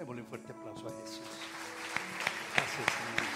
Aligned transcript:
Démosle 0.00 0.22
un 0.22 0.28
fuerte 0.28 0.50
aplauso 0.50 0.86
a 0.86 0.90
Jesús. 0.92 1.20
Gracias, 2.56 2.86
Señor. 2.96 3.26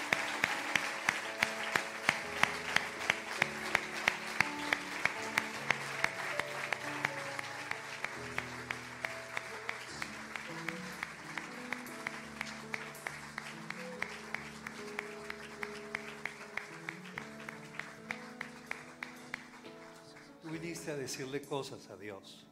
Tú 20.42 20.48
viniste 20.48 20.92
a 20.92 20.96
decirle 20.96 21.42
cosas 21.42 21.90
a 21.90 21.96
Dios. 21.98 22.46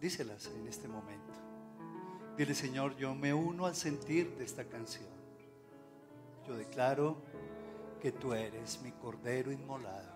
Díselas 0.00 0.46
en 0.46 0.68
este 0.68 0.86
momento. 0.86 1.43
Dile, 2.36 2.54
Señor, 2.54 2.96
yo 2.96 3.14
me 3.14 3.32
uno 3.32 3.66
al 3.66 3.76
sentir 3.76 4.36
de 4.36 4.44
esta 4.44 4.64
canción. 4.64 5.08
Yo 6.46 6.56
declaro 6.56 7.16
que 8.00 8.10
tú 8.10 8.34
eres 8.34 8.82
mi 8.82 8.90
cordero 8.90 9.52
inmolado. 9.52 10.12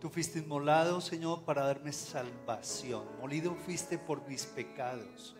Tú 0.00 0.10
fuiste 0.10 0.38
inmolado, 0.38 1.00
Señor, 1.00 1.44
para 1.44 1.64
darme 1.64 1.92
salvación. 1.92 3.04
Molido 3.18 3.54
fuiste 3.54 3.98
por 3.98 4.28
mis 4.28 4.44
pecados 4.44 5.34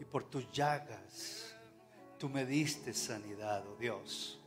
y 0.00 0.04
por 0.04 0.24
tus 0.24 0.50
llagas. 0.50 1.54
Tú 2.18 2.28
me 2.28 2.44
diste 2.44 2.92
sanidad, 2.92 3.64
oh 3.66 3.76
Dios. 3.76 4.40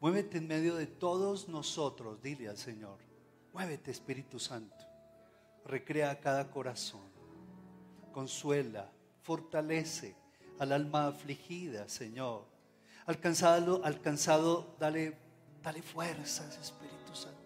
Muévete 0.00 0.38
en 0.38 0.48
medio 0.48 0.76
de 0.76 0.86
todos 0.86 1.48
nosotros, 1.48 2.22
dile 2.22 2.48
al 2.48 2.56
Señor. 2.56 2.98
Muévete, 3.52 3.90
Espíritu 3.90 4.38
Santo. 4.40 4.84
Recrea 5.66 6.18
cada 6.18 6.50
corazón. 6.50 7.12
Consuela, 8.12 8.90
fortalece 9.22 10.14
al 10.58 10.72
alma 10.72 11.08
afligida, 11.08 11.88
Señor. 11.88 12.44
Alcanzado, 13.06 13.84
alcanzado, 13.84 14.76
dale, 14.78 15.16
dale 15.62 15.82
fuerzas, 15.82 16.58
Espíritu 16.58 17.14
Santo. 17.14 17.38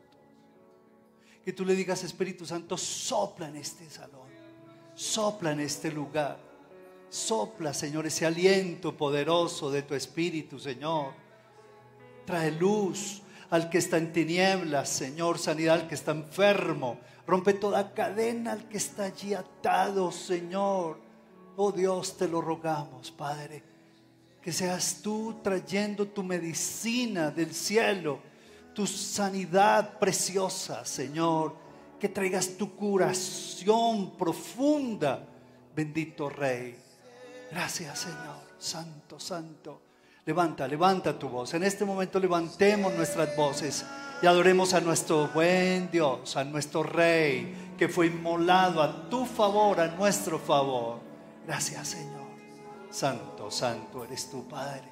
Que 1.45 1.53
tú 1.53 1.65
le 1.65 1.75
digas, 1.75 2.03
Espíritu 2.03 2.45
Santo, 2.45 2.77
sopla 2.77 3.49
en 3.49 3.57
este 3.57 3.89
salón, 3.89 4.29
sopla 4.95 5.53
en 5.53 5.61
este 5.61 5.91
lugar. 5.91 6.45
Sopla, 7.09 7.73
Señor, 7.73 8.05
ese 8.07 8.27
aliento 8.27 8.97
poderoso 8.97 9.71
de 9.71 9.83
tu 9.83 9.95
Espíritu, 9.95 10.59
Señor. 10.59 11.13
Trae 12.25 12.51
luz 12.51 13.23
al 13.51 13.71
que 13.71 13.79
está 13.79 13.97
en 13.97 14.13
tinieblas, 14.13 14.89
Señor, 14.89 15.39
sanidad 15.39 15.83
al 15.83 15.89
que 15.89 15.95
está 15.95 16.11
enfermo. 16.11 16.99
Rompe 17.27 17.55
toda 17.55 17.95
cadena 17.95 18.53
al 18.53 18.69
que 18.69 18.77
está 18.77 19.05
allí 19.05 19.35
atado, 19.35 20.11
Señor. 20.11 21.06
Oh 21.57 21.73
Dios, 21.73 22.17
te 22.17 22.29
lo 22.29 22.41
rogamos, 22.41 23.11
Padre. 23.11 23.63
Que 24.43 24.53
seas 24.53 25.01
tú 25.03 25.41
trayendo 25.43 26.07
tu 26.09 26.23
medicina 26.23 27.31
del 27.31 27.55
cielo, 27.55 28.21
tu 28.75 28.87
sanidad 28.87 29.99
preciosa, 29.99 30.85
Señor. 30.85 31.57
Que 31.99 32.11
traigas 32.11 32.57
tu 32.59 32.77
curación 32.77 34.17
profunda, 34.19 35.27
bendito 35.75 36.29
Rey. 36.29 36.77
Gracias, 37.51 38.01
Señor. 38.01 38.47
Santo, 38.59 39.19
santo. 39.19 39.81
Levanta, 40.27 40.69
levanta 40.69 41.19
tu 41.19 41.29
voz. 41.29 41.55
En 41.55 41.63
este 41.63 41.85
momento 41.85 42.21
levantemos 42.21 42.93
nuestras 42.95 43.35
voces 43.35 43.85
y 44.21 44.27
adoremos 44.27 44.75
a 44.75 44.81
nuestro 44.81 45.29
buen 45.29 45.91
Dios, 45.91 46.37
a 46.37 46.45
nuestro 46.45 46.83
Rey, 46.83 47.73
que 47.79 47.89
fue 47.89 48.09
inmolado 48.09 48.83
a 48.83 49.09
tu 49.09 49.25
favor, 49.25 49.81
a 49.81 49.89
nuestro 49.89 50.39
favor. 50.39 51.06
Gracias, 51.47 51.89
Señor. 51.89 52.27
Santo, 52.91 53.51
santo 53.51 54.05
eres 54.05 54.31
tu 54.31 54.47
Padre. 54.49 54.89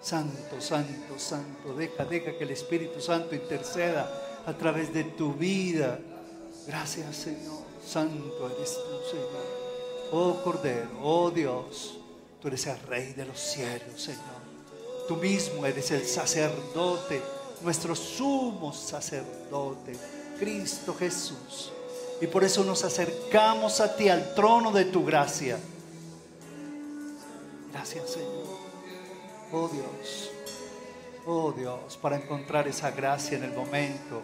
Santo, 0.00 0.60
santo, 0.60 1.18
santo. 1.18 1.74
Deja, 1.74 2.04
deja 2.04 2.36
que 2.36 2.44
el 2.44 2.50
Espíritu 2.50 3.00
Santo 3.00 3.34
interceda 3.34 4.42
a 4.46 4.52
través 4.52 4.92
de 4.92 5.04
tu 5.04 5.34
vida. 5.34 5.98
Gracias, 6.66 7.16
Señor. 7.16 7.64
Santo 7.84 8.50
eres 8.56 8.74
tú, 8.74 9.10
Señor. 9.10 9.66
Oh 10.12 10.40
Cordero, 10.44 10.88
oh 11.02 11.30
Dios, 11.30 11.98
tú 12.40 12.48
eres 12.48 12.64
el 12.66 12.78
Rey 12.80 13.12
de 13.12 13.26
los 13.26 13.40
cielos, 13.40 14.00
Señor. 14.00 14.46
Tú 15.08 15.16
mismo 15.16 15.66
eres 15.66 15.90
el 15.90 16.04
sacerdote, 16.06 17.20
nuestro 17.62 17.96
sumo 17.96 18.72
sacerdote, 18.72 19.96
Cristo 20.38 20.94
Jesús. 20.94 21.72
Y 22.20 22.28
por 22.28 22.44
eso 22.44 22.64
nos 22.64 22.84
acercamos 22.84 23.80
a 23.80 23.96
ti, 23.96 24.08
al 24.08 24.34
trono 24.34 24.70
de 24.70 24.84
tu 24.84 25.04
gracia. 25.04 25.58
Gracias, 27.76 28.10
Señor. 28.12 28.46
Oh 29.52 29.68
Dios, 29.68 30.30
oh 31.26 31.52
Dios, 31.52 31.98
para 31.98 32.16
encontrar 32.16 32.66
esa 32.66 32.90
gracia 32.90 33.36
en 33.36 33.44
el 33.44 33.52
momento, 33.52 34.22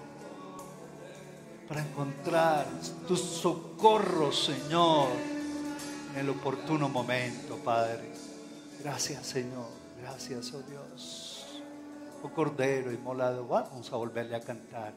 para 1.69 1.83
encontrar 1.83 2.67
tu 3.07 3.15
socorro, 3.15 4.33
Señor, 4.33 5.09
en 6.15 6.21
el 6.21 6.31
oportuno 6.31 6.89
momento, 6.89 7.57
Padre. 7.59 8.11
Gracias, 8.83 9.27
Señor. 9.27 9.69
Gracias, 10.01 10.55
oh 10.55 10.63
Dios. 10.63 11.61
Oh 12.23 12.31
Cordero 12.31 12.91
inmolado, 12.91 13.47
vamos 13.47 13.93
a 13.93 13.97
volverle 13.97 14.35
a 14.35 14.41
cantar 14.41 14.95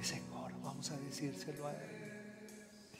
ese 0.00 0.22
coro. 0.30 0.54
Vamos 0.62 0.92
a 0.92 0.96
decírselo 0.98 1.66
a 1.66 1.72
Él. 1.72 1.96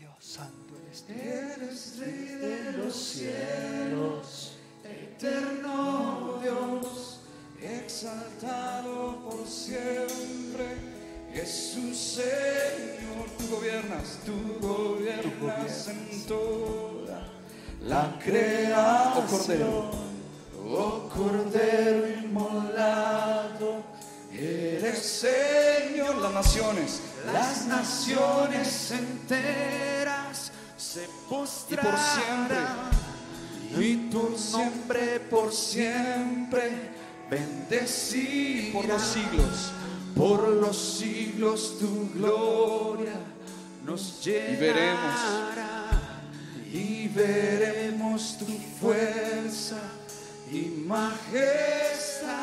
Dios 0.00 0.16
Santo 0.18 0.74
eres. 0.84 1.04
Eres 1.08 1.98
Rey 2.00 2.24
de 2.40 2.72
los 2.72 2.94
cielos, 2.94 4.55
eterno 5.16 6.38
Dios, 6.42 7.20
exaltado 7.60 9.16
por 9.24 9.46
siempre. 9.46 10.96
Jesús 11.32 11.96
Señor, 11.96 13.28
tú 13.38 13.56
gobiernas, 13.56 14.18
tú 14.24 14.58
gobiernas 14.60 15.88
en 15.88 16.26
toda 16.26 17.28
la 17.82 18.18
creación. 18.22 19.16
Oh 19.16 19.26
Cordero. 19.28 19.90
Oh 20.68 21.08
Cordero 21.08 22.08
inmolado, 22.08 23.82
eres 24.32 24.98
Señor, 24.98 26.16
las 26.16 26.32
naciones, 26.32 27.00
las 27.32 27.66
naciones 27.66 28.90
enteras 28.90 30.52
se 30.76 31.08
postrarán 31.28 32.48
y 32.48 33.05
tu 33.74 34.36
nombre 34.52 35.20
por 35.30 35.52
siempre 35.52 36.70
bendecido 37.30 38.72
Por 38.72 38.88
los 38.88 39.02
siglos. 39.02 39.72
por 40.14 40.48
los 40.48 40.76
siglos 40.76 41.78
tu 41.78 42.10
gloria 42.14 43.14
nos 43.84 44.24
llenará 44.24 44.56
Y 44.56 44.56
veremos. 44.58 45.20
y 46.72 47.08
veremos 47.08 48.38
tu 48.38 48.46
fuerza 48.80 49.78
y 50.52 50.60
majestad. 50.86 52.36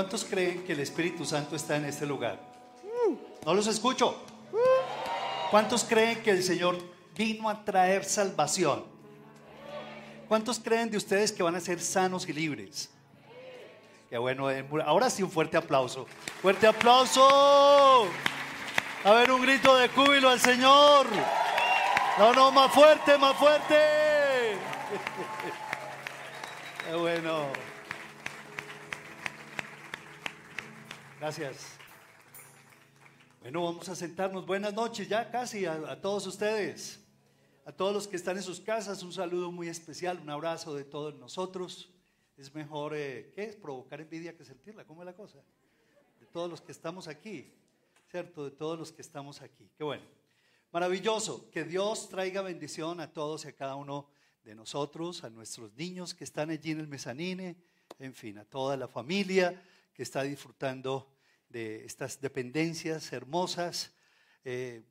¿Cuántos 0.00 0.24
creen 0.24 0.64
que 0.64 0.72
el 0.72 0.80
Espíritu 0.80 1.26
Santo 1.26 1.54
está 1.54 1.76
en 1.76 1.84
este 1.84 2.06
lugar? 2.06 2.40
No 3.44 3.52
los 3.52 3.66
escucho. 3.66 4.16
¿Cuántos 5.50 5.84
creen 5.84 6.22
que 6.22 6.30
el 6.30 6.42
Señor 6.42 6.78
vino 7.14 7.50
a 7.50 7.62
traer 7.62 8.06
salvación? 8.06 8.82
¿Cuántos 10.26 10.58
creen 10.58 10.90
de 10.90 10.96
ustedes 10.96 11.32
que 11.32 11.42
van 11.42 11.54
a 11.54 11.60
ser 11.60 11.82
sanos 11.82 12.26
y 12.26 12.32
libres? 12.32 12.88
Qué 14.08 14.16
bueno, 14.16 14.50
eh, 14.50 14.66
ahora 14.86 15.10
sí 15.10 15.22
un 15.22 15.30
fuerte 15.30 15.58
aplauso. 15.58 16.06
Fuerte 16.40 16.66
aplauso. 16.66 18.06
A 19.04 19.12
ver, 19.12 19.30
un 19.30 19.42
grito 19.42 19.76
de 19.76 19.88
júbilo 19.88 20.30
al 20.30 20.40
Señor. 20.40 21.08
No, 22.18 22.32
no, 22.32 22.50
más 22.50 22.72
fuerte, 22.72 23.18
más 23.18 23.36
fuerte. 23.36 23.76
Qué 26.86 26.94
bueno. 26.94 27.69
Gracias. 31.20 31.76
Bueno, 33.42 33.62
vamos 33.62 33.86
a 33.90 33.94
sentarnos. 33.94 34.46
Buenas 34.46 34.72
noches 34.72 35.06
ya 35.06 35.30
casi 35.30 35.66
a, 35.66 35.74
a 35.74 36.00
todos 36.00 36.26
ustedes. 36.26 36.98
A 37.66 37.72
todos 37.72 37.92
los 37.92 38.08
que 38.08 38.16
están 38.16 38.38
en 38.38 38.42
sus 38.42 38.58
casas, 38.58 39.02
un 39.02 39.12
saludo 39.12 39.52
muy 39.52 39.68
especial, 39.68 40.18
un 40.18 40.30
abrazo 40.30 40.74
de 40.74 40.84
todos 40.84 41.14
nosotros. 41.16 41.90
Es 42.38 42.54
mejor, 42.54 42.94
eh, 42.96 43.32
¿qué 43.34 43.44
es? 43.44 43.56
Provocar 43.56 44.00
envidia 44.00 44.34
que 44.34 44.46
sentirla. 44.46 44.86
¿Cómo 44.86 45.02
es 45.02 45.06
la 45.06 45.12
cosa? 45.12 45.36
De 46.20 46.24
todos 46.24 46.48
los 46.48 46.62
que 46.62 46.72
estamos 46.72 47.06
aquí, 47.06 47.52
¿cierto? 48.10 48.46
De 48.46 48.52
todos 48.52 48.78
los 48.78 48.90
que 48.90 49.02
estamos 49.02 49.42
aquí. 49.42 49.68
Qué 49.76 49.84
bueno. 49.84 50.04
Maravilloso. 50.72 51.50
Que 51.50 51.64
Dios 51.64 52.08
traiga 52.08 52.40
bendición 52.40 52.98
a 52.98 53.12
todos 53.12 53.44
y 53.44 53.48
a 53.48 53.52
cada 53.52 53.74
uno 53.74 54.08
de 54.42 54.54
nosotros, 54.54 55.22
a 55.22 55.28
nuestros 55.28 55.70
niños 55.74 56.14
que 56.14 56.24
están 56.24 56.48
allí 56.48 56.70
en 56.70 56.80
el 56.80 56.88
mezanine, 56.88 57.56
en 57.98 58.14
fin, 58.14 58.38
a 58.38 58.46
toda 58.46 58.74
la 58.78 58.88
familia 58.88 59.62
está 60.02 60.22
disfrutando 60.22 61.12
de 61.48 61.84
estas 61.84 62.20
dependencias 62.20 63.12
hermosas. 63.12 63.92
Eh, 64.44 64.82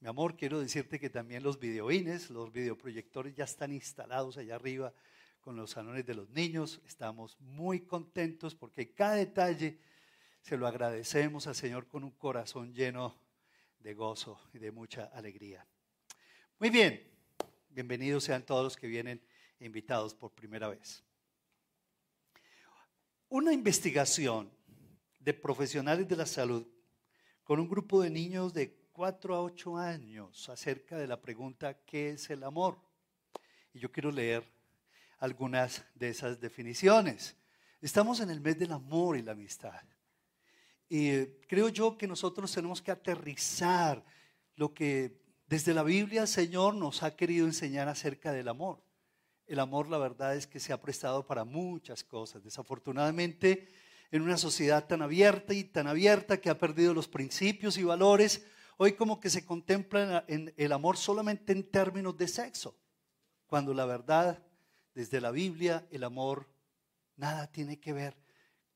mi 0.00 0.08
amor, 0.08 0.36
quiero 0.36 0.60
decirte 0.60 0.98
que 0.98 1.10
también 1.10 1.42
los 1.42 1.58
videoines, 1.58 2.30
los 2.30 2.52
videoproyectores 2.52 3.34
ya 3.34 3.44
están 3.44 3.72
instalados 3.72 4.36
allá 4.38 4.54
arriba 4.54 4.92
con 5.40 5.56
los 5.56 5.72
salones 5.72 6.06
de 6.06 6.14
los 6.14 6.30
niños. 6.30 6.80
Estamos 6.86 7.38
muy 7.40 7.80
contentos 7.80 8.54
porque 8.54 8.92
cada 8.92 9.16
detalle 9.16 9.78
se 10.40 10.56
lo 10.56 10.66
agradecemos 10.66 11.46
al 11.46 11.54
Señor 11.54 11.86
con 11.86 12.02
un 12.02 12.12
corazón 12.12 12.74
lleno 12.74 13.16
de 13.80 13.94
gozo 13.94 14.40
y 14.52 14.58
de 14.58 14.72
mucha 14.72 15.04
alegría. 15.06 15.66
Muy 16.58 16.70
bien, 16.70 17.02
bienvenidos 17.68 18.24
sean 18.24 18.44
todos 18.44 18.64
los 18.64 18.76
que 18.76 18.86
vienen 18.86 19.20
invitados 19.60 20.14
por 20.14 20.32
primera 20.32 20.68
vez. 20.68 21.04
Una 23.34 23.54
investigación 23.54 24.52
de 25.18 25.32
profesionales 25.32 26.06
de 26.06 26.16
la 26.16 26.26
salud 26.26 26.66
con 27.44 27.60
un 27.60 27.66
grupo 27.66 28.02
de 28.02 28.10
niños 28.10 28.52
de 28.52 28.76
4 28.92 29.34
a 29.34 29.40
8 29.40 29.78
años 29.78 30.50
acerca 30.50 30.98
de 30.98 31.06
la 31.06 31.18
pregunta 31.18 31.78
¿qué 31.86 32.10
es 32.10 32.28
el 32.28 32.44
amor? 32.44 32.78
Y 33.72 33.78
yo 33.78 33.90
quiero 33.90 34.10
leer 34.12 34.44
algunas 35.18 35.82
de 35.94 36.10
esas 36.10 36.40
definiciones. 36.40 37.34
Estamos 37.80 38.20
en 38.20 38.28
el 38.28 38.42
mes 38.42 38.58
del 38.58 38.72
amor 38.72 39.16
y 39.16 39.22
la 39.22 39.32
amistad. 39.32 39.80
Y 40.90 41.24
creo 41.48 41.70
yo 41.70 41.96
que 41.96 42.06
nosotros 42.06 42.52
tenemos 42.52 42.82
que 42.82 42.90
aterrizar 42.90 44.04
lo 44.56 44.74
que 44.74 45.22
desde 45.46 45.72
la 45.72 45.84
Biblia 45.84 46.20
el 46.20 46.28
Señor 46.28 46.74
nos 46.74 47.02
ha 47.02 47.16
querido 47.16 47.46
enseñar 47.46 47.88
acerca 47.88 48.30
del 48.30 48.48
amor. 48.48 48.82
El 49.52 49.60
amor, 49.60 49.90
la 49.90 49.98
verdad 49.98 50.34
es 50.34 50.46
que 50.46 50.58
se 50.58 50.72
ha 50.72 50.80
prestado 50.80 51.26
para 51.26 51.44
muchas 51.44 52.02
cosas. 52.02 52.42
Desafortunadamente, 52.42 53.68
en 54.10 54.22
una 54.22 54.38
sociedad 54.38 54.86
tan 54.86 55.02
abierta 55.02 55.52
y 55.52 55.62
tan 55.62 55.86
abierta 55.88 56.40
que 56.40 56.48
ha 56.48 56.56
perdido 56.56 56.94
los 56.94 57.06
principios 57.06 57.76
y 57.76 57.84
valores, 57.84 58.46
hoy 58.78 58.94
como 58.94 59.20
que 59.20 59.28
se 59.28 59.44
contempla 59.44 60.24
el 60.26 60.72
amor 60.72 60.96
solamente 60.96 61.52
en 61.52 61.70
términos 61.70 62.16
de 62.16 62.28
sexo, 62.28 62.78
cuando 63.46 63.74
la 63.74 63.84
verdad, 63.84 64.42
desde 64.94 65.20
la 65.20 65.30
Biblia, 65.30 65.86
el 65.90 66.04
amor 66.04 66.48
nada 67.16 67.46
tiene 67.46 67.78
que 67.78 67.92
ver 67.92 68.16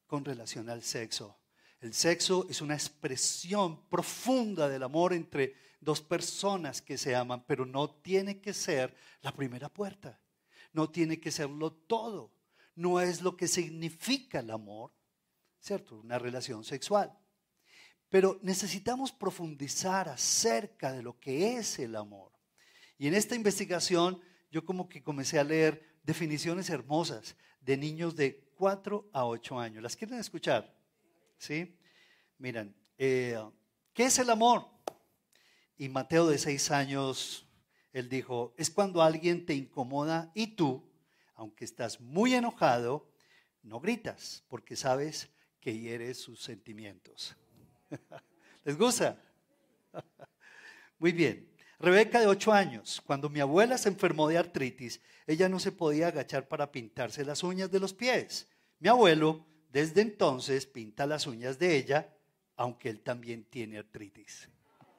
con 0.06 0.26
relación 0.26 0.68
al 0.68 0.82
sexo. 0.82 1.38
El 1.80 1.94
sexo 1.94 2.46
es 2.50 2.60
una 2.60 2.74
expresión 2.74 3.88
profunda 3.88 4.68
del 4.68 4.82
amor 4.82 5.14
entre 5.14 5.54
dos 5.80 6.02
personas 6.02 6.82
que 6.82 6.98
se 6.98 7.16
aman, 7.16 7.44
pero 7.46 7.64
no 7.64 7.88
tiene 7.88 8.42
que 8.42 8.52
ser 8.52 8.94
la 9.22 9.32
primera 9.32 9.70
puerta, 9.70 10.20
no 10.76 10.90
tiene 10.90 11.18
que 11.18 11.30
serlo 11.30 11.72
todo, 11.72 12.30
no 12.74 13.00
es 13.00 13.22
lo 13.22 13.34
que 13.34 13.48
significa 13.48 14.40
el 14.40 14.50
amor, 14.50 14.92
¿cierto? 15.58 15.96
Una 15.96 16.18
relación 16.18 16.64
sexual. 16.64 17.18
Pero 18.10 18.38
necesitamos 18.42 19.10
profundizar 19.10 20.06
acerca 20.10 20.92
de 20.92 21.02
lo 21.02 21.18
que 21.18 21.56
es 21.56 21.78
el 21.78 21.96
amor. 21.96 22.30
Y 22.98 23.06
en 23.08 23.14
esta 23.14 23.34
investigación 23.34 24.20
yo 24.50 24.66
como 24.66 24.86
que 24.86 25.02
comencé 25.02 25.38
a 25.38 25.44
leer 25.44 25.98
definiciones 26.02 26.68
hermosas 26.68 27.36
de 27.62 27.78
niños 27.78 28.14
de 28.14 28.52
4 28.56 29.08
a 29.14 29.24
8 29.24 29.58
años. 29.58 29.82
¿Las 29.82 29.96
quieren 29.96 30.18
escuchar? 30.18 30.78
¿Sí? 31.38 31.74
Miren, 32.36 32.76
eh, 32.98 33.42
¿qué 33.94 34.04
es 34.04 34.18
el 34.18 34.28
amor? 34.28 34.68
Y 35.78 35.88
Mateo 35.88 36.26
de 36.26 36.36
6 36.36 36.70
años, 36.70 37.45
él 37.98 38.10
dijo, 38.10 38.52
es 38.58 38.68
cuando 38.68 39.00
alguien 39.00 39.46
te 39.46 39.54
incomoda 39.54 40.30
y 40.34 40.48
tú, 40.48 40.86
aunque 41.34 41.64
estás 41.64 41.98
muy 41.98 42.34
enojado, 42.34 43.08
no 43.62 43.80
gritas 43.80 44.44
porque 44.48 44.76
sabes 44.76 45.30
que 45.60 45.78
hieres 45.78 46.20
sus 46.20 46.42
sentimientos. 46.42 47.34
¿Les 48.64 48.76
gusta? 48.76 49.18
Muy 50.98 51.12
bien. 51.12 51.50
Rebeca 51.78 52.20
de 52.20 52.26
8 52.26 52.52
años, 52.52 53.00
cuando 53.06 53.30
mi 53.30 53.40
abuela 53.40 53.78
se 53.78 53.88
enfermó 53.88 54.28
de 54.28 54.36
artritis, 54.36 55.00
ella 55.26 55.48
no 55.48 55.58
se 55.58 55.72
podía 55.72 56.08
agachar 56.08 56.48
para 56.48 56.70
pintarse 56.70 57.24
las 57.24 57.42
uñas 57.42 57.70
de 57.70 57.80
los 57.80 57.94
pies. 57.94 58.46
Mi 58.78 58.90
abuelo, 58.90 59.46
desde 59.70 60.02
entonces, 60.02 60.66
pinta 60.66 61.06
las 61.06 61.26
uñas 61.26 61.58
de 61.58 61.74
ella, 61.76 62.14
aunque 62.56 62.90
él 62.90 63.00
también 63.00 63.44
tiene 63.44 63.78
artritis. 63.78 64.50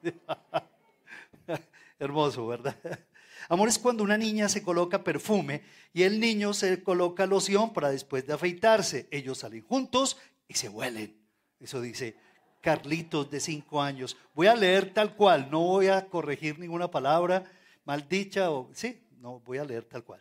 Hermoso, 1.98 2.46
¿verdad? 2.46 2.76
Amor 3.48 3.68
es 3.68 3.78
cuando 3.78 4.04
una 4.04 4.18
niña 4.18 4.48
se 4.48 4.62
coloca 4.62 5.02
perfume 5.02 5.62
y 5.92 6.02
el 6.02 6.20
niño 6.20 6.52
se 6.52 6.82
coloca 6.82 7.26
loción 7.26 7.72
para 7.72 7.90
después 7.90 8.26
de 8.26 8.34
afeitarse. 8.34 9.08
Ellos 9.10 9.38
salen 9.38 9.62
juntos 9.62 10.18
y 10.46 10.54
se 10.54 10.68
huelen. 10.68 11.16
Eso 11.60 11.80
dice 11.80 12.16
Carlitos 12.60 13.30
de 13.30 13.40
cinco 13.40 13.80
años. 13.80 14.16
Voy 14.34 14.48
a 14.48 14.54
leer 14.54 14.92
tal 14.92 15.14
cual, 15.14 15.50
no 15.50 15.60
voy 15.60 15.88
a 15.88 16.06
corregir 16.06 16.58
ninguna 16.58 16.90
palabra 16.90 17.44
maldicha 17.84 18.50
o 18.50 18.68
sí, 18.74 19.00
no 19.18 19.40
voy 19.40 19.58
a 19.58 19.64
leer 19.64 19.84
tal 19.84 20.04
cual. 20.04 20.20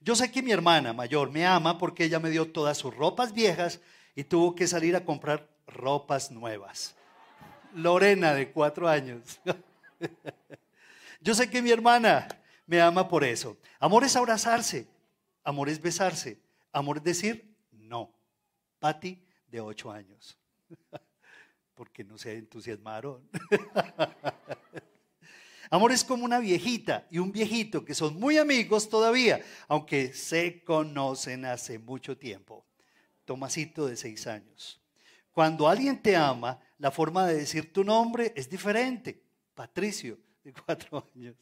Yo 0.00 0.14
sé 0.14 0.30
que 0.30 0.42
mi 0.42 0.52
hermana 0.52 0.92
mayor 0.92 1.30
me 1.30 1.44
ama 1.44 1.76
porque 1.76 2.04
ella 2.04 2.20
me 2.20 2.30
dio 2.30 2.52
todas 2.52 2.78
sus 2.78 2.94
ropas 2.94 3.32
viejas 3.32 3.80
y 4.14 4.24
tuvo 4.24 4.54
que 4.54 4.66
salir 4.66 4.94
a 4.94 5.04
comprar 5.04 5.48
ropas 5.66 6.30
nuevas. 6.30 6.94
Lorena 7.74 8.34
de 8.34 8.52
cuatro 8.52 8.88
años. 8.88 9.40
Yo 11.20 11.34
sé 11.34 11.50
que 11.50 11.62
mi 11.62 11.70
hermana 11.70 12.28
me 12.66 12.80
ama 12.80 13.08
por 13.08 13.24
eso. 13.24 13.56
Amor 13.78 14.04
es 14.04 14.14
abrazarse, 14.16 14.88
amor 15.42 15.68
es 15.68 15.80
besarse, 15.80 16.40
amor 16.72 16.98
es 16.98 17.04
decir 17.04 17.56
no. 17.72 18.14
Patti 18.78 19.24
de 19.48 19.60
ocho 19.60 19.90
años. 19.90 20.38
Porque 21.74 22.04
no 22.04 22.18
se 22.18 22.36
entusiasmaron. 22.36 23.28
Amor 25.70 25.92
es 25.92 26.02
como 26.02 26.24
una 26.24 26.38
viejita 26.38 27.06
y 27.10 27.18
un 27.18 27.30
viejito 27.30 27.84
que 27.84 27.94
son 27.94 28.18
muy 28.18 28.38
amigos 28.38 28.88
todavía, 28.88 29.44
aunque 29.68 30.14
se 30.14 30.64
conocen 30.64 31.44
hace 31.44 31.78
mucho 31.78 32.16
tiempo. 32.16 32.64
Tomasito 33.26 33.86
de 33.86 33.96
seis 33.96 34.26
años. 34.26 34.80
Cuando 35.30 35.68
alguien 35.68 36.00
te 36.00 36.16
ama, 36.16 36.58
la 36.78 36.90
forma 36.90 37.26
de 37.26 37.36
decir 37.36 37.70
tu 37.70 37.84
nombre 37.84 38.32
es 38.34 38.48
diferente. 38.48 39.22
Patricio, 39.54 40.18
de 40.48 40.62
cuatro 40.62 41.06
años. 41.14 41.36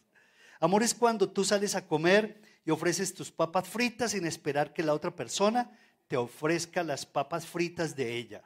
Amor 0.59 0.83
es 0.83 0.95
cuando 0.95 1.29
tú 1.29 1.45
sales 1.45 1.75
a 1.75 1.87
comer 1.87 2.41
y 2.65 2.71
ofreces 2.71 3.15
tus 3.15 3.31
papas 3.31 3.69
fritas 3.69 4.13
sin 4.13 4.27
esperar 4.27 4.73
que 4.73 4.83
la 4.83 4.95
otra 4.95 5.15
persona 5.15 5.71
te 6.09 6.17
ofrezca 6.17 6.83
las 6.83 7.07
papas 7.07 7.47
fritas 7.47 7.95
de 7.95 8.17
ella. 8.17 8.43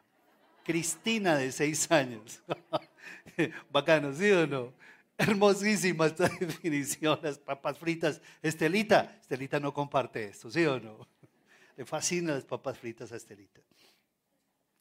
Cristina, 0.65 1.37
de 1.37 1.51
seis 1.53 1.91
años. 1.91 2.43
Bacano, 3.73 4.13
¿sí 4.13 4.31
o 4.31 4.47
no? 4.47 4.73
Hermosísima 5.17 6.07
esta 6.07 6.29
definición, 6.41 7.19
las 7.23 7.39
papas 7.39 7.79
fritas. 7.79 8.21
Estelita, 8.43 9.19
Estelita 9.21 9.61
no 9.61 9.73
comparte 9.73 10.25
esto, 10.25 10.51
¿sí 10.51 10.65
o 10.67 10.79
no? 10.79 11.07
Le 11.77 11.87
fascinan 11.87 12.35
las 12.35 12.45
papas 12.45 12.79
fritas 12.79 13.13
a 13.13 13.17
Estelita. 13.17 13.61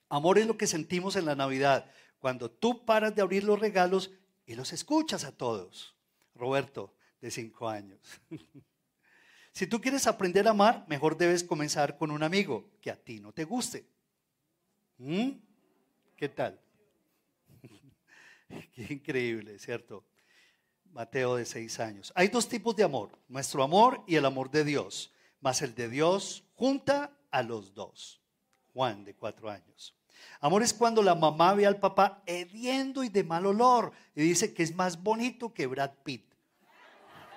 Amor 0.10 0.40
es 0.40 0.48
lo 0.48 0.58
que 0.58 0.68
sentimos 0.68 1.16
en 1.16 1.26
la 1.26 1.36
Navidad, 1.36 1.90
cuando 2.20 2.50
tú 2.50 2.84
paras 2.86 3.16
de 3.16 3.22
abrir 3.22 3.44
los 3.44 3.60
regalos 3.60 4.12
y 4.50 4.56
los 4.56 4.74
escuchas 4.74 5.26
a 5.26 5.32
todos. 5.32 5.96
Roberto, 6.34 6.96
de 7.22 7.30
cinco 7.30 7.70
años. 7.70 8.00
si 9.54 9.68
tú 9.68 9.80
quieres 9.80 10.08
aprender 10.08 10.48
a 10.48 10.52
amar, 10.52 10.86
mejor 10.88 11.16
debes 11.16 11.44
comenzar 11.44 12.00
con 12.00 12.10
un 12.10 12.24
amigo 12.24 12.68
que 12.82 12.90
a 12.90 12.96
ti 12.96 13.20
no 13.20 13.32
te 13.32 13.44
guste. 13.44 13.86
¿Mm? 14.98 15.34
¿Qué 16.18 16.30
tal? 16.30 16.60
Qué 18.74 18.88
increíble, 18.90 19.60
¿cierto? 19.60 20.04
Mateo 20.94 21.36
de 21.36 21.46
seis 21.46 21.80
años. 21.80 22.12
Hay 22.16 22.30
dos 22.30 22.50
tipos 22.50 22.76
de 22.76 22.84
amor, 22.84 23.12
nuestro 23.28 23.62
amor 23.62 24.04
y 24.08 24.16
el 24.16 24.26
amor 24.26 24.50
de 24.50 24.64
Dios, 24.64 25.14
más 25.42 25.62
el 25.62 25.76
de 25.76 25.90
Dios 25.90 26.44
junta 26.56 27.16
a 27.30 27.44
los 27.44 27.76
dos. 27.76 28.20
Juan 28.74 29.04
de 29.04 29.14
cuatro 29.14 29.52
años. 29.52 29.99
Amor 30.42 30.64
es 30.64 30.74
cuando 30.74 31.04
la 31.04 31.16
mamá 31.16 31.54
ve 31.54 31.66
al 31.66 31.80
papá 31.80 32.22
hediendo 32.26 33.04
y 33.04 33.10
de 33.10 33.24
mal 33.24 33.46
olor 33.46 33.92
y 34.16 34.22
dice 34.22 34.54
que 34.54 34.64
es 34.64 34.74
más 34.74 35.02
bonito 35.02 35.54
que 35.54 35.68
Brad 35.68 35.92
Pitt. 36.04 36.26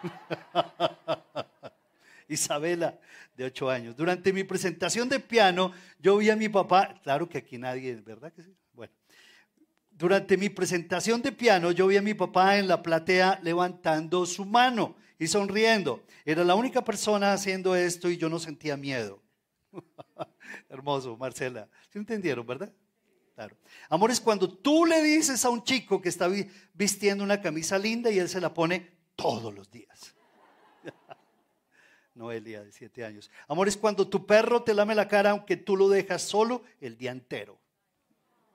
Isabela, 2.29 2.99
de 3.37 3.45
ocho 3.45 3.71
años. 3.71 3.97
Durante 3.97 4.33
mi 4.33 4.45
presentación 4.45 5.09
de 5.09 5.21
piano, 5.21 5.73
yo 5.99 6.17
vi 6.17 6.31
a 6.31 6.37
mi 6.37 6.49
papá, 6.49 6.95
claro 7.03 7.29
que 7.29 7.39
aquí 7.39 7.59
nadie, 7.59 7.97
¿verdad 7.97 8.33
que 8.33 8.43
sí? 8.43 8.55
Bueno, 8.73 8.93
durante 9.91 10.37
mi 10.37 10.49
presentación 10.49 11.23
de 11.23 11.33
piano, 11.33 11.71
yo 11.71 11.87
vi 11.87 11.97
a 11.97 12.03
mi 12.03 12.15
papá 12.15 12.59
en 12.59 12.69
la 12.69 12.83
platea 12.83 13.41
levantando 13.43 14.27
su 14.27 14.45
mano 14.45 14.97
y 15.19 15.29
sonriendo. 15.29 16.03
Era 16.25 16.45
la 16.45 16.55
única 16.55 16.85
persona 16.85 17.33
haciendo 17.33 17.77
esto 17.77 18.11
y 18.11 18.17
yo 18.17 18.29
no 18.29 18.39
sentía 18.39 18.77
miedo. 18.77 19.22
Hermoso, 20.69 21.17
Marcela. 21.17 21.69
¿Sí 21.91 21.99
entendieron, 21.99 22.47
verdad? 22.47 22.73
Claro. 23.35 23.57
Amor 23.89 24.11
es 24.11 24.21
cuando 24.21 24.49
tú 24.49 24.85
le 24.85 25.03
dices 25.03 25.45
a 25.45 25.51
un 25.51 25.65
chico 25.65 26.01
que 26.01 26.09
está 26.09 26.29
vistiendo 26.75 27.25
una 27.25 27.41
camisa 27.41 27.79
linda 27.79 28.11
y 28.11 28.19
él 28.19 28.29
se 28.29 28.41
la 28.41 28.53
pone 28.53 28.91
todos 29.17 29.55
los 29.55 29.71
días. 29.71 30.15
Noelia, 32.15 32.63
de 32.63 32.73
siete 32.73 33.05
años. 33.05 33.31
Amor 33.49 33.69
es 33.69 33.77
cuando 33.77 34.07
tu 34.07 34.27
perro 34.27 34.63
te 34.63 34.75
lame 34.75 34.95
la 34.95 35.09
cara 35.09 35.31
aunque 35.31 35.57
tú 35.57 35.77
lo 35.77 35.89
dejas 35.89 36.23
solo 36.23 36.63
el 36.81 36.97
día 36.99 37.11
entero. 37.11 37.59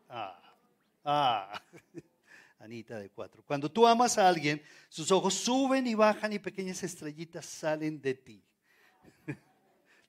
Ah, 0.10 0.56
ah. 1.04 1.62
Anita 2.60 3.00
de 3.00 3.10
cuatro. 3.10 3.44
Cuando 3.46 3.72
tú 3.72 3.86
amas 3.86 4.18
a 4.18 4.28
alguien, 4.28 4.62
sus 4.90 5.12
ojos 5.12 5.36
suben 5.36 5.86
y 5.88 5.96
bajan 5.96 6.34
y 6.34 6.40
pequeñas 6.40 6.84
estrellitas 6.84 7.46
salen 7.46 8.02
de 8.02 8.14
ti. 8.16 8.44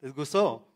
¿Les 0.01 0.15
gustó? 0.15 0.68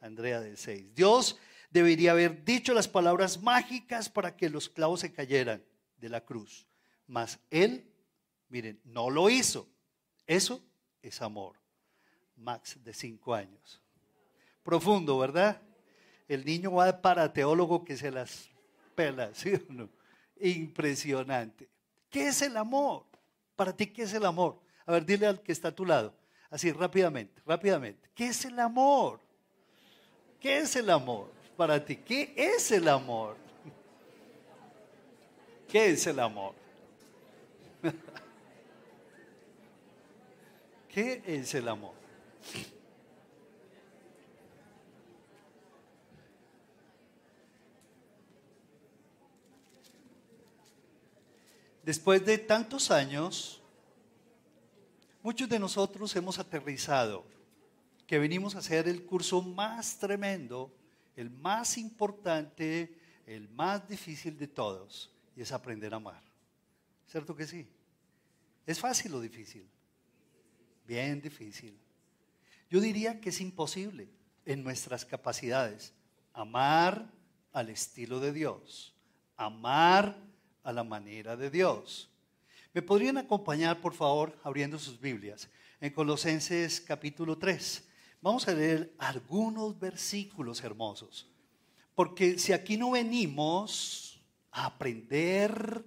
Andrea 0.00 0.40
de 0.40 0.56
seis. 0.56 0.94
Dios 0.94 1.38
debería 1.70 2.12
haber 2.12 2.44
dicho 2.44 2.74
las 2.74 2.88
palabras 2.88 3.42
mágicas 3.42 4.08
para 4.08 4.36
que 4.36 4.50
los 4.50 4.68
clavos 4.68 5.00
se 5.00 5.12
cayeran 5.12 5.62
de 5.98 6.08
la 6.08 6.24
cruz. 6.24 6.66
Mas 7.06 7.38
Él, 7.50 7.92
miren, 8.48 8.80
no 8.84 9.10
lo 9.10 9.30
hizo. 9.30 9.68
Eso 10.26 10.64
es 11.02 11.20
amor. 11.22 11.56
Max 12.36 12.82
de 12.82 12.94
cinco 12.94 13.34
años. 13.34 13.82
Profundo, 14.62 15.18
¿verdad? 15.18 15.60
El 16.28 16.44
niño 16.44 16.72
va 16.72 17.00
para 17.02 17.32
teólogo 17.32 17.84
que 17.84 17.96
se 17.96 18.10
las 18.10 18.48
pela, 18.94 19.34
¿sí 19.34 19.54
o 19.54 19.72
no? 19.72 19.88
Impresionante. 20.40 21.68
¿Qué 22.08 22.28
es 22.28 22.42
el 22.42 22.56
amor? 22.56 23.06
Para 23.56 23.74
ti, 23.76 23.86
¿qué 23.86 24.02
es 24.02 24.14
el 24.14 24.24
amor? 24.24 24.60
A 24.86 24.92
ver, 24.92 25.04
dile 25.04 25.26
al 25.26 25.42
que 25.42 25.52
está 25.52 25.68
a 25.68 25.74
tu 25.74 25.84
lado, 25.84 26.14
así 26.50 26.72
rápidamente, 26.72 27.42
rápidamente. 27.44 28.10
¿Qué 28.14 28.28
es 28.28 28.44
el 28.44 28.58
amor? 28.58 29.20
¿Qué 30.40 30.58
es 30.58 30.74
el 30.76 30.88
amor 30.88 31.30
para 31.56 31.84
ti? 31.84 31.96
¿Qué 31.96 32.32
es 32.34 32.72
el 32.72 32.88
amor? 32.88 33.36
¿Qué 35.68 35.90
es 35.90 36.06
el 36.06 36.18
amor? 36.18 36.54
¿Qué 40.88 41.22
es 41.26 41.54
el 41.54 41.68
amor? 41.68 41.92
Después 51.84 52.24
de 52.24 52.38
tantos 52.38 52.90
años, 52.90 53.60
muchos 55.22 55.48
de 55.48 55.58
nosotros 55.58 56.14
hemos 56.16 56.38
aterrizado 56.38 57.29
que 58.10 58.18
venimos 58.18 58.56
a 58.56 58.58
hacer 58.58 58.88
el 58.88 59.04
curso 59.04 59.40
más 59.40 59.96
tremendo, 59.96 60.76
el 61.14 61.30
más 61.30 61.78
importante, 61.78 62.98
el 63.24 63.48
más 63.50 63.88
difícil 63.88 64.36
de 64.36 64.48
todos, 64.48 65.12
y 65.36 65.42
es 65.42 65.52
aprender 65.52 65.94
a 65.94 65.98
amar. 65.98 66.20
¿Cierto 67.06 67.36
que 67.36 67.46
sí? 67.46 67.68
¿Es 68.66 68.80
fácil 68.80 69.14
o 69.14 69.20
difícil? 69.20 69.64
Bien 70.88 71.22
difícil. 71.22 71.78
Yo 72.68 72.80
diría 72.80 73.20
que 73.20 73.28
es 73.28 73.40
imposible 73.40 74.08
en 74.44 74.64
nuestras 74.64 75.04
capacidades 75.04 75.94
amar 76.32 77.12
al 77.52 77.68
estilo 77.68 78.18
de 78.18 78.32
Dios, 78.32 78.92
amar 79.36 80.16
a 80.64 80.72
la 80.72 80.82
manera 80.82 81.36
de 81.36 81.48
Dios. 81.48 82.10
¿Me 82.74 82.82
podrían 82.82 83.18
acompañar, 83.18 83.80
por 83.80 83.94
favor, 83.94 84.36
abriendo 84.42 84.80
sus 84.80 85.00
Biblias 85.00 85.48
en 85.80 85.92
Colosenses 85.92 86.80
capítulo 86.80 87.38
3? 87.38 87.86
Vamos 88.22 88.46
a 88.48 88.52
leer 88.52 88.94
algunos 88.98 89.78
versículos 89.78 90.62
hermosos, 90.62 91.26
porque 91.94 92.38
si 92.38 92.52
aquí 92.52 92.76
no 92.76 92.90
venimos 92.90 94.20
a 94.50 94.66
aprender 94.66 95.84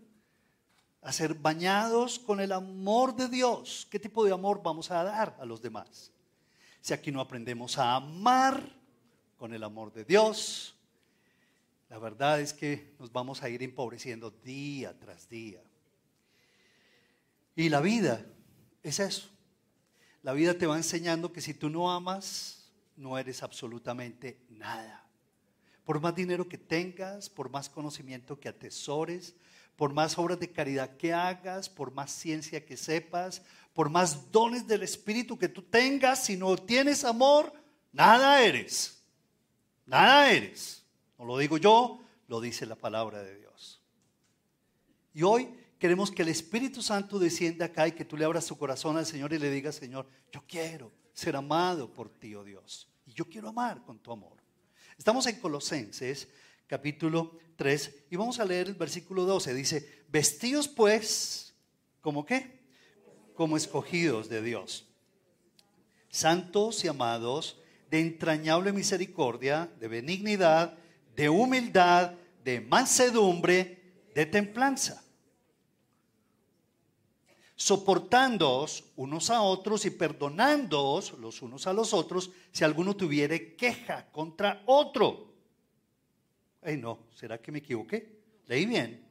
a 1.02 1.12
ser 1.12 1.36
bañados 1.36 2.18
con 2.18 2.40
el 2.40 2.52
amor 2.52 3.16
de 3.16 3.28
Dios, 3.28 3.88
¿qué 3.92 4.00
tipo 4.00 4.25
de 4.25 4.32
amor 4.32 4.62
vamos 4.63 4.90
a 4.90 5.04
dar 5.04 5.38
a 5.40 5.46
los 5.46 5.62
demás? 5.62 6.12
Si 6.82 6.94
aquí 6.94 7.12
no 7.12 7.22
aprendemos 7.22 7.78
a 7.78 7.96
amar 7.96 8.68
con 9.38 9.54
el 9.54 9.63
amor 9.63 9.94
de 9.94 10.04
Dios, 10.04 10.75
la 11.90 12.00
verdad 12.00 12.42
es 12.42 12.54
que 12.54 12.96
nos 12.98 13.12
vamos 13.12 13.44
a 13.44 13.50
ir 13.50 13.62
empobreciendo 13.62 14.32
día 14.32 14.98
tras 14.98 15.30
día. 15.30 15.62
Y 17.56 17.70
la 17.70 17.82
vida 17.82 18.25
es 18.82 19.00
eso. 19.00 19.30
La 20.24 20.32
vida 20.34 20.58
te 20.58 20.65
va 20.65 20.77
enseñando 20.77 21.32
que 21.34 21.42
si 21.42 21.53
tú 21.53 21.70
no 21.70 21.92
amas, 21.92 22.72
no 22.96 23.18
eres 23.18 23.44
absolutamente 23.44 24.39
nada. 24.50 25.06
Por 25.84 26.00
más 26.00 26.15
dinero 26.15 26.48
que 26.48 26.58
tengas, 26.58 27.30
por 27.30 27.50
más 27.50 27.70
conocimiento 27.70 28.39
que 28.39 28.48
atesores, 28.48 29.36
por 29.75 29.94
más 29.94 30.18
obras 30.18 30.39
de 30.39 30.50
caridad 30.50 30.96
que 30.96 31.13
hagas, 31.13 31.68
por 31.68 31.92
más 31.92 32.10
ciencia 32.12 32.65
que 32.65 32.77
sepas, 32.77 33.42
por 33.74 33.89
más 33.89 34.32
dones 34.32 34.65
del 34.65 34.84
Espíritu 34.84 35.38
que 35.38 35.50
tú 35.50 35.62
tengas, 35.62 36.24
si 36.24 36.38
no 36.38 36.56
tienes 36.56 37.03
amor, 37.03 37.51
nada 37.92 38.42
eres. 38.42 39.03
Nada 39.86 40.32
eres. 40.32 40.86
No 41.20 41.25
lo 41.25 41.38
digo 41.38 41.58
yo, 41.58 42.00
lo 42.30 42.39
dice 42.39 42.65
la 42.65 42.75
palabra 42.75 43.22
de 43.22 43.38
Dios. 43.39 43.82
Y 45.13 45.24
hoy 45.24 45.50
queremos 45.84 46.12
que 46.12 46.22
el 46.22 46.30
Espíritu 46.30 46.82
Santo 46.82 47.20
descienda 47.20 47.66
acá 47.66 47.86
y 47.86 47.92
que 47.92 48.06
tú 48.06 48.16
le 48.16 48.24
abras 48.24 48.46
tu 48.46 48.58
corazón 48.58 48.96
al 48.96 49.06
Señor 49.06 49.34
y 49.34 49.38
le 49.38 49.52
digas, 49.52 49.75
Señor, 49.75 50.08
yo 50.32 50.42
quiero 50.48 50.94
ser 51.12 51.36
amado 51.36 51.92
por 51.92 52.08
ti, 52.08 52.34
oh 52.36 52.44
Dios. 52.46 52.88
Y 53.06 53.12
yo 53.12 53.25
quiero 53.25 53.50
amar 53.50 53.84
con 53.84 54.00
tu 54.00 54.10
amor. 54.10 54.38
Estamos 54.98 55.28
en 55.28 55.42
Colosenses 55.42 56.30
capítulo 56.68 57.38
3 57.58 58.06
y 58.10 58.16
vamos 58.16 58.40
a 58.40 58.46
leer 58.46 58.68
el 58.68 58.75
versículo 58.75 59.25
12. 59.25 59.54
Dice, 59.54 60.06
vestidos 60.08 60.70
pues, 60.70 61.54
¿como 62.00 62.25
qué? 62.25 62.62
Como 63.36 63.58
escogidos 63.58 64.30
de 64.30 64.42
Dios. 64.42 64.88
Santos 66.08 66.86
y 66.86 66.88
amados, 66.88 67.60
de 67.92 68.00
entrañable 68.00 68.72
misericordia, 68.72 69.70
de 69.82 69.90
benignidad, 69.90 70.78
de 71.13 71.28
humildad, 71.28 72.13
de 72.42 72.62
mansedumbre, 72.62 74.06
de 74.16 74.25
templanza. 74.25 75.02
Soportándoos 77.55 78.86
unos 78.95 79.29
a 79.29 79.41
otros 79.41 79.86
y 79.86 79.91
perdonándoos 79.91 81.13
los 81.19 81.41
unos 81.41 81.67
a 81.67 81.74
los 81.74 81.93
otros 81.93 82.31
si 82.51 82.63
alguno 82.63 82.95
tuviere 82.95 83.55
queja 83.55 84.10
contra 84.12 84.63
otro. 84.65 85.33
Ay, 86.62 86.77
no, 86.77 87.00
¿será 87.13 87.38
que 87.38 87.51
me 87.51 87.60
equivoqué? 87.60 88.22
Leí 88.48 88.65
bien. 88.65 89.05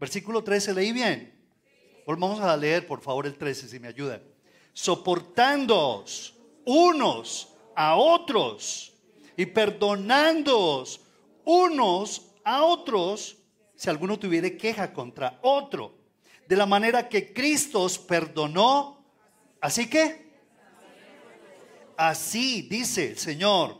Versículo 0.00 0.42
13, 0.42 0.74
leí 0.74 0.92
bien. 0.92 1.34
Volvamos 2.06 2.40
a 2.40 2.56
leer, 2.56 2.86
por 2.86 3.00
favor, 3.00 3.26
el 3.26 3.36
13, 3.36 3.68
si 3.68 3.78
me 3.78 3.88
ayuda. 3.88 4.22
Soportándoos 4.72 6.34
unos 6.64 7.54
a 7.74 7.96
otros 7.96 8.94
y 9.36 9.46
perdonándoos 9.46 11.00
unos 11.44 12.30
a 12.44 12.64
otros 12.64 13.36
si 13.74 13.90
alguno 13.90 14.18
tuviera 14.18 14.48
queja 14.56 14.92
contra 14.92 15.38
otro. 15.42 15.97
De 16.48 16.56
la 16.56 16.64
manera 16.64 17.10
que 17.10 17.34
Cristo 17.34 17.82
os 17.82 17.98
perdonó. 17.98 19.04
Así 19.60 19.86
que, 19.86 20.32
así 21.94 22.62
dice 22.62 23.10
el 23.10 23.18
Señor, 23.18 23.78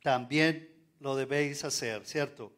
también 0.00 0.72
lo 1.00 1.16
debéis 1.16 1.64
hacer, 1.64 2.06
¿cierto? 2.06 2.52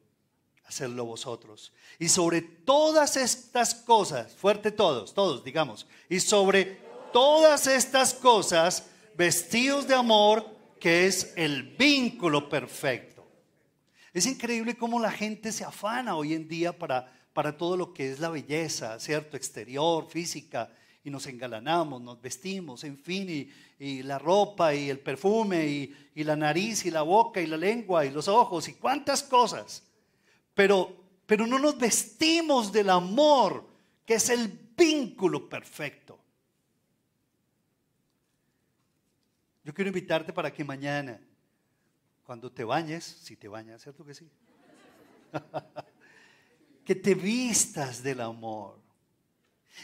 Hacerlo 0.66 1.06
vosotros. 1.06 1.72
Y 1.98 2.10
sobre 2.10 2.42
todas 2.42 3.16
estas 3.16 3.74
cosas, 3.74 4.34
fuerte 4.34 4.70
todos, 4.70 5.14
todos, 5.14 5.42
digamos, 5.42 5.86
y 6.10 6.20
sobre 6.20 6.78
todas 7.10 7.66
estas 7.66 8.12
cosas, 8.12 8.86
vestidos 9.16 9.88
de 9.88 9.94
amor, 9.94 10.44
que 10.78 11.06
es 11.06 11.32
el 11.36 11.62
vínculo 11.62 12.50
perfecto. 12.50 13.26
Es 14.12 14.26
increíble 14.26 14.76
cómo 14.76 15.00
la 15.00 15.10
gente 15.10 15.52
se 15.52 15.64
afana 15.64 16.16
hoy 16.16 16.34
en 16.34 16.46
día 16.48 16.78
para, 16.78 17.10
para 17.32 17.56
todo 17.56 17.76
lo 17.76 17.92
que 17.92 18.10
es 18.10 18.20
la 18.20 18.28
belleza, 18.28 18.98
¿cierto? 19.00 19.36
Exterior, 19.36 20.08
física, 20.08 20.70
y 21.04 21.10
nos 21.10 21.26
engalanamos, 21.26 22.00
nos 22.00 22.20
vestimos, 22.20 22.84
en 22.84 22.96
fin, 22.96 23.50
y, 23.78 24.02
la 24.02 24.18
ropa, 24.18 24.74
y 24.74 24.88
el 24.88 25.00
perfume, 25.00 25.66
y, 25.66 26.10
y, 26.14 26.22
la 26.22 26.36
nariz, 26.36 26.84
y 26.86 26.90
la 26.90 27.02
boca, 27.02 27.40
y 27.40 27.46
la 27.46 27.56
lengua, 27.56 28.04
y 28.06 28.10
los 28.10 28.28
ojos, 28.28 28.68
y 28.68 28.74
cuántas 28.74 29.24
cosas. 29.24 29.82
Pero, 30.54 30.94
pero 31.26 31.46
no 31.46 31.58
nos 31.58 31.76
vestimos 31.76 32.70
del 32.70 32.90
amor, 32.90 33.66
que 34.06 34.14
es 34.14 34.28
el 34.28 34.46
vínculo 34.76 35.48
perfecto. 35.48 36.18
Yo 39.64 39.74
quiero 39.74 39.88
invitarte 39.88 40.32
para 40.32 40.52
que 40.52 40.64
mañana 40.64 41.20
cuando 42.24 42.50
te 42.50 42.64
bañes, 42.64 43.04
si 43.04 43.36
te 43.36 43.48
bañas, 43.48 43.82
¿cierto 43.82 44.04
que 44.04 44.14
sí? 44.14 44.30
que 46.84 46.94
te 46.94 47.14
vistas 47.14 48.02
del 48.02 48.20
amor. 48.20 48.80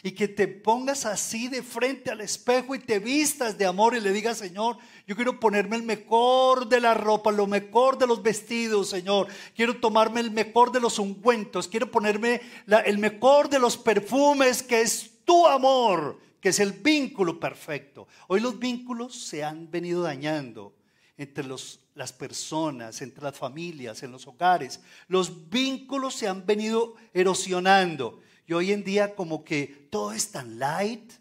y 0.03 0.13
que 0.13 0.29
te 0.29 0.47
pongas 0.47 1.07
así 1.07 1.49
de 1.49 1.61
frente 1.63 2.11
al 2.11 2.21
espejo 2.21 2.75
y 2.75 2.79
te 2.79 3.01
vistas 3.01 3.59
de 3.59 3.67
amor 3.67 3.97
y 3.97 4.01
le 4.01 4.13
digas, 4.13 4.39
Señor, 4.39 4.77
yo 5.09 5.17
quiero 5.17 5.41
ponerme 5.41 5.75
el 5.75 5.83
mejor 5.83 6.69
de 6.69 6.81
la 6.81 6.95
ropa, 6.95 7.33
lo 7.33 7.49
mejor 7.49 7.99
de 7.99 8.07
los 8.07 8.23
vestidos, 8.23 8.91
Señor. 8.91 9.27
Quiero 9.57 9.81
tomarme 9.81 10.21
el 10.21 10.31
mejor 10.31 10.71
de 10.71 10.79
los 10.81 11.01
ungüentos, 11.01 11.67
quiero 11.67 11.91
ponerme 11.91 12.41
el 12.85 12.99
mejor 12.99 13.49
de 13.49 13.59
los 13.59 13.77
perfumes, 13.77 14.63
que 14.63 14.83
es 14.83 15.11
tu 15.25 15.47
amor, 15.47 16.21
que 16.41 16.51
es 16.51 16.61
el 16.61 16.73
vínculo 16.73 17.41
perfecto. 17.41 18.07
Hoy 18.29 18.39
los 18.41 18.59
vínculos 18.59 19.17
se 19.17 19.43
han 19.43 19.69
venido 19.69 20.03
dañando 20.03 20.78
entre 21.19 21.45
los, 21.45 21.81
las 21.97 22.13
personas, 22.13 23.03
entre 23.03 23.25
las 23.25 23.37
familias, 23.37 24.03
en 24.05 24.13
los 24.13 24.27
hogares. 24.29 24.81
Los 25.09 25.51
vínculos 25.51 26.15
se 26.15 26.29
han 26.29 26.47
venido 26.47 26.95
erosionando. 27.13 28.21
Y 28.47 28.53
hoy 28.53 28.73
en 28.73 28.85
día 28.85 29.15
como 29.17 29.45
que 29.45 29.89
todo 29.91 30.13
es 30.13 30.31
tan 30.31 30.59
light. 30.61 31.13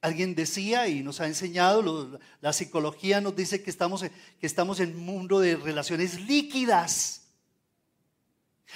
Alguien 0.00 0.36
decía 0.36 0.86
y 0.86 1.02
nos 1.02 1.20
ha 1.20 1.26
enseñado, 1.26 2.20
la 2.40 2.52
psicología 2.52 3.20
nos 3.20 3.34
dice 3.34 3.62
que 3.62 3.70
estamos, 3.70 4.02
que 4.02 4.46
estamos 4.46 4.78
en 4.78 4.94
un 4.94 5.04
mundo 5.04 5.40
de 5.40 5.56
relaciones 5.56 6.20
líquidas, 6.20 7.26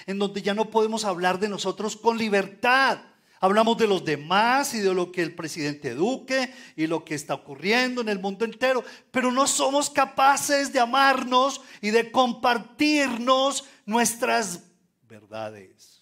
en 0.07 0.19
donde 0.19 0.43
ya 0.43 0.55
no 0.55 0.71
podemos 0.71 1.05
hablar 1.05 1.39
de 1.39 1.49
nosotros 1.49 1.97
con 1.97 2.19
libertad. 2.19 2.99
Hablamos 3.41 3.79
de 3.79 3.87
los 3.87 4.05
demás 4.05 4.75
y 4.75 4.81
de 4.81 4.95
lo 4.95 5.11
que 5.11 5.23
el 5.23 5.35
presidente 5.35 5.95
Duque 5.95 6.53
y 6.77 6.87
lo 6.87 7.05
que 7.05 7.15
está 7.15 7.35
ocurriendo 7.35 8.03
en 8.03 8.11
el 8.11 8.19
mundo 8.19 8.45
entero, 8.45 8.85
pero 9.11 9.33
no 9.33 9.47
somos 9.47 9.89
capaces 9.91 10.73
de 10.73 10.81
amarnos 10.81 11.61
y 11.81 11.91
de 11.91 12.11
compartirnos 12.13 13.65
nuestras 13.87 14.65
verdades 15.09 16.01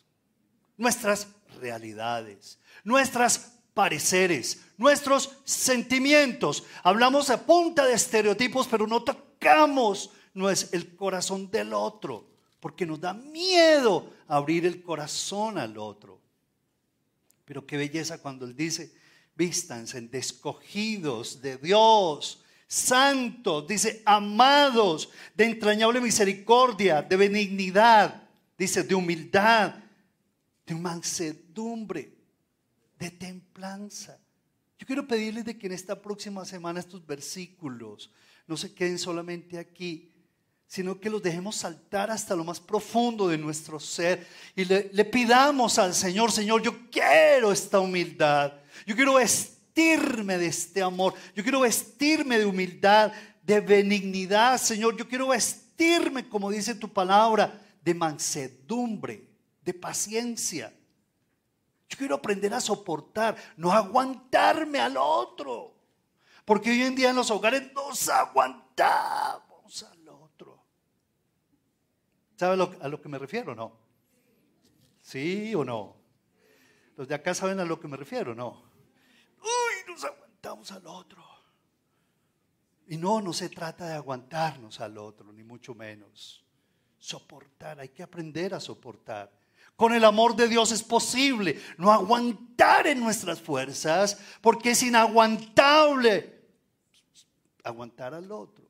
nuestras 0.78 1.26
realidades, 1.60 2.58
nuestras 2.84 3.58
pareceres, 3.74 4.64
nuestros 4.78 5.36
sentimientos. 5.44 6.64
Hablamos 6.82 7.28
a 7.28 7.44
punta 7.44 7.84
de 7.84 7.94
estereotipos, 7.94 8.66
pero 8.68 8.86
no 8.86 9.02
tocamos 9.02 10.10
no 10.32 10.48
es 10.48 10.72
el 10.72 10.94
corazón 10.94 11.50
del 11.50 11.74
otro, 11.74 12.24
porque 12.60 12.86
nos 12.86 13.00
da 13.00 13.12
miedo 13.12 14.12
abrir 14.28 14.64
el 14.66 14.82
corazón 14.82 15.58
al 15.58 15.76
otro. 15.76 16.17
Pero 17.48 17.64
qué 17.64 17.78
belleza 17.78 18.18
cuando 18.18 18.44
él 18.44 18.54
dice, 18.54 18.92
vístanse 19.34 19.96
en 19.96 20.10
descogidos 20.10 21.40
de 21.40 21.56
Dios, 21.56 22.44
santos, 22.66 23.66
dice, 23.66 24.02
amados, 24.04 25.08
de 25.34 25.46
entrañable 25.46 25.98
misericordia, 26.02 27.00
de 27.00 27.16
benignidad, 27.16 28.28
dice, 28.58 28.82
de 28.82 28.94
humildad, 28.94 29.76
de 30.66 30.74
mansedumbre, 30.74 32.12
de 32.98 33.10
templanza. 33.12 34.18
Yo 34.78 34.86
quiero 34.86 35.08
pedirles 35.08 35.46
de 35.46 35.56
que 35.56 35.68
en 35.68 35.72
esta 35.72 36.02
próxima 36.02 36.44
semana 36.44 36.80
estos 36.80 37.06
versículos 37.06 38.10
no 38.46 38.58
se 38.58 38.74
queden 38.74 38.98
solamente 38.98 39.58
aquí, 39.58 40.12
sino 40.68 41.00
que 41.00 41.10
los 41.10 41.20
dejemos 41.22 41.56
saltar 41.56 42.10
hasta 42.10 42.36
lo 42.36 42.44
más 42.44 42.60
profundo 42.60 43.26
de 43.26 43.38
nuestro 43.38 43.80
ser 43.80 44.24
y 44.54 44.64
le, 44.64 45.04
pidamos 45.06 45.78
al 45.78 45.94
Señor, 45.94 46.30
Señor, 46.30 46.62
yo 46.62 46.88
quiero 46.90 47.50
esta 47.50 47.80
humildad, 47.80 48.52
yo 48.86 48.94
quiero 48.94 49.14
vestirme 49.14 50.38
de 50.38 50.46
este 50.46 50.82
amor, 50.82 51.14
yo 51.34 51.42
quiero 51.42 51.60
vestirme 51.60 52.38
de 52.38 52.46
humildad, 52.46 53.12
de 53.42 53.60
benignidad, 53.60 54.60
Señor, 54.60 54.96
yo 54.96 55.08
quiero 55.08 55.28
vestirme, 55.28 56.28
como 56.28 56.50
dice 56.50 56.76
tu 56.76 56.92
palabra, 56.92 57.60
de 57.82 57.94
mansedumbre 57.94 59.28
de 59.68 59.74
paciencia. 59.74 60.72
Yo 61.90 61.98
quiero 61.98 62.14
aprender 62.14 62.54
a 62.54 62.60
soportar, 62.60 63.36
no 63.54 63.70
aguantarme 63.70 64.78
al 64.78 64.96
otro. 64.96 65.74
Porque 66.46 66.70
hoy 66.70 66.84
en 66.84 66.94
día 66.94 67.10
en 67.10 67.16
los 67.16 67.30
hogares 67.30 67.70
nos 67.74 68.08
aguantamos. 68.08 69.47
¿Sabe 72.38 72.62
a 72.80 72.88
lo 72.88 73.02
que 73.02 73.08
me 73.08 73.18
refiero 73.18 73.52
no? 73.52 73.76
¿Sí 75.02 75.52
o 75.56 75.64
no? 75.64 75.96
Los 76.96 77.08
de 77.08 77.16
acá 77.16 77.34
saben 77.34 77.58
a 77.58 77.64
lo 77.64 77.80
que 77.80 77.88
me 77.88 77.96
refiero, 77.96 78.32
¿no? 78.32 78.62
Uy, 79.40 79.90
nos 79.92 80.04
aguantamos 80.04 80.70
al 80.70 80.86
otro. 80.86 81.24
Y 82.86 82.96
no, 82.96 83.20
no 83.20 83.32
se 83.32 83.48
trata 83.48 83.88
de 83.88 83.94
aguantarnos 83.94 84.80
al 84.80 84.98
otro, 84.98 85.32
ni 85.32 85.42
mucho 85.42 85.74
menos. 85.74 86.44
Soportar, 86.96 87.80
hay 87.80 87.88
que 87.88 88.04
aprender 88.04 88.54
a 88.54 88.60
soportar. 88.60 89.32
Con 89.74 89.92
el 89.92 90.04
amor 90.04 90.36
de 90.36 90.46
Dios 90.46 90.70
es 90.70 90.84
posible 90.84 91.60
no 91.76 91.90
aguantar 91.90 92.86
en 92.86 93.00
nuestras 93.00 93.40
fuerzas 93.40 94.16
porque 94.40 94.70
es 94.70 94.82
inaguantable 94.84 96.40
aguantar 97.64 98.14
al 98.14 98.30
otro. 98.30 98.67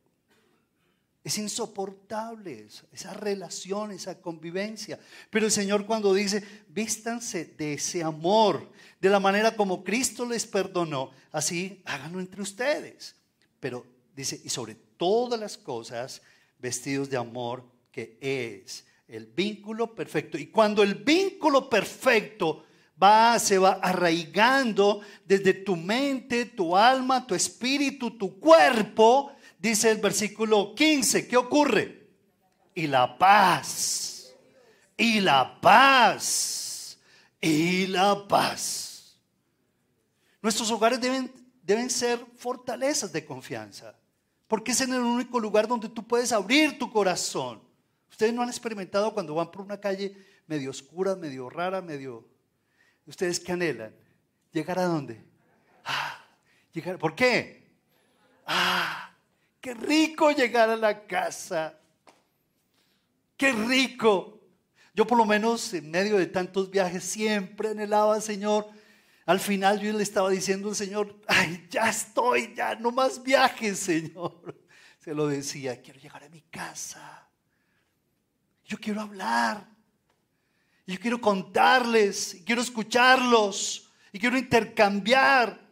Es 1.29 1.37
insoportable 1.37 2.69
esa 2.91 3.13
relación, 3.13 3.91
esa 3.91 4.19
convivencia. 4.19 4.99
Pero 5.29 5.45
el 5.45 5.53
Señor 5.53 5.85
cuando 5.85 6.15
dice, 6.15 6.43
vístanse 6.69 7.45
de 7.45 7.75
ese 7.75 8.03
amor, 8.03 8.73
de 8.99 9.11
la 9.11 9.21
manera 9.21 9.55
como 9.55 9.85
Cristo 9.85 10.25
les 10.25 10.47
perdonó, 10.47 11.11
así 11.31 11.83
háganlo 11.85 12.21
entre 12.21 12.41
ustedes. 12.41 13.15
Pero 13.61 13.85
dice, 14.17 14.41
y 14.43 14.49
sobre 14.49 14.75
todas 14.75 15.39
las 15.39 15.59
cosas, 15.59 16.23
vestidos 16.59 17.11
de 17.11 17.19
amor, 17.19 17.63
que 17.93 18.17
es 18.23 18.87
el 19.07 19.27
vínculo 19.27 19.95
perfecto. 19.95 20.39
Y 20.39 20.47
cuando 20.47 20.83
el 20.83 20.95
vínculo 20.95 21.69
perfecto 21.69 22.65
va, 23.03 23.39
se 23.39 23.59
va 23.59 23.73
arraigando 23.83 25.03
desde 25.27 25.53
tu 25.53 25.77
mente, 25.77 26.47
tu 26.47 26.75
alma, 26.75 27.27
tu 27.27 27.35
espíritu, 27.35 28.13
tu 28.13 28.41
cuerpo, 28.41 29.33
dice 29.59 29.91
el 29.91 29.99
versículo 29.99 30.75
15, 30.75 31.27
¿qué 31.29 31.37
ocurre? 31.37 32.09
Y 32.75 32.87
la 32.87 33.19
paz, 33.19 34.35
y 34.97 35.21
la 35.21 35.61
paz, 35.61 36.99
y 37.41 37.87
la 37.89 38.27
paz. 38.27 39.19
Nuestros 40.41 40.71
hogares 40.71 41.01
deben, 41.01 41.33
deben 41.63 41.91
ser 41.91 42.25
fortalezas 42.37 43.13
de 43.13 43.25
confianza, 43.25 43.99
porque 44.47 44.73
es 44.73 44.81
el 44.81 44.93
único 44.93 45.41
lugar 45.41 45.67
donde 45.67 45.89
tú 45.89 46.07
puedes 46.07 46.33
abrir 46.33 46.79
tu 46.79 46.91
corazón 46.91 47.69
Ustedes 48.19 48.35
no 48.35 48.43
han 48.43 48.49
experimentado 48.49 49.15
cuando 49.15 49.35
van 49.35 49.51
por 49.51 49.63
una 49.63 49.81
calle 49.81 50.13
medio 50.49 50.71
oscura, 50.71 51.15
medio 51.15 51.49
rara, 51.49 51.81
medio... 51.81 52.27
¿Ustedes 53.07 53.39
qué 53.39 53.53
anhelan? 53.53 53.95
¿Llegar 54.51 54.79
a 54.81 54.87
dónde? 54.87 55.23
Ah, 55.85 56.25
llegar... 56.73 56.99
¿Por 56.99 57.15
qué? 57.15 57.77
Ah, 58.45 59.15
qué 59.61 59.75
rico 59.75 60.31
llegar 60.31 60.71
a 60.71 60.77
la 60.77 61.07
casa. 61.07 61.79
Qué 63.37 63.53
rico. 63.53 64.41
Yo 64.95 65.07
por 65.07 65.17
lo 65.17 65.25
menos 65.25 65.73
en 65.75 65.91
medio 65.91 66.17
de 66.17 66.27
tantos 66.27 66.71
viajes 66.71 67.05
siempre 67.05 67.69
anhelaba, 67.69 68.21
Señor. 68.21 68.69
Al 69.27 69.39
final 69.39 69.79
yo 69.79 69.93
le 69.93 70.03
estaba 70.03 70.31
diciendo 70.31 70.71
al 70.71 70.75
Señor, 70.75 71.21
ay, 71.27 71.69
ya 71.71 71.89
estoy, 71.89 72.55
ya 72.57 72.75
no 72.75 72.91
más 72.91 73.23
viajes, 73.23 73.79
Señor. 73.79 74.59
Se 74.99 75.15
lo 75.15 75.29
decía, 75.29 75.81
quiero 75.81 76.01
llegar 76.01 76.25
a 76.25 76.29
mi 76.29 76.41
casa. 76.43 77.29
Yo 78.65 78.79
quiero 78.79 79.01
hablar. 79.01 79.69
Yo 80.87 80.99
quiero 80.99 81.21
contarles. 81.21 82.43
Quiero 82.45 82.61
escucharlos. 82.61 83.91
Y 84.13 84.19
quiero 84.19 84.37
intercambiar 84.37 85.68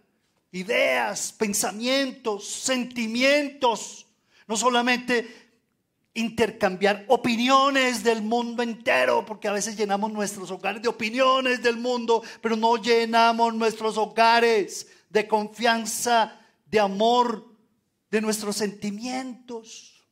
ideas, 0.56 1.32
pensamientos, 1.32 2.48
sentimientos. 2.48 4.06
No 4.46 4.56
solamente 4.56 5.46
intercambiar 6.14 7.04
opiniones 7.08 8.02
del 8.02 8.22
mundo 8.22 8.62
entero, 8.62 9.24
porque 9.26 9.48
a 9.48 9.52
veces 9.52 9.76
llenamos 9.76 10.10
nuestros 10.12 10.50
hogares 10.50 10.80
de 10.80 10.88
opiniones 10.88 11.62
del 11.62 11.76
mundo, 11.76 12.22
pero 12.40 12.56
no 12.56 12.76
llenamos 12.76 13.54
nuestros 13.54 13.98
hogares 13.98 14.88
de 15.10 15.28
confianza, 15.28 16.40
de 16.64 16.80
amor, 16.80 17.46
de 18.10 18.22
nuestros 18.22 18.56
sentimientos. 18.56 20.06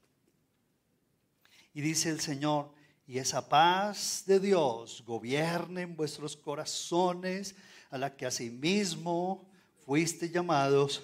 Y 1.72 1.80
dice 1.80 2.10
el 2.10 2.20
Señor, 2.20 2.72
y 3.06 3.18
esa 3.18 3.48
paz 3.48 4.24
de 4.26 4.40
Dios 4.40 5.02
gobierne 5.06 5.82
en 5.82 5.96
vuestros 5.96 6.36
corazones, 6.36 7.54
a 7.90 7.98
la 7.98 8.14
que 8.14 8.26
asimismo 8.26 9.48
fuiste 9.84 10.30
llamados 10.30 11.02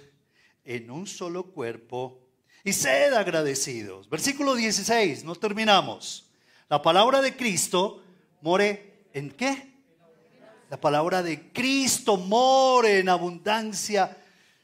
en 0.64 0.90
un 0.90 1.06
solo 1.06 1.44
cuerpo, 1.44 2.20
y 2.62 2.72
sed 2.72 3.12
agradecidos. 3.14 4.08
Versículo 4.08 4.54
16, 4.54 5.24
no 5.24 5.34
terminamos. 5.34 6.30
La 6.68 6.82
palabra 6.82 7.20
de 7.22 7.36
Cristo 7.36 8.02
more 8.42 9.06
en 9.12 9.30
qué? 9.30 9.70
La 10.68 10.80
palabra 10.80 11.22
de 11.22 11.52
Cristo 11.52 12.16
more 12.16 13.00
en 13.00 13.08
abundancia. 13.08 14.16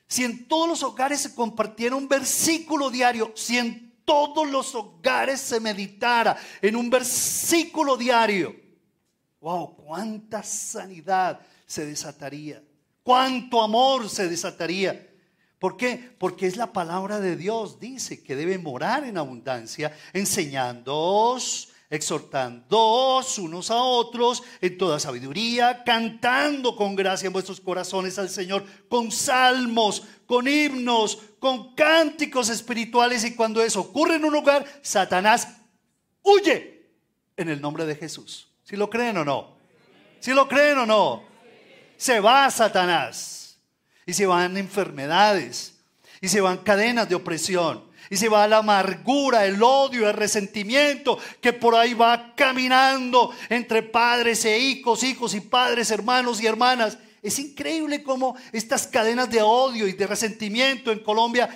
Si 0.06 0.24
en 0.24 0.46
todos 0.46 0.68
los 0.68 0.82
hogares 0.82 1.20
se 1.20 1.34
compartiera 1.34 1.96
un 1.96 2.06
versículo 2.06 2.90
diario, 2.90 3.32
si 3.34 3.58
en 3.58 3.86
todos 4.04 4.48
los 4.48 4.74
hogares 4.74 5.40
se 5.40 5.58
meditara 5.58 6.36
en 6.62 6.76
un 6.76 6.88
versículo 6.88 7.96
diario. 7.96 8.54
Wow, 9.40 9.76
cuánta 9.76 10.42
sanidad 10.42 11.40
se 11.66 11.84
desataría. 11.86 12.62
Cuánto 13.06 13.62
amor 13.62 14.10
se 14.10 14.28
desataría. 14.28 15.08
¿Por 15.60 15.76
qué? 15.76 16.10
Porque 16.18 16.48
es 16.48 16.56
la 16.56 16.72
palabra 16.72 17.20
de 17.20 17.36
Dios, 17.36 17.78
dice 17.78 18.20
que 18.20 18.34
debe 18.34 18.58
morar 18.58 19.04
en 19.04 19.16
abundancia, 19.16 19.96
enseñándoos, 20.12 21.68
exhortándoos 21.88 23.38
unos 23.38 23.70
a 23.70 23.80
otros 23.80 24.42
en 24.60 24.76
toda 24.76 24.98
sabiduría, 24.98 25.84
cantando 25.84 26.74
con 26.74 26.96
gracia 26.96 27.28
en 27.28 27.32
vuestros 27.32 27.60
corazones 27.60 28.18
al 28.18 28.28
Señor, 28.28 28.64
con 28.88 29.12
salmos, 29.12 30.02
con 30.26 30.48
himnos, 30.48 31.20
con 31.38 31.76
cánticos 31.76 32.48
espirituales. 32.48 33.24
Y 33.24 33.36
cuando 33.36 33.62
eso 33.62 33.82
ocurre 33.82 34.16
en 34.16 34.24
un 34.24 34.32
lugar, 34.32 34.66
Satanás 34.82 35.46
huye 36.24 36.88
en 37.36 37.50
el 37.50 37.60
nombre 37.60 37.86
de 37.86 37.94
Jesús. 37.94 38.48
¿Si 38.64 38.74
lo 38.74 38.90
creen 38.90 39.18
o 39.18 39.24
no? 39.24 39.56
¿Si 40.18 40.32
lo 40.32 40.48
creen 40.48 40.78
o 40.78 40.86
no? 40.86 41.35
Se 41.96 42.20
va 42.20 42.50
Satanás 42.50 43.58
y 44.06 44.12
se 44.12 44.26
van 44.26 44.56
enfermedades, 44.56 45.74
y 46.20 46.28
se 46.28 46.40
van 46.40 46.58
cadenas 46.58 47.08
de 47.08 47.16
opresión, 47.16 47.84
y 48.08 48.16
se 48.16 48.28
va 48.28 48.46
la 48.46 48.58
amargura, 48.58 49.44
el 49.44 49.60
odio, 49.62 50.08
el 50.08 50.14
resentimiento 50.14 51.18
que 51.40 51.52
por 51.52 51.74
ahí 51.74 51.92
va 51.92 52.34
caminando 52.36 53.34
entre 53.48 53.82
padres 53.82 54.44
e 54.44 54.58
hijos, 54.58 55.02
hijos 55.02 55.34
y 55.34 55.40
padres, 55.40 55.90
hermanos 55.90 56.40
y 56.40 56.46
hermanas. 56.46 56.98
Es 57.20 57.40
increíble 57.40 58.04
cómo 58.04 58.36
estas 58.52 58.86
cadenas 58.86 59.28
de 59.28 59.42
odio 59.42 59.88
y 59.88 59.92
de 59.92 60.06
resentimiento 60.06 60.92
en 60.92 61.00
Colombia 61.00 61.50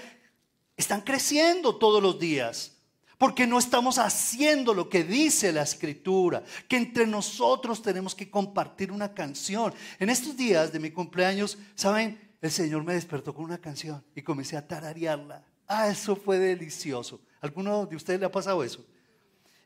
están 0.76 1.02
creciendo 1.02 1.76
todos 1.76 2.02
los 2.02 2.18
días. 2.18 2.72
Porque 3.20 3.46
no 3.46 3.58
estamos 3.58 3.98
haciendo 3.98 4.72
lo 4.72 4.88
que 4.88 5.04
dice 5.04 5.52
la 5.52 5.60
escritura, 5.60 6.42
que 6.66 6.78
entre 6.78 7.06
nosotros 7.06 7.82
tenemos 7.82 8.14
que 8.14 8.30
compartir 8.30 8.90
una 8.90 9.12
canción. 9.12 9.74
En 9.98 10.08
estos 10.08 10.34
días 10.38 10.72
de 10.72 10.80
mi 10.80 10.90
cumpleaños, 10.90 11.58
¿saben? 11.74 12.18
el 12.40 12.50
Señor 12.50 12.82
me 12.82 12.94
despertó 12.94 13.34
con 13.34 13.44
una 13.44 13.58
canción 13.58 14.02
y 14.14 14.22
comencé 14.22 14.56
a 14.56 14.66
tararearla. 14.66 15.44
Ah, 15.68 15.88
eso 15.88 16.16
fue 16.16 16.38
delicioso. 16.38 17.20
¿Alguno 17.42 17.84
de 17.84 17.94
ustedes 17.94 18.20
le 18.20 18.24
ha 18.24 18.32
pasado 18.32 18.64
eso? 18.64 18.86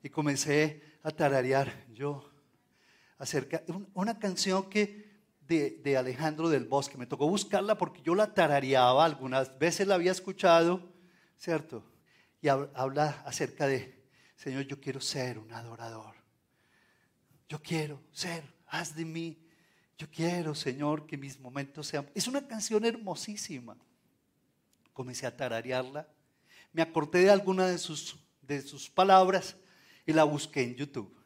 Y 0.03 0.09
comencé 0.09 0.83
a 1.05 1.13
tararear 1.13 1.87
yo 1.95 2.29
acerca 3.19 3.63
una 3.95 4.19
canción 4.19 4.69
que 4.69 5.15
de, 5.43 5.81
de, 5.85 5.97
Alejandro 5.97 6.49
del 6.49 6.65
Bosque. 6.65 6.99
Me 6.99 7.07
tocó 7.07 7.29
buscarla 7.29 7.79
porque 7.79 8.03
yo 8.03 8.17
la 8.17 8.35
tarareaba, 8.35 9.05
algunas 9.05 9.57
veces 9.61 9.87
la 9.87 9.95
había 9.95 10.11
escuchado, 10.11 10.93
¿cierto? 11.39 11.94
Y 12.45 12.49
habla 12.49 13.23
acerca 13.25 13.67
de, 13.67 14.05
Señor, 14.37 14.67
yo 14.67 14.79
quiero 14.79 15.01
ser 15.01 15.39
un 15.39 15.51
adorador. 15.51 16.15
Yo 17.49 17.63
quiero 17.63 18.03
ser, 18.13 18.45
haz 18.67 18.95
de 18.95 19.07
mí 19.07 19.39
yo 19.97 20.11
quiero, 20.11 20.55
Señor, 20.55 21.07
que 21.07 21.17
mis 21.17 21.41
momentos 21.41 21.87
sean... 21.87 22.07
Es 22.15 22.29
una 22.29 22.47
canción 22.47 22.85
hermosísima. 22.85 23.79
Comencé 24.93 25.27
a 25.27 25.35
tararearla. 25.35 26.07
Me 26.75 26.83
acordé 26.83 27.21
de 27.21 27.31
alguna 27.31 27.67
de 27.67 27.79
sus, 27.79 28.15
de 28.43 28.61
sus 28.61 28.91
palabras 28.91 29.57
y 30.05 30.13
la 30.13 30.25
busqué 30.25 30.65
en 30.65 30.75
YouTube. 30.75 31.17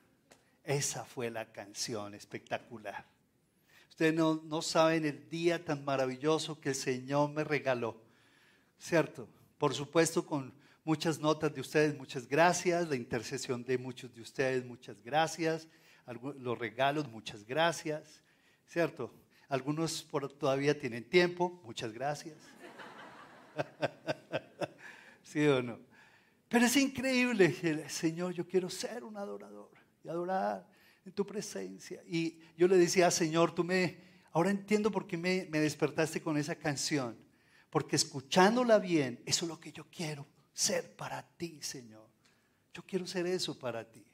Esa 0.62 1.04
fue 1.04 1.31
la 1.31 1.50
canción 1.50 2.14
espectacular. 2.14 3.04
Ustedes 3.88 4.14
no, 4.14 4.40
no 4.44 4.62
saben 4.62 5.04
el 5.04 5.28
día 5.28 5.64
tan 5.64 5.85
maravilloso 5.85 6.61
que 6.61 6.68
el 6.68 6.74
Señor 6.76 7.31
me 7.31 7.42
regaló. 7.42 8.00
¿Cierto? 8.78 9.28
Por 9.59 9.74
supuesto, 9.74 10.24
con 10.24 10.57
muchas 10.88 11.20
notas 11.20 11.55
de 11.55 11.61
ustedes, 11.61 11.94
muchas 11.98 12.27
gracias. 12.27 12.88
La 12.88 12.96
intercesión 12.96 13.62
de 13.62 13.77
muchos 13.77 14.14
de 14.14 14.22
ustedes, 14.22 14.64
muchas 14.64 15.03
gracias. 15.03 15.68
Los 16.38 16.59
regalos, 16.59 17.07
muchas 17.11 17.44
gracias. 17.44 18.22
¿cierto? 18.66 19.12
Algunos 19.51 20.09
todavía 20.38 20.79
tienen 20.79 21.05
tiempo, 21.07 21.61
muchas 21.62 21.92
gracias. 21.92 22.38
¿Sí 25.22 25.46
o 25.46 25.62
no? 25.62 25.79
Pero 26.48 26.64
es 26.64 26.77
increíble, 26.79 27.87
Señor, 27.90 28.33
yo 28.33 28.48
quiero 28.48 28.70
ser 28.70 29.05
un 29.05 29.18
adorador 29.18 29.72
y 30.03 30.09
adorar 30.09 30.66
en 31.05 31.12
tu 31.12 31.27
presencia. 31.27 32.03
Y 32.07 32.38
yo 32.57 32.66
le 32.66 32.79
decía, 32.79 33.11
Señor, 33.11 33.55
tú 33.55 33.62
me, 33.62 33.98
ahora 34.33 34.48
entiendo 34.48 34.90
por 34.90 35.07
qué 35.07 35.18
me, 35.18 35.46
me 35.51 35.61
despertaste 35.61 36.22
con 36.22 36.38
esa 36.38 36.55
canción. 36.55 37.14
Porque 37.68 37.96
escuchándola 37.96 38.79
bien, 38.79 39.20
eso 39.27 39.44
es 39.44 39.51
lo 39.51 39.61
que 39.61 39.70
yo 39.70 39.85
quiero 39.90 40.27
ser 40.59 40.97
para 40.97 41.23
ti, 41.23 41.61
Señor. 41.62 42.05
Yo 42.75 42.83
quiero 42.83 43.07
ser 43.07 43.27
eso 43.29 43.57
para 43.57 43.85
ti. 43.85 44.05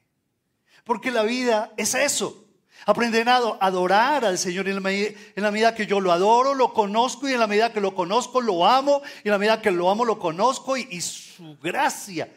Porque 0.85 1.11
la 1.11 1.22
vida 1.22 1.72
es 1.78 1.94
eso. 1.94 2.44
Aprender 2.85 3.26
a 3.30 3.37
adorar 3.61 4.26
al 4.26 4.37
Señor 4.37 4.68
en 4.68 4.74
la, 4.74 5.50
medida, 5.50 5.74
que 5.74 5.87
yo 5.87 6.00
lo 6.00 6.12
adoro, 6.12 6.52
lo 6.52 6.74
conozco 6.74 7.26
y 7.26 7.33
en 7.33 7.40
la 7.40 7.46
medida 7.46 7.72
que 7.72 7.80
lo 7.80 7.94
conozco, 7.94 8.42
lo 8.42 8.66
amo 8.66 9.00
y 9.22 9.28
en 9.28 9.33
la 9.33 9.38
medida 9.38 9.62
que 9.62 9.70
lo 9.70 9.88
amo, 9.88 10.04
lo 10.04 10.18
conozco 10.18 10.76
y, 10.76 10.87
y 10.90 11.00
su 11.00 11.57
gracia, 11.57 12.30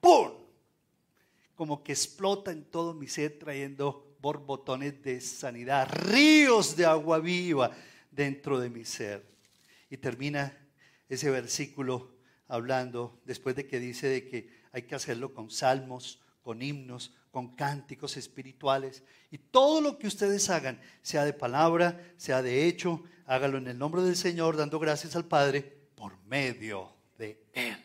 ¡pum! 0.00 0.30
Como 1.56 1.82
que 1.82 1.90
explota 1.90 2.52
en 2.52 2.64
todo 2.64 2.94
mi 2.94 3.08
ser 3.08 3.36
trayendo 3.36 4.14
borbotones 4.20 5.02
de 5.02 5.20
sanidad, 5.20 5.88
ríos 5.90 6.76
de 6.76 6.86
agua 6.86 7.18
viva 7.18 7.72
dentro 8.12 8.60
de 8.60 8.70
mi 8.70 8.84
ser. 8.84 9.26
Y 9.90 9.96
termina 9.96 10.56
ese 11.08 11.30
versículo 11.30 12.13
hablando 12.54 13.20
después 13.24 13.56
de 13.56 13.66
que 13.66 13.80
dice 13.80 14.08
de 14.08 14.28
que 14.28 14.48
hay 14.72 14.82
que 14.82 14.94
hacerlo 14.94 15.34
con 15.34 15.50
salmos, 15.50 16.20
con 16.42 16.62
himnos, 16.62 17.12
con 17.30 17.56
cánticos 17.56 18.16
espirituales. 18.16 19.02
Y 19.30 19.38
todo 19.38 19.80
lo 19.80 19.98
que 19.98 20.06
ustedes 20.06 20.48
hagan, 20.50 20.80
sea 21.02 21.24
de 21.24 21.32
palabra, 21.32 22.14
sea 22.16 22.42
de 22.42 22.66
hecho, 22.66 23.02
hágalo 23.26 23.58
en 23.58 23.68
el 23.68 23.78
nombre 23.78 24.02
del 24.02 24.16
Señor, 24.16 24.56
dando 24.56 24.78
gracias 24.78 25.16
al 25.16 25.24
Padre 25.24 25.62
por 25.96 26.16
medio 26.24 26.92
de 27.18 27.44
Él. 27.52 27.76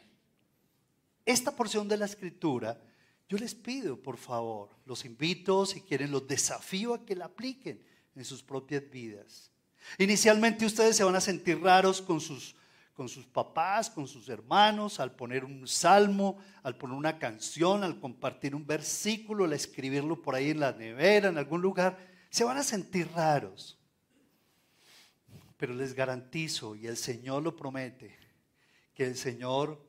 Esta 1.26 1.56
porción 1.56 1.88
de 1.88 1.98
la 1.98 2.06
escritura, 2.06 2.80
yo 3.28 3.38
les 3.38 3.56
pido, 3.56 4.02
por 4.02 4.18
favor, 4.18 4.70
los 4.86 5.06
invito, 5.06 5.66
si 5.66 5.82
quieren, 5.82 6.12
los 6.12 6.28
desafío 6.28 6.94
a 6.94 7.06
que 7.06 7.16
la 7.16 7.26
apliquen 7.26 7.84
en 8.16 8.26
sus 8.26 8.44
propias 8.44 8.84
vidas. 8.90 9.52
Inicialmente 9.98 10.66
ustedes 10.66 10.96
se 10.96 11.04
van 11.04 11.16
a 11.16 11.22
sentir 11.22 11.60
raros 11.60 12.02
con 12.02 12.20
sus 12.20 12.56
con 13.00 13.08
sus 13.08 13.26
papás, 13.26 13.90
con 13.90 14.10
sus 14.10 14.28
hermanos, 14.28 15.00
al 15.00 15.16
poner 15.16 15.46
un 15.46 15.66
salmo, 15.66 16.38
al 16.64 16.76
poner 16.76 16.98
una 16.98 17.18
canción, 17.18 17.82
al 17.86 17.98
compartir 17.98 18.54
un 18.54 18.68
versículo, 18.68 19.46
al 19.46 19.54
escribirlo 19.54 20.22
por 20.22 20.36
ahí 20.36 20.50
en 20.50 20.60
la 20.60 20.74
nevera, 20.74 21.30
en 21.30 21.38
algún 21.38 21.62
lugar, 21.62 21.98
se 22.30 22.44
van 22.44 22.58
a 22.58 22.64
sentir 22.64 23.10
raros. 23.14 23.80
Pero 25.56 25.74
les 25.74 25.94
garantizo, 25.94 26.76
y 26.76 26.88
el 26.88 26.98
Señor 26.98 27.42
lo 27.42 27.56
promete, 27.56 28.20
que 28.94 29.06
el 29.06 29.16
Señor, 29.16 29.82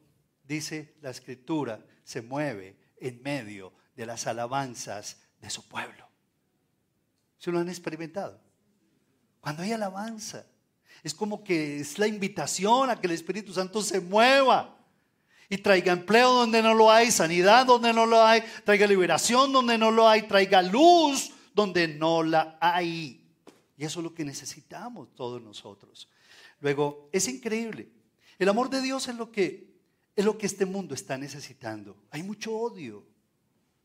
dice 0.45 0.95
la 1.01 1.11
escritura, 1.11 1.85
se 2.05 2.23
mueve 2.23 2.79
en 2.99 3.21
medio 3.25 3.73
de 3.97 4.07
las 4.07 4.29
alabanzas 4.29 5.21
de 5.41 5.51
su 5.51 5.69
pueblo. 5.69 6.09
¿Se 7.39 7.51
lo 7.51 7.59
han 7.59 7.69
experimentado? 7.69 8.41
Cuando 9.41 9.65
hay 9.65 9.73
alabanza, 9.73 10.47
es 11.03 11.15
como 11.15 11.43
que 11.43 11.81
es 11.81 11.99
la 11.99 12.07
invitación 12.07 12.91
a 12.91 13.01
que 13.01 13.07
el 13.07 13.13
Espíritu 13.13 13.53
Santo 13.53 13.83
se 13.83 14.01
mueva 14.01 14.77
y 15.49 15.59
traiga 15.59 15.93
empleo 15.93 16.33
donde 16.33 16.63
no 16.63 16.75
lo 16.75 16.91
hay, 16.91 17.11
sanidad 17.11 17.67
donde 17.67 17.93
no 17.93 18.07
lo 18.07 18.25
hay, 18.25 18.43
traiga 18.65 18.87
liberación 18.87 19.53
donde 19.53 19.79
no 19.79 19.91
lo 19.91 20.09
hay, 20.09 20.23
traiga 20.23 20.63
luz 20.63 21.33
donde 21.55 21.89
no 21.89 22.23
la 22.23 22.59
hay. 22.61 23.21
Y 23.77 23.85
eso 23.85 24.01
es 24.01 24.05
lo 24.05 24.15
que 24.15 24.25
necesitamos 24.25 25.15
todos 25.15 25.43
nosotros. 25.43 26.09
Luego, 26.61 27.09
es 27.13 27.27
increíble. 27.29 27.89
El 28.39 28.49
amor 28.49 28.71
de 28.71 28.83
Dios 28.83 29.09
es 29.09 29.17
lo 29.17 29.33
que 29.33 29.71
es 30.17 30.25
lo 30.25 30.37
que 30.37 30.47
este 30.47 30.67
mundo 30.67 30.95
está 30.95 31.17
necesitando. 31.17 31.97
Hay 32.11 32.23
mucho 32.23 32.55
odio, 32.55 33.05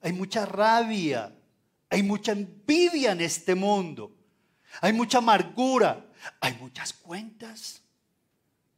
hay 0.01 0.11
mucha 0.11 0.45
rabia, 0.45 1.33
hay 1.89 2.03
mucha 2.03 2.33
envidia 2.33 3.13
en 3.13 3.21
este 3.21 3.55
mundo. 3.55 4.11
Hay 4.81 4.91
mucha 4.91 5.19
amargura, 5.19 6.05
hay 6.39 6.53
muchas 6.55 6.93
cuentas 6.93 7.81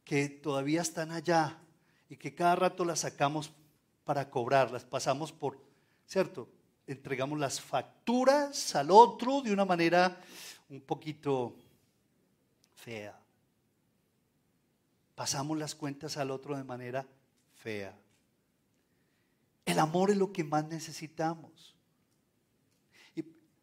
que 0.04 0.28
todavía 0.28 0.82
están 0.82 1.12
allá 1.12 1.58
y 2.08 2.16
que 2.16 2.34
cada 2.34 2.56
rato 2.56 2.84
las 2.84 3.00
sacamos 3.00 3.50
para 4.04 4.30
cobrarlas. 4.30 4.84
Pasamos 4.84 5.32
por, 5.32 5.60
¿cierto? 6.06 6.48
Entregamos 6.86 7.38
las 7.38 7.60
facturas 7.60 8.74
al 8.74 8.90
otro 8.90 9.42
de 9.42 9.52
una 9.52 9.64
manera 9.64 10.20
un 10.70 10.80
poquito 10.80 11.54
fea. 12.74 13.18
Pasamos 15.14 15.58
las 15.58 15.74
cuentas 15.74 16.16
al 16.16 16.30
otro 16.30 16.56
de 16.56 16.64
manera 16.64 17.06
fea. 17.56 17.94
El 19.66 19.78
amor 19.78 20.10
es 20.10 20.16
lo 20.16 20.32
que 20.32 20.44
más 20.44 20.64
necesitamos. 20.64 21.74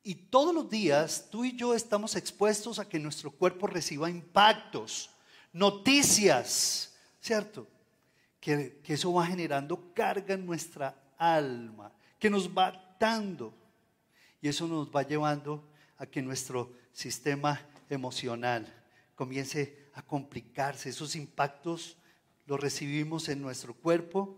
Y 0.08 0.14
todos 0.14 0.54
los 0.54 0.70
días 0.70 1.30
tú 1.32 1.44
y 1.46 1.56
yo 1.56 1.74
estamos 1.74 2.16
expuestos 2.16 2.78
a 2.78 2.88
que 2.88 3.00
nuestro 3.00 3.32
cuerpo 3.32 3.66
reciba 3.66 4.08
impactos, 4.08 5.10
noticias, 5.52 6.94
¿cierto? 7.20 7.68
Que, 8.40 8.80
eso 8.86 9.12
va 9.12 9.26
generando 9.26 9.92
carga 9.96 10.36
en 10.36 10.46
nuestra 10.46 10.96
alma, 11.18 11.92
que 12.20 12.30
nos 12.30 12.48
va 12.48 12.68
atando. 12.68 13.52
Y 14.44 14.48
eso 14.48 14.68
nos 14.68 14.96
va 14.96 15.02
llevando 15.02 15.68
a 15.98 16.06
que 16.06 16.22
nuestro 16.22 16.72
sistema 16.94 17.60
emocional 17.90 18.72
comience 19.16 19.88
a 19.96 20.04
complicarse. 20.04 20.90
Esos 20.90 21.16
impactos 21.16 21.98
los 22.46 22.60
recibimos 22.60 23.28
en 23.28 23.42
nuestro 23.42 23.74
cuerpo 23.74 24.38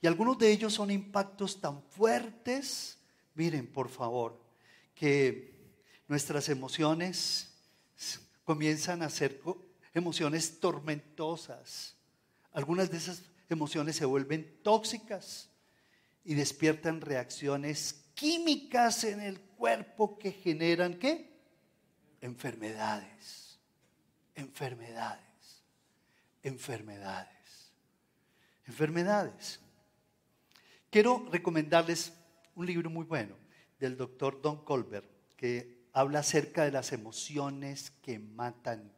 y 0.00 0.06
algunos 0.06 0.38
de 0.38 0.52
ellos 0.52 0.72
son 0.72 0.90
impactos 0.90 1.60
tan 1.60 1.82
fuertes, 1.82 2.96
miren 3.34 3.66
por 3.66 3.90
favor, 3.90 4.41
que 5.02 5.50
nuestras 6.06 6.48
emociones 6.48 7.52
comienzan 8.44 9.02
a 9.02 9.10
ser 9.10 9.42
emociones 9.94 10.60
tormentosas. 10.60 11.96
Algunas 12.52 12.88
de 12.88 12.98
esas 12.98 13.24
emociones 13.48 13.96
se 13.96 14.04
vuelven 14.04 14.60
tóxicas 14.62 15.50
y 16.22 16.34
despiertan 16.34 17.00
reacciones 17.00 18.04
químicas 18.14 19.02
en 19.02 19.18
el 19.18 19.40
cuerpo 19.40 20.20
que 20.20 20.30
generan 20.30 21.00
qué? 21.00 21.36
Enfermedades, 22.20 23.58
enfermedades, 24.36 25.64
enfermedades, 26.44 27.72
enfermedades. 28.68 29.58
Quiero 30.90 31.28
recomendarles 31.32 32.12
un 32.54 32.66
libro 32.66 32.88
muy 32.88 33.04
bueno 33.04 33.41
del 33.82 33.96
doctor 33.96 34.40
Don 34.40 34.64
Colbert 34.64 35.10
que 35.36 35.88
habla 35.92 36.20
acerca 36.20 36.64
de 36.64 36.70
las 36.70 36.92
emociones 36.92 37.90
que 38.00 38.20
matan. 38.20 38.92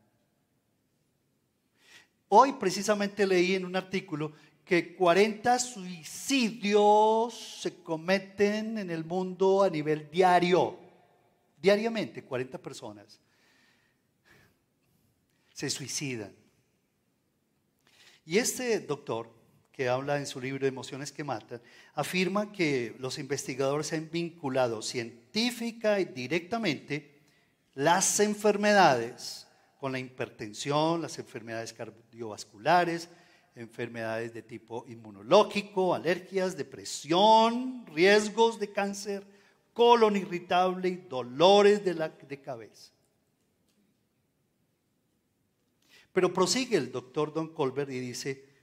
Hoy 2.29 2.53
precisamente 2.53 3.27
leí 3.27 3.55
en 3.55 3.65
un 3.65 3.77
artículo 3.77 4.33
que 4.63 4.95
40 4.95 5.59
suicidios 5.59 7.33
se 7.63 7.77
cometen 7.83 8.77
en 8.77 8.91
el 8.91 9.07
mundo 9.07 9.63
a 9.63 9.71
nivel 9.71 10.11
diario. 10.11 10.79
Diariamente, 11.63 12.23
40 12.23 12.59
personas 12.59 13.19
se 15.55 15.71
suicidan. 15.71 16.35
Y 18.27 18.37
este 18.37 18.81
doctor, 18.81 19.31
que 19.75 19.89
habla 19.89 20.19
en 20.19 20.27
su 20.27 20.41
libro 20.41 20.69
Emociones 20.69 21.11
que 21.11 21.25
Matan, 21.25 21.61
afirma 21.95 22.53
que 22.53 22.95
los 23.01 23.19
investigadores 23.19 23.93
han 23.93 24.09
vinculado 24.09 24.81
científica 24.83 25.99
y 25.99 26.05
directamente 26.05 27.19
las 27.75 28.21
enfermedades 28.21 29.49
con 29.81 29.91
la 29.91 29.99
hipertensión, 29.99 31.03
las 31.03 31.19
enfermedades 31.19 31.73
cardiovasculares, 31.73 33.09
enfermedades 33.57 34.33
de 34.33 34.43
tipo 34.43 34.85
inmunológico, 34.87 35.93
alergias, 35.93 36.57
depresión, 36.57 37.85
riesgos 37.87 38.61
de 38.61 38.71
cáncer, 38.71 39.27
colon 39.73 40.17
irritable 40.17 40.89
y 40.89 40.97
dolores 40.97 41.85
de, 41.85 41.95
la, 41.95 42.11
de 42.11 42.41
cabeza. 42.41 42.93
Pero 46.13 46.33
prosigue 46.33 46.77
el 46.77 46.93
doctor 46.93 47.35
Don 47.35 47.49
Colbert 47.49 47.91
y 47.91 47.99
dice, 47.99 48.54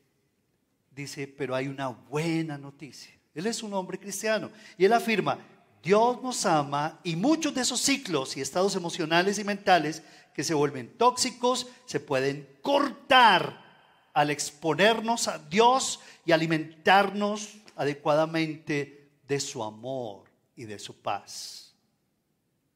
dice, 0.91 1.27
pero 1.27 1.55
hay 1.55 1.67
una 1.67 1.87
buena 1.87 2.57
noticia. 2.57 3.11
Él 3.33 3.47
es 3.47 3.63
un 3.63 3.73
hombre 3.73 3.97
cristiano 3.97 4.51
y 4.77 4.85
él 4.85 4.93
afirma, 4.93 5.39
Dios 5.81 6.21
nos 6.21 6.45
ama 6.45 6.99
y 7.03 7.15
muchos 7.15 7.55
de 7.55 7.61
esos 7.61 7.81
ciclos 7.81 8.37
y 8.37 8.41
estados 8.41 8.75
emocionales 8.75 9.39
y 9.39 9.43
mentales 9.43 10.03
que 10.33 10.43
se 10.43 10.53
vuelven 10.53 10.95
tóxicos 10.97 11.67
se 11.85 11.99
pueden 11.99 12.47
cortar 12.61 13.61
al 14.13 14.29
exponernos 14.29 15.27
a 15.27 15.39
Dios 15.39 15.99
y 16.25 16.31
alimentarnos 16.31 17.57
adecuadamente 17.75 19.09
de 19.27 19.39
su 19.39 19.63
amor 19.63 20.29
y 20.55 20.65
de 20.65 20.77
su 20.77 21.01
paz. 21.01 21.73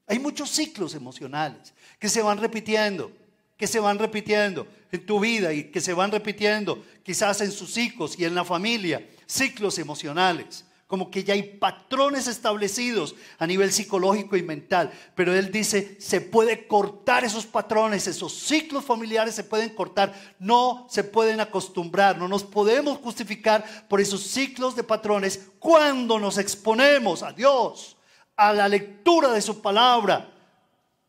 Hay 0.07 0.19
muchos 0.19 0.49
ciclos 0.49 0.95
emocionales 0.95 1.73
que 1.99 2.09
se 2.09 2.21
van 2.21 2.37
repitiendo, 2.37 3.11
que 3.57 3.67
se 3.67 3.79
van 3.79 3.99
repitiendo 3.99 4.67
en 4.91 5.05
tu 5.05 5.19
vida 5.19 5.53
y 5.53 5.71
que 5.71 5.81
se 5.81 5.93
van 5.93 6.11
repitiendo 6.11 6.83
quizás 7.03 7.41
en 7.41 7.51
sus 7.51 7.77
hijos 7.77 8.19
y 8.19 8.25
en 8.25 8.35
la 8.35 8.43
familia, 8.43 9.07
ciclos 9.25 9.77
emocionales 9.79 10.65
como 10.87 11.09
que 11.09 11.23
ya 11.23 11.33
hay 11.33 11.41
patrones 11.41 12.27
establecidos 12.27 13.15
a 13.39 13.47
nivel 13.47 13.71
psicológico 13.71 14.37
y 14.37 14.43
mental. 14.43 14.91
Pero 15.15 15.33
él 15.33 15.51
dice, 15.51 15.97
se 15.99 16.21
puede 16.21 16.67
cortar 16.67 17.23
esos 17.23 17.45
patrones, 17.45 18.05
esos 18.07 18.33
ciclos 18.33 18.85
familiares 18.85 19.33
se 19.33 19.43
pueden 19.43 19.69
cortar, 19.69 20.13
no 20.37 20.85
se 20.89 21.03
pueden 21.03 21.39
acostumbrar, 21.39 22.17
no 22.17 22.27
nos 22.27 22.43
podemos 22.43 22.99
justificar 22.99 23.87
por 23.89 23.99
esos 23.99 24.21
ciclos 24.21 24.75
de 24.75 24.83
patrones 24.83 25.49
cuando 25.57 26.19
nos 26.19 26.37
exponemos 26.37 27.23
a 27.23 27.31
Dios, 27.31 27.97
a 28.35 28.53
la 28.53 28.67
lectura 28.67 29.31
de 29.31 29.41
su 29.41 29.61
palabra, 29.61 30.31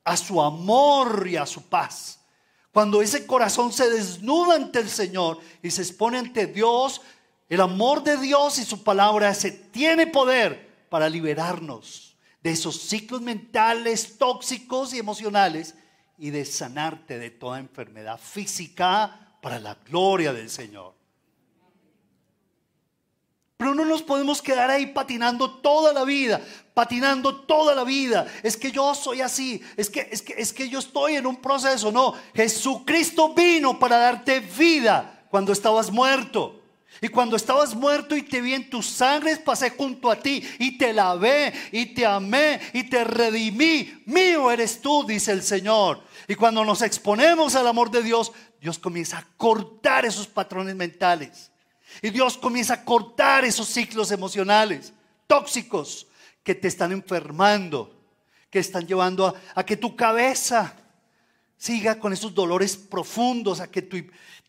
a 0.02 0.16
su 0.16 0.40
amor 0.40 1.26
y 1.28 1.36
a 1.36 1.44
su 1.44 1.62
paz. 1.62 2.15
Cuando 2.76 3.00
ese 3.00 3.26
corazón 3.26 3.72
se 3.72 3.88
desnuda 3.88 4.56
ante 4.56 4.80
el 4.80 4.90
Señor 4.90 5.40
y 5.62 5.70
se 5.70 5.80
expone 5.80 6.18
ante 6.18 6.46
Dios, 6.46 7.00
el 7.48 7.62
amor 7.62 8.02
de 8.02 8.18
Dios 8.18 8.58
y 8.58 8.66
su 8.66 8.84
palabra 8.84 9.32
se 9.32 9.50
tiene 9.50 10.06
poder 10.06 10.84
para 10.90 11.08
liberarnos 11.08 12.18
de 12.42 12.50
esos 12.50 12.78
ciclos 12.78 13.22
mentales 13.22 14.18
tóxicos 14.18 14.92
y 14.92 14.98
emocionales 14.98 15.74
y 16.18 16.28
de 16.28 16.44
sanarte 16.44 17.18
de 17.18 17.30
toda 17.30 17.60
enfermedad 17.60 18.20
física 18.20 19.38
para 19.40 19.58
la 19.58 19.76
gloria 19.76 20.34
del 20.34 20.50
Señor. 20.50 20.92
Pero 23.56 23.74
no 23.74 23.84
nos 23.84 24.02
podemos 24.02 24.42
quedar 24.42 24.70
ahí 24.70 24.86
patinando 24.86 25.50
toda 25.50 25.92
la 25.92 26.04
vida, 26.04 26.40
patinando 26.74 27.34
toda 27.34 27.74
la 27.74 27.84
vida. 27.84 28.26
Es 28.42 28.56
que 28.56 28.70
yo 28.70 28.94
soy 28.94 29.22
así, 29.22 29.62
es 29.76 29.88
que, 29.88 30.08
es 30.10 30.20
que, 30.20 30.34
es 30.36 30.52
que 30.52 30.68
yo 30.68 30.78
estoy 30.78 31.16
en 31.16 31.26
un 31.26 31.36
proceso. 31.36 31.90
No, 31.90 32.14
Jesucristo 32.34 33.32
vino 33.32 33.78
para 33.78 33.96
darte 33.96 34.40
vida 34.40 35.24
cuando 35.30 35.52
estabas 35.52 35.90
muerto. 35.90 36.62
Y 37.00 37.08
cuando 37.08 37.36
estabas 37.36 37.74
muerto 37.74 38.16
y 38.16 38.22
te 38.22 38.40
vi 38.40 38.54
en 38.54 38.70
tus 38.70 38.86
sangres, 38.86 39.38
pasé 39.38 39.70
junto 39.70 40.10
a 40.10 40.16
ti 40.16 40.42
y 40.58 40.78
te 40.78 40.92
lavé 40.92 41.52
y 41.72 41.86
te 41.86 42.06
amé 42.06 42.60
y 42.72 42.84
te 42.84 43.04
redimí. 43.04 44.02
Mío 44.06 44.50
eres 44.50 44.80
tú, 44.80 45.04
dice 45.04 45.32
el 45.32 45.42
Señor. 45.42 46.02
Y 46.28 46.34
cuando 46.34 46.64
nos 46.64 46.82
exponemos 46.82 47.54
al 47.54 47.66
amor 47.66 47.90
de 47.90 48.02
Dios, 48.02 48.32
Dios 48.60 48.78
comienza 48.78 49.18
a 49.18 49.26
cortar 49.36 50.06
esos 50.06 50.26
patrones 50.26 50.74
mentales. 50.74 51.50
Y 52.02 52.10
Dios 52.10 52.36
comienza 52.36 52.74
a 52.74 52.84
cortar 52.84 53.44
esos 53.44 53.68
ciclos 53.68 54.10
emocionales 54.10 54.92
tóxicos 55.26 56.06
que 56.42 56.54
te 56.54 56.68
están 56.68 56.92
enfermando, 56.92 57.92
que 58.50 58.58
están 58.58 58.86
llevando 58.86 59.34
a, 59.54 59.64
que 59.64 59.76
tu 59.76 59.96
cabeza 59.96 60.74
siga 61.56 61.98
con 61.98 62.12
esos 62.12 62.34
dolores 62.34 62.76
profundos, 62.76 63.60
a 63.60 63.70
que 63.70 63.82
tu 63.82 63.96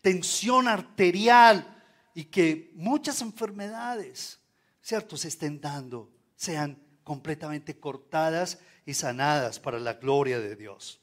tensión 0.00 0.68
arterial 0.68 1.66
y 2.14 2.24
que 2.24 2.70
muchas 2.74 3.20
enfermedades, 3.20 4.38
¿cierto?, 4.80 5.16
se 5.16 5.28
estén 5.28 5.60
dando, 5.60 6.10
sean 6.36 6.78
completamente 7.02 7.78
cortadas 7.78 8.58
y 8.86 8.94
sanadas 8.94 9.58
para 9.58 9.80
la 9.80 9.94
gloria 9.94 10.38
de 10.38 10.54
Dios. 10.54 11.00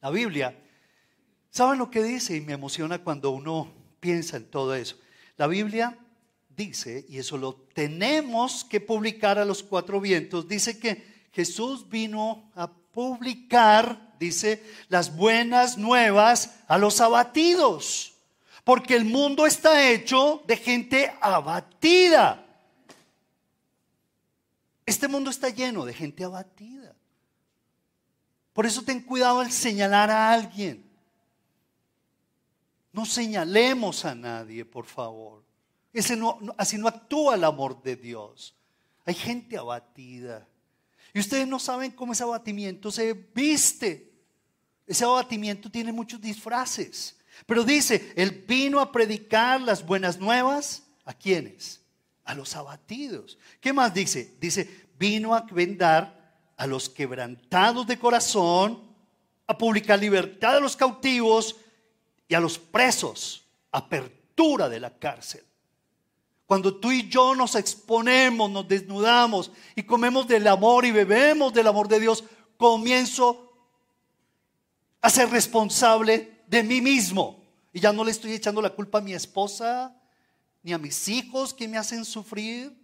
La 0.00 0.10
Biblia, 0.10 0.58
¿saben 1.50 1.78
lo 1.78 1.90
que 1.90 2.02
dice? 2.02 2.36
Y 2.36 2.40
me 2.40 2.54
emociona 2.54 2.98
cuando 2.98 3.30
uno 3.30 3.72
piensa 4.00 4.36
en 4.36 4.50
todo 4.50 4.74
eso. 4.74 4.96
La 5.38 5.46
Biblia 5.46 5.96
dice, 6.48 7.06
y 7.08 7.18
eso 7.18 7.38
lo 7.38 7.54
tenemos 7.54 8.64
que 8.64 8.80
publicar 8.80 9.38
a 9.38 9.44
los 9.44 9.62
cuatro 9.62 10.00
vientos, 10.00 10.48
dice 10.48 10.78
que 10.78 11.28
Jesús 11.32 11.88
vino 11.88 12.50
a 12.56 12.68
publicar, 12.68 14.16
dice, 14.18 14.62
las 14.88 15.16
buenas 15.16 15.78
nuevas 15.78 16.56
a 16.66 16.76
los 16.76 17.00
abatidos. 17.00 18.14
Porque 18.64 18.96
el 18.96 19.04
mundo 19.04 19.46
está 19.46 19.88
hecho 19.88 20.42
de 20.48 20.56
gente 20.56 21.12
abatida. 21.20 22.44
Este 24.84 25.06
mundo 25.06 25.30
está 25.30 25.50
lleno 25.50 25.84
de 25.84 25.94
gente 25.94 26.24
abatida. 26.24 26.96
Por 28.52 28.66
eso 28.66 28.82
ten 28.82 29.00
cuidado 29.00 29.38
al 29.38 29.52
señalar 29.52 30.10
a 30.10 30.32
alguien. 30.32 30.87
No 32.92 33.04
señalemos 33.04 34.04
a 34.04 34.14
nadie, 34.14 34.64
por 34.64 34.86
favor. 34.86 35.44
Ese 35.92 36.16
no, 36.16 36.38
así 36.56 36.78
no 36.78 36.88
actúa 36.88 37.34
el 37.34 37.44
amor 37.44 37.82
de 37.82 37.96
Dios. 37.96 38.54
Hay 39.04 39.14
gente 39.14 39.56
abatida. 39.56 40.46
Y 41.14 41.20
ustedes 41.20 41.46
no 41.46 41.58
saben 41.58 41.90
cómo 41.92 42.12
ese 42.12 42.22
abatimiento 42.22 42.90
se 42.90 43.12
viste. 43.12 44.12
Ese 44.86 45.04
abatimiento 45.04 45.70
tiene 45.70 45.92
muchos 45.92 46.20
disfraces. 46.20 47.18
Pero 47.46 47.64
dice, 47.64 48.12
Él 48.16 48.44
vino 48.46 48.80
a 48.80 48.92
predicar 48.92 49.60
las 49.60 49.84
buenas 49.84 50.18
nuevas. 50.18 50.84
¿A 51.04 51.14
quiénes? 51.14 51.80
A 52.24 52.34
los 52.34 52.54
abatidos. 52.54 53.38
¿Qué 53.60 53.72
más 53.72 53.94
dice? 53.94 54.36
Dice, 54.40 54.88
vino 54.98 55.34
a 55.34 55.40
vendar 55.40 56.18
a 56.56 56.66
los 56.66 56.88
quebrantados 56.88 57.86
de 57.86 57.98
corazón, 57.98 58.82
a 59.46 59.56
publicar 59.56 59.98
libertad 59.98 60.56
a 60.56 60.60
los 60.60 60.76
cautivos 60.76 61.56
y 62.28 62.34
a 62.34 62.40
los 62.40 62.58
presos, 62.58 63.44
apertura 63.72 64.68
de 64.68 64.78
la 64.78 64.96
cárcel. 64.96 65.44
Cuando 66.46 66.76
tú 66.76 66.92
y 66.92 67.08
yo 67.08 67.34
nos 67.34 67.54
exponemos, 67.56 68.50
nos 68.50 68.68
desnudamos 68.68 69.50
y 69.74 69.82
comemos 69.82 70.26
del 70.28 70.46
amor 70.46 70.84
y 70.86 70.92
bebemos 70.92 71.52
del 71.52 71.66
amor 71.66 71.88
de 71.88 72.00
Dios, 72.00 72.24
comienzo 72.56 73.52
a 75.00 75.10
ser 75.10 75.30
responsable 75.30 76.42
de 76.46 76.62
mí 76.62 76.80
mismo. 76.80 77.42
Y 77.72 77.80
ya 77.80 77.92
no 77.92 78.04
le 78.04 78.10
estoy 78.10 78.32
echando 78.32 78.62
la 78.62 78.70
culpa 78.70 78.98
a 78.98 79.02
mi 79.02 79.12
esposa, 79.12 79.94
ni 80.62 80.72
a 80.72 80.78
mis 80.78 81.08
hijos 81.08 81.52
que 81.52 81.68
me 81.68 81.76
hacen 81.76 82.04
sufrir, 82.04 82.74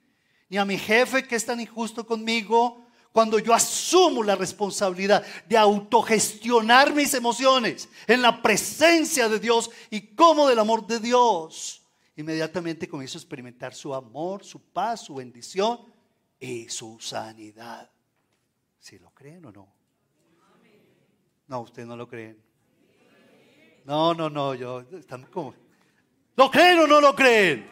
ni 0.49 0.59
a 0.59 0.65
mi 0.65 0.79
jefe 0.79 1.27
que 1.27 1.37
es 1.37 1.47
tan 1.47 1.61
injusto 1.61 2.07
conmigo. 2.07 2.84
Cuando 3.15 3.39
yo 3.39 3.55
asumo 3.55 4.25
la 4.25 4.35
responsabilidad 4.35 5.25
de 5.47 5.57
autogestionar 5.57 6.93
mis 6.93 7.15
emociones 7.15 7.89
en 8.09 8.21
la 8.21 8.43
presencia 8.43 9.29
de 9.29 9.39
Dios 9.39 9.71
y 9.89 10.17
como 10.17 10.49
del 10.49 10.59
amor 10.59 10.85
de 10.85 10.99
Dios, 10.99 11.81
inmediatamente 12.17 12.89
comienzo 12.89 13.17
a 13.17 13.21
experimentar 13.21 13.73
su 13.73 13.95
amor, 13.95 14.43
su 14.43 14.61
paz, 14.61 15.03
su 15.03 15.15
bendición 15.15 15.79
y 16.41 16.69
su 16.69 16.99
sanidad. 16.99 17.89
Si 18.81 18.99
lo 18.99 19.11
creen 19.11 19.45
o 19.45 19.53
no. 19.53 19.73
No, 21.47 21.61
ustedes 21.61 21.87
no 21.87 21.97
lo 21.97 22.09
creen. 22.09 22.37
No, 23.85 24.13
no, 24.13 24.29
no, 24.29 24.57
yo, 24.57 24.81
están 24.99 25.23
como, 25.27 25.55
¿lo 26.35 26.51
creen 26.51 26.81
o 26.81 26.89
no 26.89 27.01
lo 27.01 27.15
creen? 27.15 27.65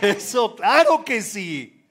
Eso, 0.00 0.56
claro 0.56 1.04
que 1.04 1.20
sí. 1.20 1.86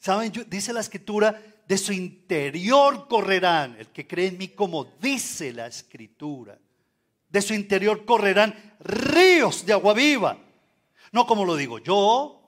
¿Saben? 0.00 0.32
dice 0.48 0.72
la 0.72 0.80
escritura, 0.80 1.40
de 1.68 1.76
su 1.76 1.92
interior 1.92 3.06
correrán, 3.08 3.76
el 3.78 3.88
que 3.88 4.06
cree 4.06 4.28
en 4.28 4.38
mí 4.38 4.48
como 4.48 4.86
dice 5.02 5.52
la 5.52 5.66
escritura, 5.66 6.58
de 7.28 7.42
su 7.42 7.52
interior 7.52 8.06
correrán 8.06 8.76
ríos 8.80 9.66
de 9.66 9.74
agua 9.74 9.92
viva. 9.92 10.38
No 11.12 11.26
como 11.26 11.44
lo 11.44 11.56
digo 11.56 11.78
yo, 11.78 12.40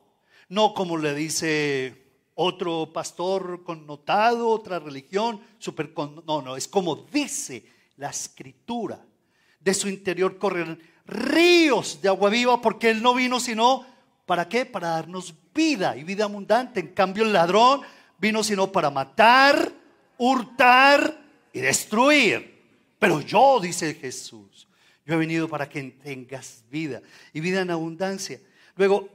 no 0.49 0.73
como 0.73 0.97
le 0.97 1.15
dice 1.15 2.03
otro 2.35 2.91
pastor 2.95 3.63
connotado, 3.63 4.49
otra 4.49 4.79
religión, 4.79 5.43
super 5.59 5.93
no, 6.27 6.41
no, 6.41 6.57
es 6.57 6.67
como 6.67 6.97
dice 6.97 7.67
la 7.99 8.09
escritura. 8.09 9.05
De 9.61 9.75
su 9.75 9.91
interior 9.91 10.39
corren 10.39 10.81
ríos 11.05 12.01
de 12.01 12.09
agua 12.09 12.31
viva 12.31 12.59
porque 12.63 12.89
Él 12.89 13.03
no 13.03 13.13
vino 13.13 13.39
sino, 13.39 13.85
¿para 14.25 14.49
qué? 14.49 14.65
Para 14.65 14.89
darnos 14.89 15.35
vida 15.55 15.95
y 15.95 16.05
vida 16.05 16.25
abundante. 16.25 16.81
En 16.81 16.95
cambio 16.95 17.25
el 17.25 17.35
ladrón 17.35 17.83
vino 18.21 18.45
sino 18.45 18.71
para 18.71 18.91
matar, 18.91 19.73
hurtar 20.19 21.19
y 21.53 21.61
destruir. 21.61 22.61
Pero 22.99 23.21
yo, 23.21 23.59
dice 23.61 23.95
Jesús, 23.95 24.69
yo 25.07 25.15
he 25.15 25.17
venido 25.17 25.49
para 25.49 25.69
que 25.69 25.83
tengas 25.83 26.65
vida 26.71 27.01
y 27.33 27.41
vida 27.41 27.63
en 27.63 27.71
abundancia. 27.71 28.41
Luego, 28.77 29.09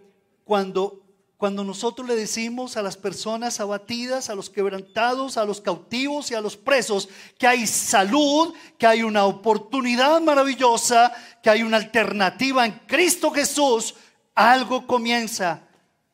cuando 0.43 1.05
cuando 1.37 1.65
nosotros 1.65 2.07
le 2.07 2.15
decimos 2.15 2.77
a 2.77 2.81
las 2.81 2.95
personas 2.95 3.59
abatidas, 3.59 4.29
a 4.29 4.35
los 4.35 4.49
quebrantados, 4.49 5.37
a 5.37 5.43
los 5.43 5.59
cautivos 5.59 6.31
y 6.31 6.33
a 6.33 6.39
los 6.39 6.55
presos 6.55 7.09
que 7.37 7.45
hay 7.45 7.67
salud, 7.67 8.53
que 8.77 8.87
hay 8.87 9.03
una 9.03 9.25
oportunidad 9.25 10.21
maravillosa, 10.21 11.13
que 11.43 11.49
hay 11.49 11.61
una 11.61 11.77
alternativa 11.77 12.65
en 12.65 12.71
Cristo 12.87 13.31
Jesús, 13.31 13.95
algo 14.33 14.87
comienza 14.87 15.67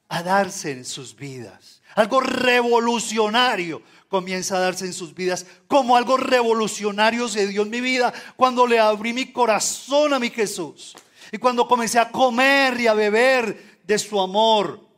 a 0.10 0.23
darse 0.23 0.71
en 0.71 0.86
sus 0.86 1.15
vidas. 1.15 1.81
Algo 1.95 2.21
revolucionario 2.21 3.82
comienza 4.08 4.58
a 4.58 4.60
darse 4.60 4.86
en 4.86 4.93
sus 4.93 5.13
vidas, 5.13 5.45
como 5.67 5.95
algo 5.95 6.17
revolucionario 6.17 7.27
se 7.27 7.47
dio 7.47 7.62
en 7.62 7.69
mi 7.69 7.82
vida 7.82 8.13
cuando 8.36 8.67
le 8.67 8.80
abrí 8.80 9.13
mi 9.13 9.32
corazón 9.32 10.13
a 10.13 10.19
mi 10.19 10.30
Jesús. 10.30 10.95
Y 11.32 11.38
cuando 11.38 11.67
comencé 11.67 11.99
a 11.99 12.12
comer 12.12 12.80
y 12.80 12.88
a 12.88 12.93
beber 12.93 13.80
de 13.86 13.97
su 13.97 14.19
amor 14.19 14.91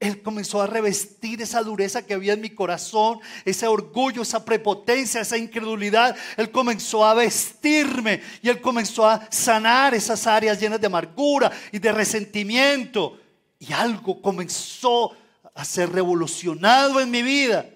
él 0.00 0.22
comenzó 0.22 0.62
a 0.62 0.66
revestir 0.66 1.42
esa 1.42 1.62
dureza 1.62 2.06
que 2.06 2.14
había 2.14 2.32
en 2.32 2.40
mi 2.40 2.48
corazón, 2.48 3.20
ese 3.44 3.66
orgullo, 3.66 4.22
esa 4.22 4.46
prepotencia, 4.46 5.20
esa 5.20 5.36
incredulidad. 5.36 6.16
Él 6.38 6.50
comenzó 6.50 7.04
a 7.04 7.12
vestirme 7.12 8.22
y 8.40 8.48
Él 8.48 8.62
comenzó 8.62 9.06
a 9.06 9.28
sanar 9.30 9.94
esas 9.94 10.26
áreas 10.26 10.58
llenas 10.58 10.80
de 10.80 10.86
amargura 10.86 11.52
y 11.70 11.78
de 11.78 11.92
resentimiento. 11.92 13.20
Y 13.58 13.74
algo 13.74 14.22
comenzó 14.22 15.14
a 15.54 15.64
ser 15.64 15.90
revolucionado 15.90 17.00
en 17.00 17.10
mi 17.10 17.22
vida. 17.22 17.68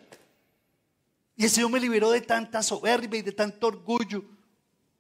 Y 1.37 1.45
el 1.45 1.51
Señor 1.51 1.71
me 1.71 1.81
liberó 1.81 2.11
de 2.11 2.21
tanta 2.21 2.63
soberbia 2.63 3.19
y 3.19 3.23
de 3.23 3.33
tanto 3.33 3.67
orgullo, 3.67 4.25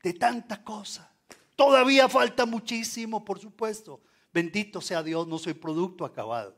de 0.03 0.13
tanta 0.15 0.63
cosa. 0.63 1.11
Todavía 1.57 2.09
falta 2.09 2.45
muchísimo, 2.47 3.25
por 3.25 3.39
supuesto. 3.39 4.01
Bendito 4.33 4.81
sea 4.81 5.03
Dios, 5.03 5.29
no 5.29 5.39
soy 5.39 5.55
producto 5.55 6.05
acabado. 6.05 6.57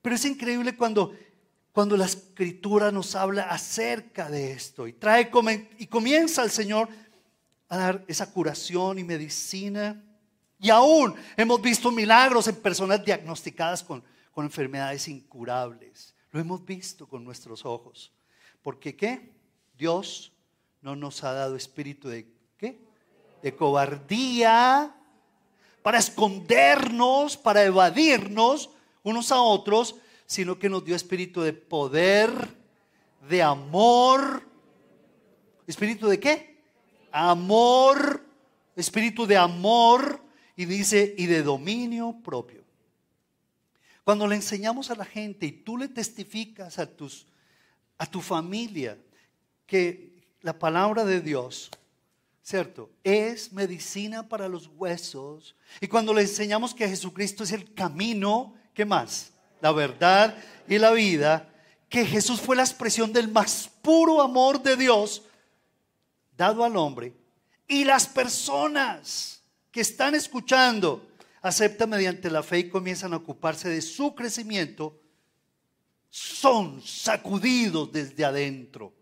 Pero 0.00 0.14
es 0.14 0.24
increíble 0.24 0.76
cuando, 0.76 1.12
cuando 1.72 1.96
la 1.96 2.04
escritura 2.04 2.92
nos 2.92 3.16
habla 3.16 3.42
acerca 3.50 4.30
de 4.30 4.52
esto 4.52 4.86
y 4.86 4.92
trae 4.92 5.30
y 5.78 5.86
comienza 5.88 6.44
el 6.44 6.50
Señor 6.50 6.88
a 7.68 7.76
dar 7.76 8.04
esa 8.06 8.30
curación 8.32 9.00
y 9.00 9.04
medicina. 9.04 10.00
Y 10.60 10.70
aún 10.70 11.14
hemos 11.36 11.60
visto 11.60 11.90
milagros 11.90 12.46
en 12.46 12.56
personas 12.56 13.04
diagnosticadas 13.04 13.82
con, 13.82 14.02
con 14.38 14.44
enfermedades 14.44 15.08
incurables. 15.08 16.14
Lo 16.30 16.38
hemos 16.38 16.64
visto 16.64 17.08
con 17.08 17.24
nuestros 17.24 17.64
ojos. 17.64 18.12
Porque 18.62 18.94
qué? 18.94 19.32
Dios 19.76 20.30
no 20.80 20.94
nos 20.94 21.24
ha 21.24 21.32
dado 21.32 21.56
espíritu 21.56 22.08
de 22.08 22.30
qué? 22.56 22.78
De 23.42 23.56
cobardía 23.56 24.94
para 25.82 25.98
escondernos, 25.98 27.36
para 27.36 27.64
evadirnos 27.64 28.70
unos 29.02 29.32
a 29.32 29.40
otros, 29.40 29.96
sino 30.24 30.56
que 30.56 30.68
nos 30.68 30.84
dio 30.84 30.94
espíritu 30.94 31.42
de 31.42 31.52
poder, 31.52 32.30
de 33.28 33.42
amor. 33.42 34.48
¿Espíritu 35.66 36.06
de 36.06 36.20
qué? 36.20 36.62
Amor, 37.10 38.24
espíritu 38.76 39.26
de 39.26 39.36
amor 39.36 40.22
y 40.54 40.64
dice, 40.64 41.12
y 41.18 41.26
de 41.26 41.42
dominio 41.42 42.14
propio. 42.22 42.57
Cuando 44.08 44.26
le 44.26 44.36
enseñamos 44.36 44.90
a 44.90 44.94
la 44.94 45.04
gente 45.04 45.44
y 45.44 45.52
tú 45.52 45.76
le 45.76 45.86
testificas 45.86 46.78
a, 46.78 46.86
tus, 46.86 47.26
a 47.98 48.06
tu 48.06 48.22
familia 48.22 48.96
que 49.66 50.24
la 50.40 50.58
palabra 50.58 51.04
de 51.04 51.20
Dios, 51.20 51.68
¿cierto? 52.42 52.88
Es 53.04 53.52
medicina 53.52 54.26
para 54.26 54.48
los 54.48 54.66
huesos. 54.68 55.54
Y 55.78 55.88
cuando 55.88 56.14
le 56.14 56.22
enseñamos 56.22 56.74
que 56.74 56.88
Jesucristo 56.88 57.44
es 57.44 57.52
el 57.52 57.74
camino, 57.74 58.54
¿Qué 58.72 58.86
más? 58.86 59.30
La 59.60 59.72
verdad 59.72 60.34
y 60.66 60.78
la 60.78 60.92
vida. 60.92 61.46
Que 61.90 62.06
Jesús 62.06 62.40
fue 62.40 62.56
la 62.56 62.62
expresión 62.62 63.12
del 63.12 63.28
más 63.28 63.68
puro 63.82 64.22
amor 64.22 64.62
de 64.62 64.78
Dios 64.78 65.20
dado 66.34 66.64
al 66.64 66.78
hombre. 66.78 67.12
Y 67.66 67.84
las 67.84 68.06
personas 68.06 69.42
que 69.70 69.82
están 69.82 70.14
escuchando 70.14 71.06
aceptan 71.42 71.90
mediante 71.90 72.30
la 72.30 72.42
fe 72.42 72.60
y 72.60 72.68
comienzan 72.68 73.12
a 73.12 73.16
ocuparse 73.16 73.68
de 73.68 73.82
su 73.82 74.14
crecimiento, 74.14 75.00
son 76.10 76.82
sacudidos 76.82 77.92
desde 77.92 78.24
adentro. 78.24 78.92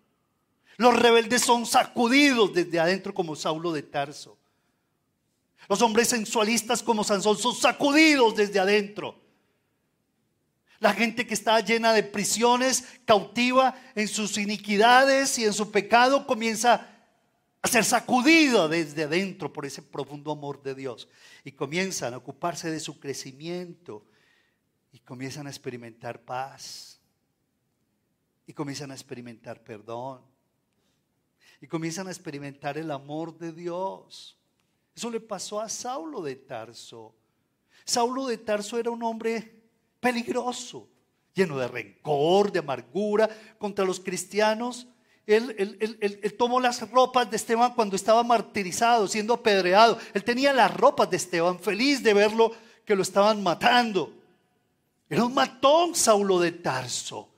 Los 0.76 0.94
rebeldes 0.94 1.42
son 1.42 1.64
sacudidos 1.64 2.52
desde 2.52 2.78
adentro 2.78 3.14
como 3.14 3.36
Saulo 3.36 3.72
de 3.72 3.82
Tarso. 3.82 4.38
Los 5.68 5.82
hombres 5.82 6.08
sensualistas 6.08 6.82
como 6.82 7.02
Sansón 7.02 7.38
son 7.38 7.54
sacudidos 7.54 8.36
desde 8.36 8.58
adentro. 8.58 9.20
La 10.78 10.92
gente 10.92 11.26
que 11.26 11.34
está 11.34 11.58
llena 11.60 11.92
de 11.92 12.02
prisiones, 12.02 12.84
cautiva 13.06 13.74
en 13.94 14.08
sus 14.08 14.36
iniquidades 14.36 15.38
y 15.38 15.44
en 15.44 15.54
su 15.54 15.70
pecado, 15.70 16.26
comienza 16.26 16.95
a 17.62 17.68
ser 17.68 17.84
sacudida 17.84 18.68
desde 18.68 19.04
adentro 19.04 19.52
por 19.52 19.66
ese 19.66 19.82
profundo 19.82 20.30
amor 20.30 20.62
de 20.62 20.74
Dios. 20.74 21.08
Y 21.44 21.52
comienzan 21.52 22.14
a 22.14 22.18
ocuparse 22.18 22.70
de 22.70 22.80
su 22.80 23.00
crecimiento 23.00 24.04
y 24.92 25.00
comienzan 25.00 25.46
a 25.46 25.50
experimentar 25.50 26.20
paz. 26.22 27.00
Y 28.46 28.52
comienzan 28.52 28.90
a 28.90 28.94
experimentar 28.94 29.62
perdón. 29.62 30.22
Y 31.60 31.66
comienzan 31.66 32.06
a 32.06 32.10
experimentar 32.10 32.78
el 32.78 32.90
amor 32.90 33.36
de 33.36 33.52
Dios. 33.52 34.36
Eso 34.94 35.10
le 35.10 35.20
pasó 35.20 35.60
a 35.60 35.68
Saulo 35.68 36.22
de 36.22 36.36
Tarso. 36.36 37.14
Saulo 37.84 38.26
de 38.26 38.38
Tarso 38.38 38.78
era 38.78 38.90
un 38.90 39.02
hombre 39.02 39.64
peligroso, 40.00 40.88
lleno 41.34 41.58
de 41.58 41.68
rencor, 41.68 42.50
de 42.50 42.60
amargura 42.60 43.28
contra 43.58 43.84
los 43.84 44.00
cristianos. 44.00 44.86
Él, 45.26 46.34
tomó 46.38 46.60
las 46.60 46.88
ropas 46.90 47.28
de 47.30 47.36
Esteban 47.36 47.74
cuando 47.74 47.96
estaba 47.96 48.22
martirizado, 48.22 49.08
siendo 49.08 49.34
apedreado. 49.34 49.98
Él 50.14 50.22
tenía 50.22 50.52
las 50.52 50.72
ropas 50.72 51.10
de 51.10 51.16
Esteban, 51.16 51.58
feliz 51.58 52.02
de 52.02 52.14
verlo 52.14 52.52
que 52.84 52.94
lo 52.94 53.02
estaban 53.02 53.42
matando. 53.42 54.12
Era 55.08 55.24
un 55.24 55.34
matón 55.34 55.94
Saulo 55.94 56.38
de 56.38 56.52
Tarso. 56.52 57.28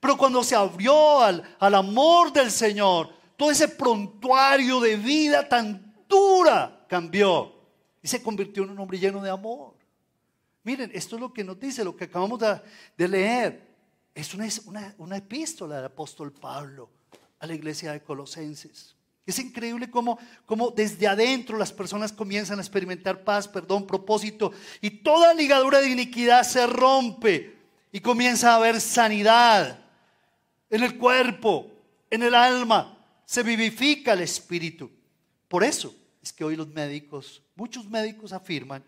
Pero 0.00 0.16
cuando 0.16 0.42
se 0.42 0.56
abrió 0.56 1.20
al, 1.20 1.44
amor 1.60 2.32
del 2.32 2.50
Señor, 2.50 3.10
todo 3.36 3.50
ese 3.50 3.68
prontuario 3.68 4.80
de 4.80 4.96
vida 4.96 5.48
tan 5.48 6.04
dura 6.08 6.84
cambió 6.88 7.54
y 8.02 8.08
se 8.08 8.22
convirtió 8.22 8.64
en 8.64 8.70
un 8.70 8.78
hombre 8.78 8.98
lleno 8.98 9.22
de 9.22 9.30
amor. 9.30 9.74
Miren, 10.62 10.90
esto 10.94 11.16
es 11.16 11.20
lo 11.20 11.32
que 11.32 11.44
nos 11.44 11.58
dice, 11.60 11.84
lo 11.84 11.96
que 11.96 12.04
acabamos 12.04 12.40
de, 12.96 13.08
leer. 13.08 13.68
Es 14.14 14.34
una, 14.34 15.16
epístola 15.16 15.76
del 15.76 15.84
apóstol 15.86 16.32
Pablo. 16.32 16.90
A 17.40 17.46
la 17.46 17.54
iglesia 17.54 17.92
de 17.92 18.02
Colosenses. 18.02 18.94
Es 19.26 19.38
increíble 19.38 19.90
cómo, 19.90 20.18
cómo, 20.46 20.70
desde 20.70 21.06
adentro 21.06 21.56
las 21.56 21.72
personas 21.72 22.12
comienzan 22.12 22.58
a 22.58 22.62
experimentar 22.62 23.22
paz, 23.22 23.48
perdón, 23.48 23.86
propósito 23.86 24.52
y 24.80 24.90
toda 24.90 25.34
ligadura 25.34 25.80
de 25.80 25.90
iniquidad 25.90 26.42
se 26.42 26.66
rompe 26.66 27.56
y 27.92 28.00
comienza 28.00 28.52
a 28.52 28.56
haber 28.56 28.80
sanidad 28.80 29.78
en 30.68 30.82
el 30.82 30.96
cuerpo, 30.96 31.70
en 32.10 32.22
el 32.22 32.34
alma, 32.34 32.96
se 33.24 33.42
vivifica 33.42 34.12
el 34.12 34.20
espíritu. 34.20 34.90
Por 35.48 35.64
eso 35.64 35.94
es 36.22 36.32
que 36.32 36.44
hoy 36.44 36.56
los 36.56 36.68
médicos, 36.68 37.42
muchos 37.56 37.88
médicos 37.88 38.32
afirman 38.32 38.84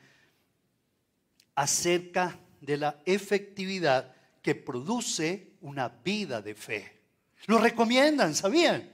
acerca 1.55 2.39
de 2.61 2.77
la 2.77 3.01
efectividad 3.05 4.15
que 4.41 4.55
produce 4.55 5.53
una 5.61 5.89
vida 5.89 6.41
de 6.41 6.55
fe. 6.55 7.02
Lo 7.47 7.59
recomiendan, 7.59 8.35
¿sabían? 8.35 8.91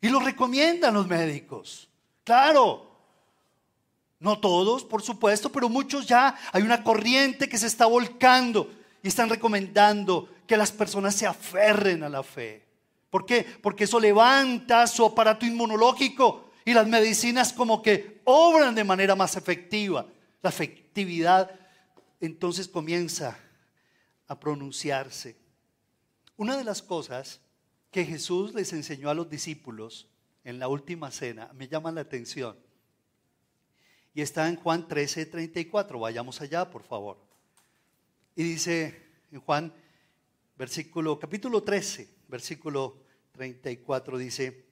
Y 0.00 0.08
lo 0.08 0.20
recomiendan 0.20 0.94
los 0.94 1.06
médicos. 1.06 1.88
Claro. 2.24 2.90
No 4.20 4.38
todos, 4.38 4.84
por 4.84 5.02
supuesto, 5.02 5.50
pero 5.50 5.68
muchos 5.68 6.06
ya 6.06 6.36
hay 6.52 6.62
una 6.62 6.82
corriente 6.82 7.48
que 7.48 7.58
se 7.58 7.66
está 7.66 7.86
volcando 7.86 8.70
y 9.02 9.08
están 9.08 9.28
recomendando 9.28 10.28
que 10.46 10.56
las 10.56 10.72
personas 10.72 11.14
se 11.14 11.26
aferren 11.26 12.02
a 12.02 12.08
la 12.08 12.22
fe. 12.22 12.64
¿Por 13.10 13.26
qué? 13.26 13.46
Porque 13.62 13.84
eso 13.84 14.00
levanta 14.00 14.86
su 14.86 15.04
aparato 15.04 15.46
inmunológico 15.46 16.50
y 16.64 16.72
las 16.72 16.86
medicinas 16.86 17.52
como 17.52 17.82
que 17.82 18.22
obran 18.24 18.74
de 18.74 18.84
manera 18.84 19.14
más 19.14 19.36
efectiva. 19.36 20.06
La 20.42 20.50
efectividad 20.50 21.50
entonces 22.20 22.66
comienza 22.66 23.38
a 24.26 24.38
pronunciarse. 24.38 25.43
Una 26.36 26.56
de 26.56 26.64
las 26.64 26.82
cosas 26.82 27.40
que 27.90 28.04
Jesús 28.04 28.54
les 28.54 28.72
enseñó 28.72 29.08
a 29.08 29.14
los 29.14 29.30
discípulos 29.30 30.08
en 30.42 30.58
la 30.58 30.68
última 30.68 31.10
cena 31.10 31.50
me 31.54 31.68
llama 31.68 31.92
la 31.92 32.00
atención. 32.00 32.56
Y 34.14 34.20
está 34.20 34.48
en 34.48 34.56
Juan 34.56 34.86
13, 34.88 35.26
34. 35.26 35.98
Vayamos 35.98 36.40
allá, 36.40 36.70
por 36.70 36.82
favor. 36.82 37.18
Y 38.36 38.42
dice 38.42 39.02
en 39.30 39.40
Juan, 39.40 39.72
versículo, 40.56 41.18
capítulo 41.18 41.62
13, 41.62 42.08
versículo 42.28 42.98
34, 43.32 44.18
dice, 44.18 44.64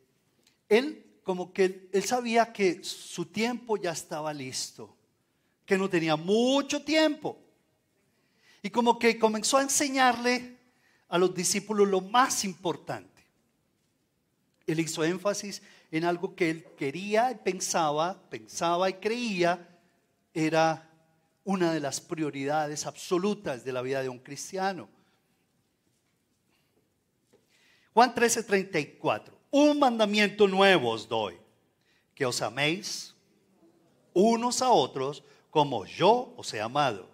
él 0.69 1.05
como 1.23 1.53
que 1.53 1.89
él 1.93 2.05
sabía 2.05 2.53
que 2.53 2.83
su 2.83 3.27
tiempo 3.27 3.77
ya 3.77 3.93
estaba 3.93 4.33
listo, 4.33 4.97
que 5.65 5.79
no 5.79 5.89
tenía 5.89 6.17
mucho 6.17 6.83
tiempo. 6.85 7.39
Y 8.63 8.71
como 8.71 8.99
que 8.99 9.19
comenzó 9.19 9.59
a 9.59 9.63
enseñarle 9.63 10.59
a 11.13 11.19
los 11.19 11.35
discípulos 11.35 11.87
lo 11.87 12.01
más 12.01 12.43
importante. 12.43 13.23
Él 14.67 14.81
hizo 14.81 15.05
énfasis 15.05 15.61
en 15.91 16.05
algo 16.05 16.35
que 16.35 16.49
él 16.49 16.65
quería 16.79 17.31
y 17.31 17.35
pensaba, 17.35 18.19
pensaba 18.31 18.89
y 18.89 18.95
creía 18.95 19.79
era 20.33 20.91
una 21.45 21.71
de 21.75 21.81
las 21.81 22.01
prioridades 22.01 22.87
absolutas 22.87 23.63
de 23.63 23.73
la 23.75 23.83
vida 23.83 24.03
de 24.03 24.09
un 24.09 24.21
cristiano. 24.21 24.89
Juan 27.93 28.15
13:34. 28.15 29.35
Un 29.51 29.79
mandamiento 29.79 30.49
nuevo 30.49 30.93
os 30.93 31.07
doy, 31.07 31.37
que 32.15 32.25
os 32.25 32.41
améis 32.41 33.15
unos 34.15 34.63
a 34.63 34.71
otros 34.71 35.23
como 35.51 35.85
yo 35.85 36.33
os 36.39 36.55
he 36.55 36.61
amado, 36.63 37.07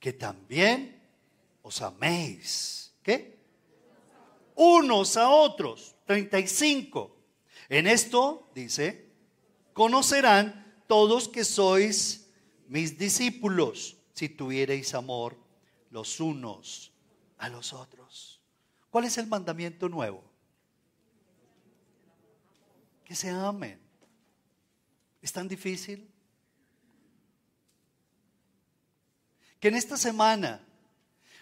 que 0.00 0.12
también 0.12 1.00
os 1.62 1.80
améis. 1.80 2.92
¿Qué? 3.04 3.35
Unos 4.56 5.16
a 5.16 5.30
otros. 5.30 5.94
35. 6.06 7.16
En 7.68 7.86
esto, 7.86 8.50
dice, 8.54 9.12
conocerán 9.72 10.82
todos 10.86 11.28
que 11.28 11.44
sois 11.44 12.28
mis 12.68 12.98
discípulos 12.98 13.96
si 14.12 14.28
tuviereis 14.28 14.94
amor 14.94 15.36
los 15.90 16.20
unos 16.20 16.92
a 17.38 17.48
los 17.48 17.72
otros. 17.72 18.40
¿Cuál 18.90 19.04
es 19.04 19.18
el 19.18 19.26
mandamiento 19.26 19.88
nuevo? 19.88 20.24
Que 23.04 23.14
se 23.14 23.30
amen. 23.30 23.80
¿Es 25.20 25.32
tan 25.32 25.48
difícil? 25.48 26.10
Que 29.60 29.68
en 29.68 29.74
esta 29.74 29.96
semana, 29.96 30.65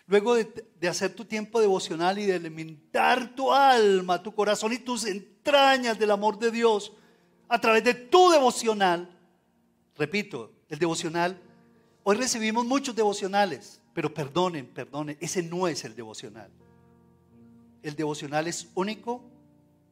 luego 0.07 0.35
de, 0.35 0.89
hacer 0.89 1.15
tu 1.15 1.25
tiempo 1.25 1.61
devocional 1.61 2.19
y 2.19 2.27
de 2.27 2.35
alimentar 2.35 3.35
tu 3.35 3.53
alma, 3.53 4.23
tu 4.23 4.35
corazón 4.35 4.73
y 4.73 4.79
tus 4.79 5.05
entrañas 5.07 5.99
del 5.99 6.11
amor 6.11 6.39
de 6.39 6.51
Dios 6.51 6.93
a 7.49 7.61
través 7.61 7.85
de 7.85 7.95
tu 7.95 8.31
devocional, 8.31 9.19
repito, 9.97 10.53
el 10.69 10.79
devocional, 10.79 11.41
hoy 12.03 12.17
recibimos 12.17 12.67
muchos 12.67 12.95
devocionales, 12.95 13.81
pero 13.93 14.13
perdonen, 14.13 14.67
perdonen, 14.67 15.17
ese 15.21 15.43
no 15.43 15.69
es 15.69 15.85
el 15.85 15.95
devocional. 15.95 16.51
El 17.83 17.95
devocional 17.95 18.47
es 18.47 18.69
único, 18.75 19.23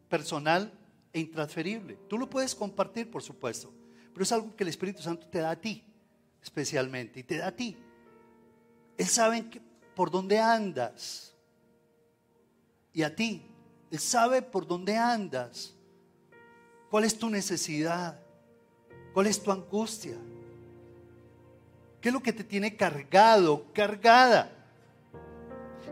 personal 0.08 0.72
e 1.12 1.20
intransferible. 1.20 1.98
Tú 2.08 2.18
lo 2.18 2.28
puedes 2.28 2.54
compartir, 2.54 3.10
por 3.10 3.22
supuesto, 3.22 3.72
pero 4.12 4.24
es 4.24 4.32
algo 4.32 4.54
que 4.56 4.64
el 4.64 4.68
Espíritu 4.68 5.02
Santo 5.02 5.26
te 5.26 5.38
da 5.38 5.50
a 5.52 5.60
ti, 5.60 5.84
especialmente, 6.42 7.20
y 7.20 7.22
te 7.22 7.38
da 7.38 7.48
a 7.48 7.52
ti. 7.52 7.76
Él 8.98 9.06
sabe 9.06 9.44
por 9.94 10.10
dónde 10.10 10.38
andas. 10.38 11.32
Y 12.92 13.02
a 13.02 13.14
ti. 13.14 13.48
Él 13.90 13.98
sabe 13.98 14.40
por 14.40 14.66
dónde 14.66 14.96
andas. 14.96 15.74
¿Cuál 16.90 17.04
es 17.04 17.18
tu 17.18 17.28
necesidad? 17.28 18.18
¿Cuál 19.12 19.26
es 19.26 19.42
tu 19.42 19.52
angustia? 19.52 20.16
¿Qué 22.00 22.08
es 22.08 22.12
lo 22.12 22.22
que 22.22 22.32
te 22.32 22.42
tiene 22.42 22.76
cargado, 22.76 23.66
cargada? 23.72 24.50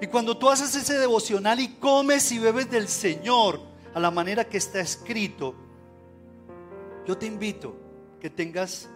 Y 0.01 0.07
cuando 0.07 0.37
tú 0.37 0.49
haces 0.49 0.75
ese 0.75 0.99
devocional 0.99 1.61
y 1.61 1.69
comes 1.75 2.33
y 2.33 2.39
bebes 2.39 2.71
del 2.71 2.89
Señor 2.89 3.61
a 3.95 4.01
la 4.01 4.11
manera 4.11 4.49
que 4.49 4.57
está 4.57 4.81
escrito, 4.81 5.55
yo 7.07 7.19
te 7.19 7.27
invito 7.27 7.77
que 8.19 8.31
tengas 8.31 8.89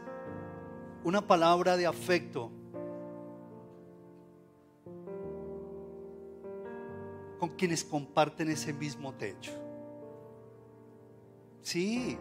una 1.05 1.21
palabra 1.21 1.77
de 1.77 1.87
afecto 1.87 2.51
con 7.45 7.57
quienes 7.57 7.85
comparten 7.85 8.49
ese 8.49 8.73
mismo 8.73 9.13
techo. 9.13 9.53
Sí. 11.61 12.17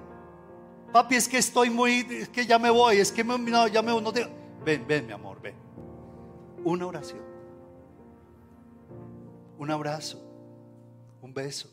Papi, 0.92 1.16
es 1.16 1.30
que 1.30 1.38
estoy 1.38 1.70
muy, 1.70 2.06
es 2.10 2.28
que 2.28 2.46
ya 2.46 2.60
me 2.60 2.70
voy, 2.70 2.98
es 2.98 3.10
que 3.10 3.24
no, 3.24 3.68
ya 3.70 3.82
me 3.82 4.02
no 4.02 4.12
Ven, 4.66 4.86
ven, 4.86 5.08
mi 5.08 5.14
amor, 5.14 5.42
ven. 5.42 5.56
Una 6.66 6.88
oración. 6.88 7.22
Un 9.58 9.72
abrazo. 9.72 10.22
Un 11.22 11.34
beso. 11.34 11.70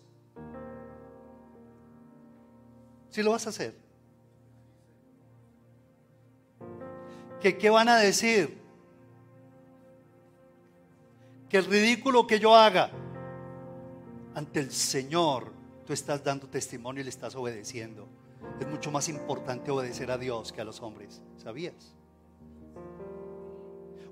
Si 3.09 3.20
lo 3.20 3.32
vas 3.32 3.48
a 3.48 3.51
hacer. 3.51 3.74
¿Qué, 7.40 7.59
¿Qué 7.59 7.68
van 7.68 7.88
a 7.88 7.96
decir? 7.96 8.61
Que 11.48 11.57
el 11.57 11.64
ridículo 11.64 12.28
que 12.28 12.38
yo 12.38 12.55
haga 12.55 12.92
ante 14.35 14.61
el 14.61 14.70
Señor, 14.70 15.53
tú 15.87 15.93
estás 15.93 16.22
dando 16.22 16.47
testimonio 16.47 17.01
y 17.01 17.05
le 17.05 17.11
estás 17.11 17.35
obedeciendo. 17.35 18.07
Es 18.61 18.68
mucho 18.68 18.91
más 18.91 19.09
importante 19.09 19.70
obedecer 19.70 20.11
a 20.11 20.18
Dios 20.18 20.53
que 20.53 20.61
a 20.61 20.64
los 20.64 20.81
hombres. 20.81 21.20
¿Sabías? 21.37 21.95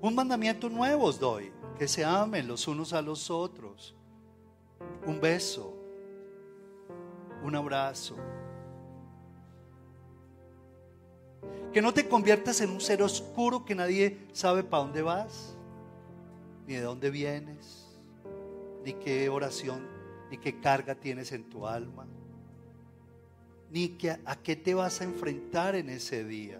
Un 0.01 0.15
mandamiento 0.15 0.69
nuevo 0.69 1.05
os 1.05 1.19
doy, 1.19 1.51
que 1.77 1.87
se 1.87 2.05
amen 2.05 2.47
los 2.47 2.67
unos 2.67 2.93
a 2.93 3.01
los 3.01 3.29
otros. 3.29 3.95
Un 5.05 5.19
beso, 5.19 5.75
un 7.43 7.55
abrazo. 7.55 8.15
Que 11.73 11.81
no 11.81 11.93
te 11.93 12.07
conviertas 12.07 12.61
en 12.61 12.71
un 12.71 12.81
ser 12.81 13.01
oscuro 13.01 13.63
que 13.63 13.75
nadie 13.75 14.27
sabe 14.33 14.63
para 14.63 14.83
dónde 14.83 15.01
vas, 15.01 15.55
ni 16.65 16.75
de 16.75 16.81
dónde 16.81 17.09
vienes, 17.09 17.87
ni 18.83 18.93
qué 18.93 19.29
oración 19.29 19.98
ni 20.29 20.37
qué 20.37 20.59
carga 20.59 20.95
tienes 20.95 21.31
en 21.31 21.43
tu 21.49 21.65
alma, 21.65 22.05
ni 23.71 23.89
que, 23.89 24.11
a 24.11 24.35
qué 24.35 24.55
te 24.55 24.73
vas 24.73 25.01
a 25.01 25.03
enfrentar 25.03 25.75
en 25.75 25.89
ese 25.89 26.23
día. 26.23 26.59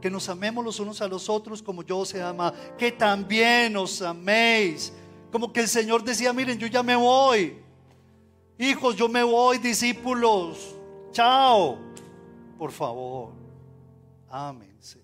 Que 0.00 0.10
nos 0.10 0.28
amemos 0.28 0.64
los 0.64 0.80
unos 0.80 1.00
a 1.00 1.08
los 1.08 1.28
otros 1.28 1.62
como 1.62 1.82
yo 1.82 1.98
os 1.98 2.12
he 2.14 2.22
amado, 2.22 2.56
que 2.76 2.90
también 2.90 3.76
os 3.76 4.02
améis. 4.02 4.92
Como 5.30 5.52
que 5.52 5.60
el 5.60 5.68
Señor 5.68 6.02
decía, 6.02 6.32
miren, 6.32 6.58
yo 6.58 6.66
ya 6.66 6.82
me 6.82 6.96
voy. 6.96 7.56
Hijos, 8.58 8.96
yo 8.96 9.08
me 9.08 9.22
voy, 9.22 9.58
discípulos. 9.58 10.76
Chao. 11.12 11.78
Por 12.58 12.70
favor, 12.70 13.32
ámense. 14.28 15.00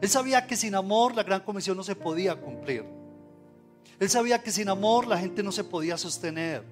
Él 0.00 0.08
sabía 0.08 0.46
que 0.46 0.56
sin 0.56 0.74
amor 0.74 1.14
la 1.14 1.22
gran 1.22 1.40
comisión 1.42 1.76
no 1.76 1.82
se 1.82 1.94
podía 1.94 2.34
cumplir. 2.36 2.95
Él 3.98 4.10
sabía 4.10 4.42
que 4.42 4.50
sin 4.50 4.68
amor 4.68 5.06
la 5.06 5.18
gente 5.18 5.42
no 5.42 5.52
se 5.52 5.64
podía 5.64 5.96
sostener. 5.96 6.62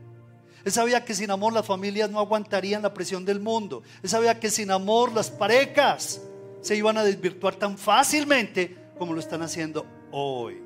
Él 0.65 0.73
sabía 0.73 1.05
que 1.05 1.15
sin 1.15 1.31
amor 1.31 1.53
las 1.53 1.67
familias 1.67 2.11
no 2.11 2.19
aguantarían 2.19 2.83
la 2.83 2.95
presión 2.95 3.25
del 3.25 3.41
mundo. 3.41 3.83
Él 4.03 4.09
sabía 4.09 4.41
que 4.41 4.51
sin 4.51 4.71
amor 4.71 5.13
las 5.13 5.31
parejas 5.31 6.23
se 6.63 6.77
iban 6.77 6.97
a 6.97 7.05
desvirtuar 7.05 7.57
tan 7.57 7.77
fácilmente 7.77 8.77
como 8.99 9.13
lo 9.13 9.21
están 9.21 9.43
haciendo 9.43 9.87
hoy. 10.11 10.63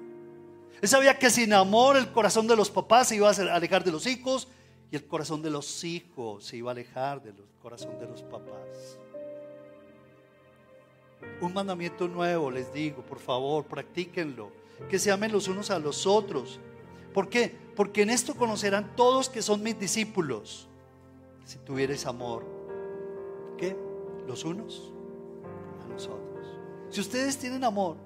Él 0.81 0.89
sabía 0.89 1.19
que 1.19 1.31
sin 1.31 1.53
amor 1.53 1.97
el 1.97 2.13
corazón 2.13 2.47
de 2.47 2.55
los 2.55 2.71
papás 2.71 3.09
se 3.09 3.17
iba 3.17 3.29
a 3.29 3.33
alejar 3.33 3.83
de 3.83 3.91
los 3.91 4.07
hijos 4.07 4.47
y 4.93 4.97
el 4.97 5.07
corazón 5.07 5.43
de 5.43 5.51
los 5.51 5.83
hijos 5.83 6.45
se 6.45 6.57
iba 6.59 6.71
a 6.71 6.73
alejar 6.73 7.21
del 7.21 7.35
corazón 7.61 7.99
de 7.99 8.07
los 8.07 8.23
papás. 8.23 8.99
Un 11.41 11.53
mandamiento 11.53 12.07
nuevo 12.07 12.51
les 12.51 12.73
digo, 12.73 13.03
por 13.03 13.19
favor, 13.19 13.65
practíquenlo. 13.65 14.53
Que 14.89 14.99
se 14.99 15.11
amen 15.11 15.33
los 15.33 15.49
unos 15.49 15.71
a 15.71 15.79
los 15.79 16.07
otros. 16.07 16.61
¿Por 17.13 17.29
qué? 17.29 17.55
Porque 17.75 18.03
en 18.03 18.11
esto 18.11 18.35
conocerán 18.35 18.95
todos 18.97 19.29
que 19.29 19.43
son 19.43 19.63
mis 19.63 19.79
discípulos. 19.79 20.69
Si 21.45 21.59
tuvieres 21.59 22.07
amor, 22.07 22.45
¿qué? 23.57 23.77
Los 24.27 24.45
unos 24.45 24.93
a 25.85 25.89
los 25.89 26.07
otros. 26.07 26.47
Si 26.91 27.01
ustedes 27.01 27.39
tienen 27.39 27.65
amor, 27.65 27.97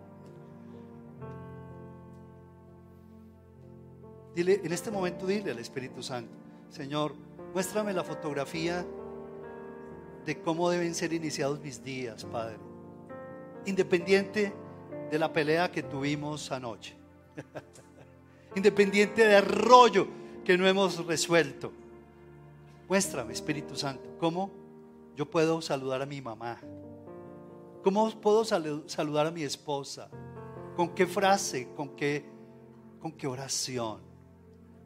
dile, 4.34 4.60
en 4.64 4.72
este 4.72 4.90
momento 4.90 5.26
dile 5.26 5.50
al 5.50 5.58
Espíritu 5.58 6.02
Santo, 6.02 6.32
Señor, 6.70 7.14
muéstrame 7.52 7.92
la 7.92 8.04
fotografía 8.04 8.86
de 10.24 10.40
cómo 10.40 10.70
deben 10.70 10.94
ser 10.94 11.12
iniciados 11.12 11.60
mis 11.60 11.82
días, 11.82 12.24
Padre. 12.24 12.56
Independiente 13.66 14.52
de 15.12 15.18
la 15.18 15.30
pelea 15.30 15.70
que 15.70 15.82
tuvimos 15.82 16.50
anoche. 16.52 16.96
Independiente 18.56 19.26
del 19.26 19.44
rollo 19.44 20.08
que 20.42 20.56
no 20.56 20.66
hemos 20.66 21.04
resuelto. 21.04 21.70
Muéstrame, 22.88 23.34
Espíritu 23.34 23.76
Santo, 23.76 24.16
cómo 24.18 24.50
yo 25.14 25.30
puedo 25.30 25.60
saludar 25.60 26.00
a 26.00 26.06
mi 26.06 26.22
mamá. 26.22 26.58
¿Cómo 27.84 28.10
puedo 28.22 28.42
saludar 28.42 29.26
a 29.26 29.30
mi 29.30 29.42
esposa? 29.42 30.08
¿Con 30.76 30.94
qué 30.94 31.06
frase? 31.06 31.68
¿Con 31.76 31.90
qué, 31.90 32.24
con 32.98 33.12
qué 33.12 33.26
oración? 33.26 34.00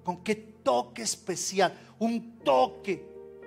¿Con 0.02 0.24
qué 0.24 0.34
toque 0.34 1.02
especial? 1.02 1.72
Un 2.00 2.40
toque 2.40 2.96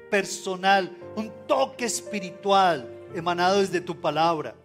personal, 0.09 0.97
un 1.17 1.29
toque 1.45 1.83
espiritual 1.83 2.89
emanado 3.13 3.59
desde 3.59 3.81
tu 3.81 3.99
palabra. 3.99 4.55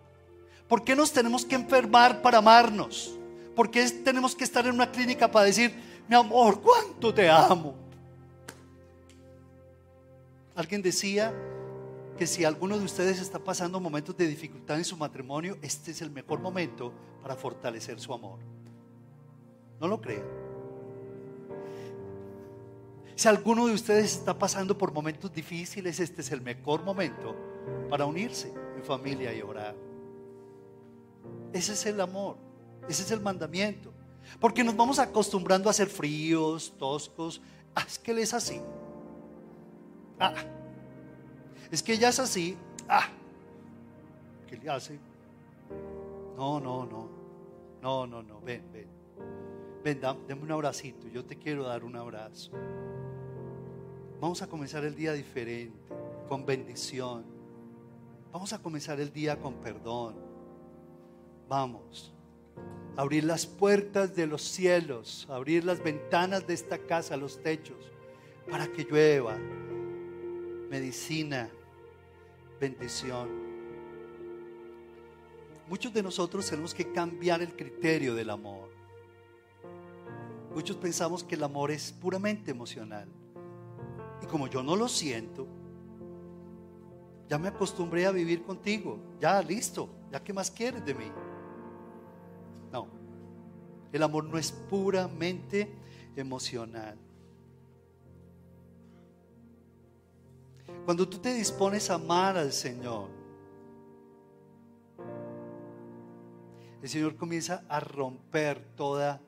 ¿Por 0.74 0.82
qué 0.82 0.96
nos 0.96 1.12
tenemos 1.12 1.44
que 1.44 1.54
enfermar 1.54 2.20
para 2.20 2.38
amarnos? 2.38 3.16
¿Por 3.54 3.70
qué 3.70 3.88
tenemos 3.88 4.34
que 4.34 4.42
estar 4.42 4.66
en 4.66 4.74
una 4.74 4.90
clínica 4.90 5.30
para 5.30 5.46
decir, 5.46 5.72
mi 6.08 6.16
amor, 6.16 6.60
cuánto 6.60 7.14
te 7.14 7.30
amo? 7.30 7.76
Alguien 10.56 10.82
decía 10.82 11.32
que 12.18 12.26
si 12.26 12.44
alguno 12.44 12.76
de 12.76 12.84
ustedes 12.84 13.20
está 13.20 13.38
pasando 13.38 13.78
momentos 13.78 14.16
de 14.16 14.26
dificultad 14.26 14.76
en 14.76 14.84
su 14.84 14.96
matrimonio, 14.96 15.58
este 15.62 15.92
es 15.92 16.02
el 16.02 16.10
mejor 16.10 16.40
momento 16.40 16.92
para 17.22 17.36
fortalecer 17.36 18.00
su 18.00 18.12
amor. 18.12 18.40
¿No 19.80 19.86
lo 19.86 20.00
creen? 20.00 20.24
Si 23.14 23.28
alguno 23.28 23.68
de 23.68 23.74
ustedes 23.74 24.06
está 24.06 24.36
pasando 24.36 24.76
por 24.76 24.92
momentos 24.92 25.32
difíciles, 25.32 26.00
este 26.00 26.22
es 26.22 26.32
el 26.32 26.40
mejor 26.40 26.82
momento 26.82 27.36
para 27.88 28.06
unirse 28.06 28.52
en 28.76 28.82
familia 28.82 29.32
y 29.32 29.40
orar. 29.40 29.93
Ese 31.54 31.72
es 31.72 31.86
el 31.86 32.00
amor, 32.00 32.36
ese 32.88 33.04
es 33.04 33.10
el 33.12 33.20
mandamiento. 33.20 33.92
Porque 34.40 34.64
nos 34.64 34.76
vamos 34.76 34.98
acostumbrando 34.98 35.70
a 35.70 35.72
ser 35.72 35.88
fríos, 35.88 36.74
toscos. 36.76 37.40
Ah, 37.76 37.84
es 37.86 37.96
que 37.96 38.10
él 38.10 38.18
es 38.18 38.34
así. 38.34 38.60
Ah, 40.18 40.34
es 41.70 41.80
que 41.80 41.92
ella 41.92 42.08
es 42.08 42.18
así. 42.18 42.56
Ah, 42.88 43.08
¿qué 44.48 44.56
le 44.56 44.68
hace? 44.68 44.98
No, 46.36 46.58
no, 46.58 46.84
no. 46.86 47.08
No, 47.80 48.04
no, 48.04 48.20
no. 48.20 48.40
Ven, 48.40 48.64
ven. 48.72 48.88
Ven, 49.84 50.00
dame 50.00 50.42
un 50.42 50.50
abracito. 50.50 51.06
Yo 51.06 51.24
te 51.24 51.36
quiero 51.36 51.62
dar 51.62 51.84
un 51.84 51.94
abrazo. 51.94 52.50
Vamos 54.20 54.42
a 54.42 54.48
comenzar 54.48 54.84
el 54.84 54.96
día 54.96 55.12
diferente, 55.12 55.78
con 56.28 56.44
bendición. 56.44 57.24
Vamos 58.32 58.52
a 58.52 58.58
comenzar 58.60 58.98
el 58.98 59.12
día 59.12 59.38
con 59.38 59.54
perdón. 59.54 60.23
Vamos 61.48 62.14
abrir 62.96 63.24
las 63.24 63.46
puertas 63.46 64.14
de 64.14 64.26
los 64.26 64.42
cielos, 64.42 65.26
abrir 65.28 65.64
las 65.64 65.82
ventanas 65.82 66.46
de 66.46 66.54
esta 66.54 66.78
casa, 66.78 67.16
los 67.16 67.42
techos, 67.42 67.90
para 68.48 68.66
que 68.68 68.84
llueva 68.84 69.36
medicina, 70.70 71.50
bendición. 72.60 73.28
Muchos 75.68 75.92
de 75.92 76.02
nosotros 76.02 76.48
tenemos 76.48 76.74
que 76.74 76.92
cambiar 76.92 77.42
el 77.42 77.56
criterio 77.56 78.14
del 78.14 78.30
amor. 78.30 78.68
Muchos 80.54 80.76
pensamos 80.76 81.24
que 81.24 81.34
el 81.34 81.42
amor 81.42 81.70
es 81.70 81.92
puramente 81.92 82.50
emocional. 82.50 83.08
Y 84.22 84.26
como 84.26 84.46
yo 84.46 84.62
no 84.62 84.76
lo 84.76 84.88
siento, 84.88 85.46
ya 87.28 87.38
me 87.38 87.48
acostumbré 87.48 88.06
a 88.06 88.10
vivir 88.10 88.42
contigo. 88.42 88.98
Ya, 89.18 89.40
listo. 89.42 89.88
¿Ya 90.12 90.22
qué 90.22 90.32
más 90.32 90.50
quieres 90.50 90.84
de 90.84 90.94
mí? 90.94 91.10
El 93.94 94.02
amor 94.02 94.24
no 94.24 94.38
es 94.38 94.50
puramente 94.50 95.72
emocional. 96.16 96.98
Cuando 100.84 101.08
tú 101.08 101.18
te 101.18 101.32
dispones 101.32 101.88
a 101.88 101.94
amar 101.94 102.36
al 102.36 102.52
Señor, 102.52 103.08
el 106.82 106.88
Señor 106.88 107.14
comienza 107.14 107.62
a 107.68 107.78
romper 107.78 108.64
toda, 108.74 109.20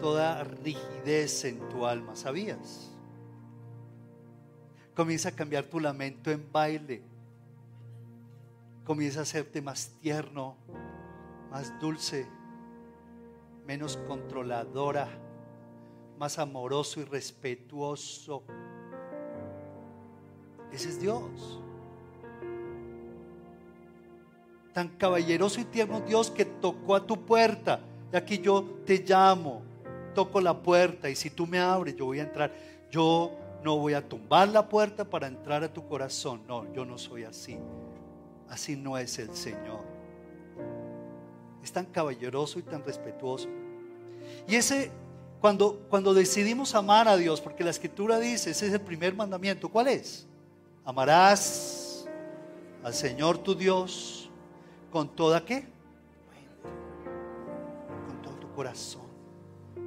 toda 0.00 0.42
rigidez 0.44 1.44
en 1.44 1.68
tu 1.68 1.84
alma. 1.84 2.16
¿Sabías? 2.16 2.90
Comienza 4.96 5.28
a 5.28 5.32
cambiar 5.32 5.64
tu 5.64 5.78
lamento 5.78 6.30
en 6.30 6.50
baile. 6.50 7.02
Comienza 8.86 9.18
a 9.18 9.22
hacerte 9.24 9.60
más 9.60 9.90
tierno, 10.00 10.56
más 11.50 11.78
dulce, 11.78 12.26
menos 13.72 13.96
controladora, 14.06 15.08
más 16.18 16.38
amoroso 16.38 17.00
y 17.00 17.04
respetuoso. 17.04 18.42
Ese 20.70 20.90
es 20.90 21.00
Dios. 21.00 21.58
Tan 24.74 24.88
caballeroso 24.88 25.58
y 25.58 25.64
tierno 25.64 26.02
Dios 26.02 26.30
que 26.30 26.44
tocó 26.44 26.96
a 26.96 27.06
tu 27.06 27.24
puerta. 27.24 27.80
Y 28.12 28.16
aquí 28.16 28.40
yo 28.40 28.62
te 28.84 28.98
llamo, 28.98 29.62
toco 30.14 30.38
la 30.42 30.52
puerta 30.52 31.08
y 31.08 31.16
si 31.16 31.30
tú 31.30 31.46
me 31.46 31.58
abres, 31.58 31.96
yo 31.96 32.04
voy 32.04 32.18
a 32.18 32.24
entrar. 32.24 32.52
Yo 32.90 33.32
no 33.64 33.78
voy 33.78 33.94
a 33.94 34.06
tumbar 34.06 34.48
la 34.48 34.68
puerta 34.68 35.02
para 35.02 35.28
entrar 35.28 35.64
a 35.64 35.72
tu 35.72 35.88
corazón. 35.88 36.42
No, 36.46 36.70
yo 36.74 36.84
no 36.84 36.98
soy 36.98 37.24
así. 37.24 37.58
Así 38.50 38.76
no 38.76 38.98
es 38.98 39.18
el 39.18 39.34
Señor. 39.34 39.80
Es 41.62 41.72
tan 41.72 41.86
caballeroso 41.86 42.58
y 42.58 42.62
tan 42.64 42.84
respetuoso. 42.84 43.48
Y 44.46 44.56
ese, 44.56 44.90
cuando, 45.40 45.80
cuando 45.88 46.14
decidimos 46.14 46.74
amar 46.74 47.08
a 47.08 47.16
Dios, 47.16 47.40
porque 47.40 47.64
la 47.64 47.70
escritura 47.70 48.18
dice, 48.18 48.50
ese 48.50 48.66
es 48.68 48.72
el 48.72 48.80
primer 48.80 49.14
mandamiento, 49.14 49.68
¿cuál 49.68 49.88
es? 49.88 50.26
Amarás 50.84 52.06
al 52.82 52.94
Señor 52.94 53.38
tu 53.38 53.54
Dios 53.54 54.30
con 54.90 55.08
toda 55.08 55.44
qué? 55.44 55.66
Con 58.06 58.22
todo 58.22 58.34
tu 58.34 58.52
corazón, 58.52 59.06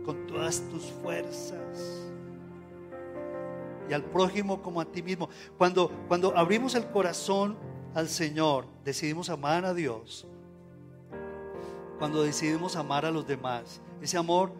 con 0.05 0.25
todas 0.27 0.61
tus 0.69 0.83
fuerzas 1.01 2.05
y 3.89 3.93
al 3.93 4.03
prójimo 4.03 4.61
como 4.61 4.81
a 4.81 4.85
ti 4.85 5.01
mismo. 5.01 5.29
Cuando, 5.57 5.89
cuando 6.07 6.35
abrimos 6.35 6.75
el 6.75 6.85
corazón 6.87 7.57
al 7.93 8.09
Señor, 8.09 8.65
decidimos 8.83 9.29
amar 9.29 9.65
a 9.65 9.73
Dios. 9.73 10.27
Cuando 11.97 12.23
decidimos 12.23 12.75
amar 12.75 13.05
a 13.05 13.11
los 13.11 13.25
demás, 13.25 13.81
ese 14.01 14.17
amor 14.17 14.51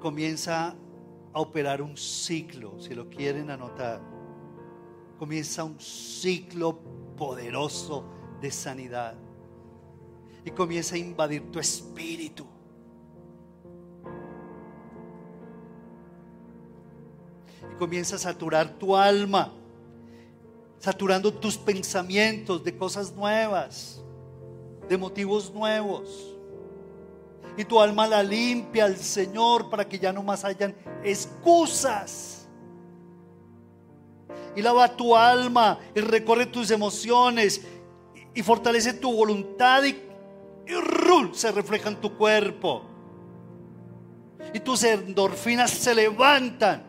comienza 0.00 0.74
a 1.32 1.40
operar 1.40 1.82
un 1.82 1.96
ciclo, 1.96 2.80
si 2.80 2.94
lo 2.94 3.08
quieren 3.08 3.50
anotar. 3.50 4.00
Comienza 5.18 5.64
un 5.64 5.78
ciclo 5.78 6.78
poderoso 7.16 8.04
de 8.40 8.50
sanidad. 8.50 9.14
Y 10.44 10.50
comienza 10.50 10.96
a 10.96 10.98
invadir 10.98 11.50
tu 11.50 11.58
espíritu. 11.58 12.46
comienza 17.82 18.14
a 18.14 18.18
saturar 18.20 18.78
tu 18.78 18.96
alma, 18.96 19.52
saturando 20.78 21.32
tus 21.32 21.56
pensamientos 21.56 22.62
de 22.62 22.76
cosas 22.76 23.12
nuevas, 23.12 24.00
de 24.88 24.96
motivos 24.96 25.52
nuevos. 25.52 26.36
Y 27.56 27.64
tu 27.64 27.80
alma 27.80 28.06
la 28.06 28.22
limpia 28.22 28.86
al 28.86 28.96
Señor 28.96 29.68
para 29.68 29.88
que 29.88 29.98
ya 29.98 30.12
no 30.12 30.22
más 30.22 30.44
hayan 30.44 30.74
excusas. 31.04 32.48
Y 34.54 34.62
lava 34.62 34.96
tu 34.96 35.16
alma 35.16 35.78
y 35.94 36.00
recorre 36.00 36.46
tus 36.46 36.70
emociones 36.70 37.62
y 38.34 38.42
fortalece 38.42 38.94
tu 38.94 39.12
voluntad 39.12 39.84
y, 39.84 39.90
y 40.66 41.34
se 41.34 41.52
refleja 41.52 41.88
en 41.90 41.96
tu 41.96 42.16
cuerpo. 42.16 42.84
Y 44.54 44.60
tus 44.60 44.84
endorfinas 44.84 45.70
se 45.70 45.94
levantan. 45.94 46.82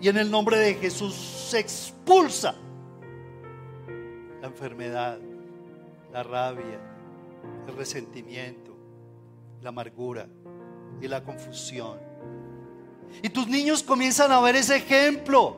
Y 0.00 0.08
en 0.08 0.18
el 0.18 0.30
nombre 0.30 0.58
de 0.58 0.74
Jesús 0.74 1.14
se 1.14 1.58
expulsa 1.58 2.54
la 4.40 4.48
enfermedad, 4.48 5.18
la 6.12 6.22
rabia, 6.22 6.78
el 7.66 7.76
resentimiento, 7.76 8.63
la 9.64 9.70
amargura 9.70 10.28
y 11.00 11.08
la 11.08 11.24
confusión. 11.24 11.98
Y 13.22 13.30
tus 13.30 13.48
niños 13.48 13.82
comienzan 13.82 14.30
a 14.30 14.40
ver 14.40 14.56
ese 14.56 14.76
ejemplo. 14.76 15.56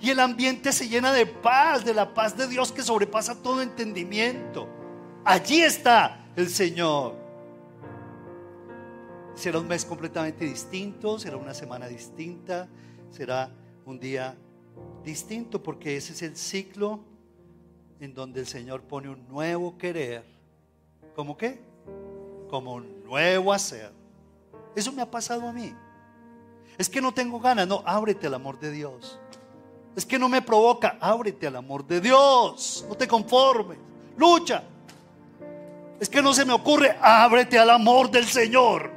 Y 0.00 0.10
el 0.10 0.20
ambiente 0.20 0.72
se 0.72 0.88
llena 0.88 1.12
de 1.12 1.26
paz, 1.26 1.84
de 1.84 1.94
la 1.94 2.12
paz 2.12 2.36
de 2.36 2.48
Dios 2.48 2.72
que 2.72 2.82
sobrepasa 2.82 3.40
todo 3.42 3.62
entendimiento. 3.62 4.68
Allí 5.24 5.62
está 5.62 6.26
el 6.36 6.48
Señor. 6.48 7.14
Será 9.34 9.60
un 9.60 9.68
mes 9.68 9.84
completamente 9.84 10.44
distinto, 10.44 11.18
será 11.18 11.36
una 11.36 11.54
semana 11.54 11.86
distinta, 11.86 12.68
será 13.10 13.50
un 13.86 13.98
día 13.98 14.36
distinto 15.04 15.62
porque 15.62 15.96
ese 15.96 16.12
es 16.12 16.22
el 16.22 16.36
ciclo 16.36 17.00
en 18.00 18.14
donde 18.14 18.40
el 18.40 18.46
Señor 18.46 18.82
pone 18.82 19.08
un 19.08 19.26
nuevo 19.28 19.78
querer. 19.78 20.24
¿Cómo 21.14 21.36
qué? 21.36 21.69
Como 22.50 22.74
un 22.74 23.04
nuevo 23.04 23.52
hacer. 23.52 23.92
Eso 24.74 24.92
me 24.92 25.02
ha 25.02 25.10
pasado 25.10 25.48
a 25.48 25.52
mí. 25.52 25.72
Es 26.76 26.88
que 26.88 27.00
no 27.00 27.12
tengo 27.12 27.38
ganas, 27.40 27.68
no, 27.68 27.82
ábrete 27.86 28.26
al 28.26 28.34
amor 28.34 28.58
de 28.58 28.70
Dios. 28.72 29.18
Es 29.94 30.04
que 30.04 30.18
no 30.18 30.28
me 30.28 30.42
provoca, 30.42 30.96
ábrete 31.00 31.46
al 31.46 31.56
amor 31.56 31.86
de 31.86 32.00
Dios. 32.00 32.84
No 32.88 32.94
te 32.96 33.06
conformes, 33.06 33.78
lucha. 34.16 34.62
Es 36.00 36.08
que 36.08 36.22
no 36.22 36.32
se 36.32 36.44
me 36.44 36.52
ocurre, 36.52 36.96
ábrete 37.00 37.58
al 37.58 37.70
amor 37.70 38.10
del 38.10 38.24
Señor. 38.26 38.90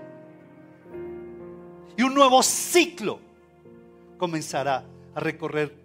Y 1.97 2.01
un 2.01 2.13
nuevo 2.13 2.41
ciclo 2.41 3.19
comenzará 4.17 4.85
a 5.13 5.19
recorrer 5.19 5.75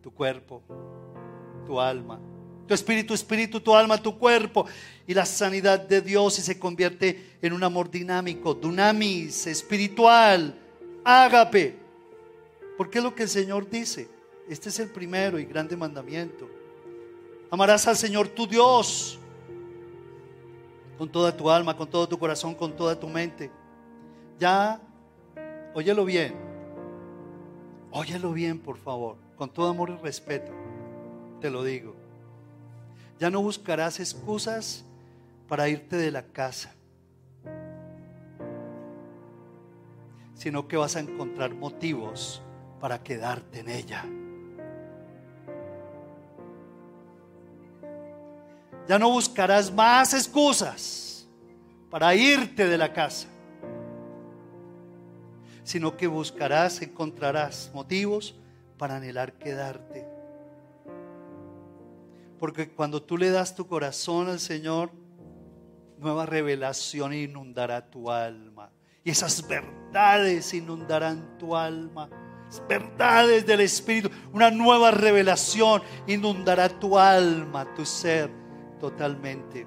tu 0.00 0.12
cuerpo, 0.12 0.62
tu 1.66 1.80
alma, 1.80 2.20
tu 2.70 2.74
espíritu, 2.74 3.14
espíritu, 3.14 3.58
tu 3.58 3.74
alma, 3.74 4.00
tu 4.00 4.16
cuerpo. 4.16 4.64
Y 5.04 5.12
la 5.12 5.26
sanidad 5.26 5.80
de 5.80 6.00
Dios 6.00 6.38
y 6.38 6.42
se 6.42 6.56
convierte 6.56 7.36
en 7.42 7.52
un 7.52 7.64
amor 7.64 7.90
dinámico, 7.90 8.54
dunamis, 8.54 9.48
espiritual, 9.48 10.56
ágape. 11.02 11.76
Porque 12.78 12.98
es 12.98 13.04
lo 13.04 13.12
que 13.12 13.24
el 13.24 13.28
Señor 13.28 13.68
dice. 13.68 14.08
Este 14.48 14.68
es 14.68 14.78
el 14.78 14.88
primero 14.88 15.40
y 15.40 15.46
grande 15.46 15.76
mandamiento. 15.76 16.48
Amarás 17.50 17.88
al 17.88 17.96
Señor 17.96 18.28
tu 18.28 18.46
Dios 18.46 19.18
con 20.96 21.10
toda 21.10 21.36
tu 21.36 21.50
alma, 21.50 21.76
con 21.76 21.90
todo 21.90 22.08
tu 22.08 22.16
corazón, 22.20 22.54
con 22.54 22.76
toda 22.76 22.94
tu 22.94 23.08
mente. 23.08 23.50
Ya, 24.38 24.80
óyelo 25.74 26.04
bien. 26.04 26.36
Óyelo 27.90 28.32
bien, 28.32 28.60
por 28.60 28.76
favor, 28.76 29.16
con 29.34 29.50
todo 29.50 29.70
amor 29.70 29.90
y 29.90 29.96
respeto. 29.96 30.52
Te 31.40 31.50
lo 31.50 31.64
digo. 31.64 31.99
Ya 33.20 33.28
no 33.28 33.42
buscarás 33.42 34.00
excusas 34.00 34.82
para 35.46 35.68
irte 35.68 35.96
de 35.96 36.10
la 36.10 36.22
casa, 36.22 36.72
sino 40.32 40.66
que 40.66 40.78
vas 40.78 40.96
a 40.96 41.00
encontrar 41.00 41.54
motivos 41.54 42.40
para 42.80 43.02
quedarte 43.02 43.60
en 43.60 43.68
ella. 43.68 44.06
Ya 48.88 48.98
no 48.98 49.10
buscarás 49.10 49.70
más 49.70 50.14
excusas 50.14 51.28
para 51.90 52.14
irte 52.14 52.66
de 52.66 52.78
la 52.78 52.90
casa, 52.90 53.28
sino 55.62 55.94
que 55.94 56.06
buscarás, 56.06 56.80
encontrarás 56.80 57.70
motivos 57.74 58.34
para 58.78 58.96
anhelar 58.96 59.34
quedarte. 59.34 60.09
Porque 62.40 62.70
cuando 62.70 63.02
tú 63.02 63.18
le 63.18 63.30
das 63.30 63.54
tu 63.54 63.66
corazón 63.66 64.28
al 64.28 64.40
Señor, 64.40 64.90
nueva 65.98 66.24
revelación 66.24 67.12
inundará 67.12 67.90
tu 67.90 68.10
alma. 68.10 68.72
Y 69.04 69.10
esas 69.10 69.46
verdades 69.46 70.54
inundarán 70.54 71.36
tu 71.38 71.54
alma. 71.54 72.08
verdades 72.66 73.46
del 73.46 73.60
Espíritu. 73.60 74.08
Una 74.32 74.50
nueva 74.50 74.90
revelación 74.90 75.82
inundará 76.06 76.70
tu 76.70 76.98
alma, 76.98 77.74
tu 77.74 77.84
ser 77.84 78.30
totalmente. 78.80 79.66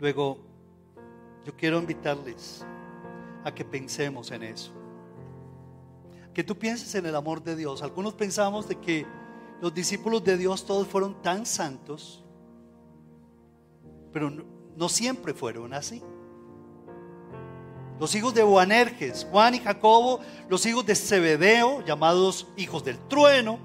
Luego, 0.00 0.38
yo 1.44 1.56
quiero 1.56 1.78
invitarles 1.78 2.66
a 3.44 3.54
que 3.54 3.64
pensemos 3.64 4.32
en 4.32 4.42
eso. 4.42 4.72
Que 6.34 6.42
tú 6.42 6.58
pienses 6.58 6.92
en 6.96 7.06
el 7.06 7.14
amor 7.14 7.42
de 7.44 7.54
Dios. 7.54 7.80
Algunos 7.80 8.14
pensamos 8.14 8.66
de 8.66 8.74
que 8.74 9.06
los 9.60 9.74
discípulos 9.74 10.24
de 10.24 10.36
Dios 10.38 10.64
todos 10.64 10.88
fueron 10.88 11.20
tan 11.22 11.44
santos, 11.44 12.24
pero 14.12 14.30
no, 14.30 14.88
siempre 14.88 15.34
fueron 15.34 15.74
así. 15.74 16.02
Los 17.98 18.14
hijos 18.14 18.32
de 18.32 18.42
Boanerges, 18.42 19.26
Juan 19.30 19.54
y 19.54 19.58
Jacobo, 19.58 20.20
los 20.48 20.64
hijos 20.64 20.86
de 20.86 20.94
Zebedeo, 20.94 21.84
llamados 21.84 22.48
hijos 22.56 22.82
del 22.82 22.98
trueno, 23.08 23.58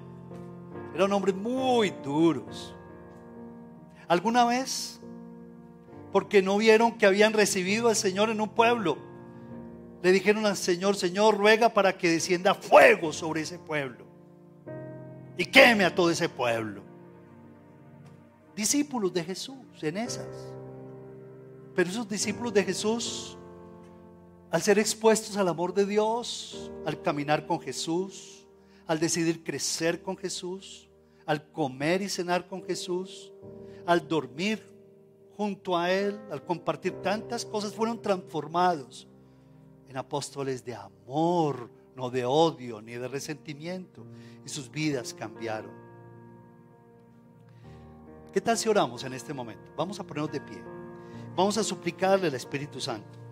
eran 0.93 1.13
hombres 1.13 1.33
muy 1.35 1.91
duros. 2.03 2.75
¿Alguna 4.09 4.43
vez? 4.43 4.99
Porque 6.11 6.41
no 6.41 6.57
vieron 6.57 6.97
que 6.97 7.05
habían 7.05 7.31
recibido 7.31 7.87
al 7.87 7.95
Señor 7.95 8.29
en 8.29 8.41
un 8.41 8.49
pueblo. 8.49 8.97
Le 10.03 10.11
dijeron 10.11 10.45
al 10.45 10.57
Señor, 10.57 10.97
Señor, 10.97 11.37
ruega 11.37 11.69
para 11.69 11.97
que 11.97 12.11
descienda 12.11 12.53
fuego 12.53 13.13
sobre 13.13 13.41
ese 13.41 13.57
pueblo 13.57 14.04
y 15.37 15.45
queme 15.45 15.85
a 15.85 15.93
todo 15.93 16.09
ese 16.09 16.29
pueblo. 16.29 16.81
Discípulos 18.55 19.13
de 19.13 19.23
Jesús 19.23 19.57
en 19.81 19.97
esas. 19.97 20.27
Pero 21.75 21.89
esos 21.89 22.07
discípulos 22.07 22.53
de 22.53 22.63
Jesús, 22.63 23.37
al 24.49 24.61
ser 24.61 24.79
expuestos 24.79 25.35
al 25.35 25.49
amor 25.49 25.73
de 25.73 25.85
Dios, 25.85 26.71
al 26.85 27.01
caminar 27.01 27.45
con 27.45 27.59
Jesús, 27.59 28.47
al 28.87 28.99
decidir 28.99 29.43
crecer 29.43 30.01
con 30.01 30.15
Jesús, 30.15 30.89
al 31.25 31.51
comer 31.51 32.01
y 32.01 32.09
cenar 32.09 32.47
con 32.47 32.63
Jesús, 32.63 33.33
al 33.85 34.07
dormir 34.07 34.63
junto 35.35 35.77
a 35.77 35.91
Él, 35.91 36.17
al 36.31 36.43
compartir 36.45 36.93
tantas 37.01 37.43
cosas, 37.43 37.73
fueron 37.73 38.01
transformados 38.01 39.07
en 39.89 39.97
apóstoles 39.97 40.63
de 40.63 40.75
amor, 40.75 41.69
no 41.95 42.09
de 42.09 42.25
odio 42.25 42.81
ni 42.81 42.93
de 42.93 43.07
resentimiento, 43.07 44.05
y 44.45 44.49
sus 44.49 44.69
vidas 44.69 45.13
cambiaron. 45.13 45.71
¿Qué 48.33 48.41
tal 48.41 48.57
si 48.57 48.67
oramos 48.67 49.03
en 49.03 49.13
este 49.13 49.33
momento? 49.33 49.71
Vamos 49.77 49.99
a 49.99 50.03
ponernos 50.03 50.31
de 50.31 50.41
pie. 50.41 50.61
Vamos 51.35 51.57
a 51.57 51.63
suplicarle 51.63 52.27
al 52.27 52.35
Espíritu 52.35 52.79
Santo 52.79 53.25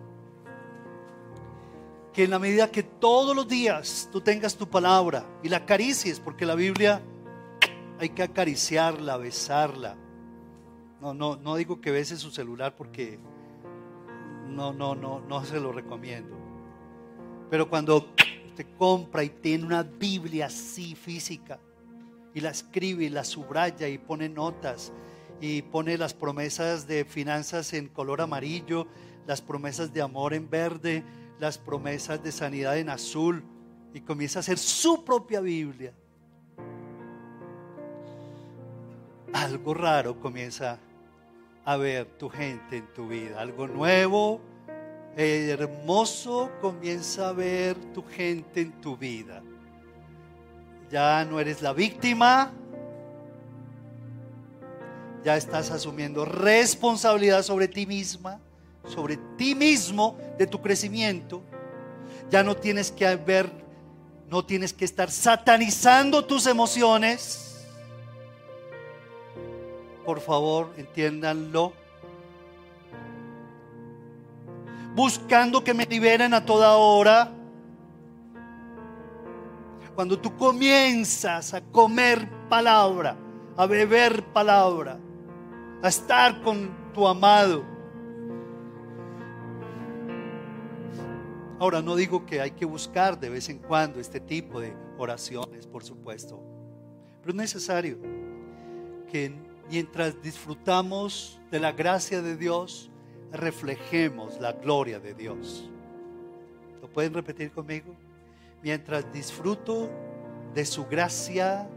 que 2.14 2.24
en 2.24 2.30
la 2.30 2.38
medida 2.38 2.70
que 2.70 2.84
todos 2.84 3.34
los 3.34 3.46
días 3.48 4.08
tú 4.12 4.20
tengas 4.20 4.56
tu 4.56 4.68
palabra 4.68 5.26
y 5.42 5.48
la 5.48 5.58
acaricies, 5.58 6.20
porque 6.20 6.46
la 6.46 6.54
Biblia 6.54 7.02
hay 7.98 8.10
que 8.10 8.22
acariciarla, 8.22 9.16
besarla. 9.16 9.96
No, 11.00 11.12
no, 11.12 11.34
no 11.36 11.56
digo 11.56 11.80
que 11.80 11.90
beses 11.90 12.20
su 12.20 12.30
celular 12.30 12.76
porque 12.76 13.18
no, 14.48 14.72
no, 14.72 14.94
no, 14.94 15.20
no 15.20 15.44
se 15.44 15.58
lo 15.58 15.72
recomiendo. 15.72 16.36
Pero 17.50 17.68
cuando 17.68 18.14
te 18.54 18.64
compra 18.76 19.24
y 19.24 19.30
tiene 19.30 19.64
una 19.64 19.82
Biblia 19.82 20.46
así 20.46 20.94
física 20.94 21.58
y 22.34 22.40
la 22.40 22.50
escribe 22.50 23.04
y 23.04 23.08
la 23.08 23.24
subraya 23.24 23.88
y 23.88 23.98
pone 23.98 24.28
notas 24.28 24.92
y 25.40 25.62
pone 25.62 25.98
las 25.98 26.14
promesas 26.14 26.86
de 26.86 27.04
finanzas 27.04 27.72
en 27.72 27.88
color 27.88 28.20
amarillo, 28.20 28.86
las 29.26 29.40
promesas 29.40 29.92
de 29.92 30.02
amor 30.02 30.34
en 30.34 30.48
verde, 30.48 31.04
las 31.38 31.58
promesas 31.58 32.22
de 32.22 32.32
sanidad 32.32 32.78
en 32.78 32.88
azul 32.88 33.44
y 33.92 34.00
comienza 34.00 34.38
a 34.38 34.40
hacer 34.40 34.58
su 34.58 35.04
propia 35.04 35.40
Biblia. 35.40 35.92
Algo 39.32 39.74
raro 39.74 40.20
comienza 40.20 40.78
a 41.64 41.76
ver 41.76 42.06
tu 42.18 42.28
gente 42.28 42.78
en 42.78 42.92
tu 42.92 43.08
vida, 43.08 43.40
algo 43.40 43.66
nuevo 43.66 44.40
hermoso 45.16 46.50
comienza 46.60 47.28
a 47.28 47.32
ver 47.32 47.76
tu 47.92 48.02
gente 48.02 48.60
en 48.60 48.72
tu 48.80 48.96
vida. 48.96 49.42
Ya 50.90 51.24
no 51.24 51.40
eres 51.40 51.62
la 51.62 51.72
víctima, 51.72 52.52
ya 55.24 55.36
estás 55.36 55.70
asumiendo 55.70 56.24
responsabilidad 56.24 57.42
sobre 57.42 57.68
ti 57.68 57.86
misma, 57.86 58.40
sobre 58.86 59.16
ti 59.38 59.54
mismo, 59.54 60.18
de 60.38 60.46
tu 60.46 60.60
crecimiento. 60.60 61.42
Ya 62.30 62.42
no 62.42 62.56
tienes 62.56 62.90
que 62.90 63.16
ver, 63.16 63.50
no 64.28 64.44
tienes 64.44 64.72
que 64.72 64.84
estar 64.84 65.10
satanizando 65.10 66.24
tus 66.24 66.46
emociones. 66.46 67.66
Por 70.04 70.20
favor, 70.20 70.72
entiéndanlo. 70.76 71.72
Buscando 74.94 75.62
que 75.64 75.74
me 75.74 75.86
liberen 75.86 76.34
a 76.34 76.44
toda 76.44 76.76
hora. 76.76 77.32
Cuando 79.94 80.18
tú 80.18 80.36
comienzas 80.36 81.54
a 81.54 81.60
comer 81.60 82.28
palabra, 82.48 83.16
a 83.56 83.66
beber 83.66 84.24
palabra, 84.32 84.98
a 85.82 85.88
estar 85.88 86.42
con 86.42 86.70
tu 86.92 87.06
amado. 87.06 87.64
Ahora, 91.58 91.80
no 91.80 91.96
digo 91.96 92.26
que 92.26 92.40
hay 92.40 92.50
que 92.50 92.64
buscar 92.64 93.18
de 93.18 93.30
vez 93.30 93.48
en 93.48 93.58
cuando 93.58 94.00
este 94.00 94.20
tipo 94.20 94.60
de 94.60 94.76
oraciones, 94.98 95.66
por 95.66 95.84
supuesto, 95.84 96.42
pero 97.20 97.30
es 97.30 97.36
necesario 97.36 97.96
que 99.10 99.32
mientras 99.70 100.20
disfrutamos 100.20 101.40
de 101.50 101.60
la 101.60 101.72
gracia 101.72 102.20
de 102.20 102.36
Dios, 102.36 102.90
reflejemos 103.34 104.40
la 104.40 104.52
gloria 104.52 104.98
de 104.98 105.14
Dios. 105.14 105.68
¿Lo 106.80 106.88
pueden 106.88 107.12
repetir 107.14 107.50
conmigo? 107.50 107.94
Mientras 108.62 109.12
disfruto 109.12 109.90
de 110.54 110.64
su 110.64 110.86
gracia, 110.86 111.68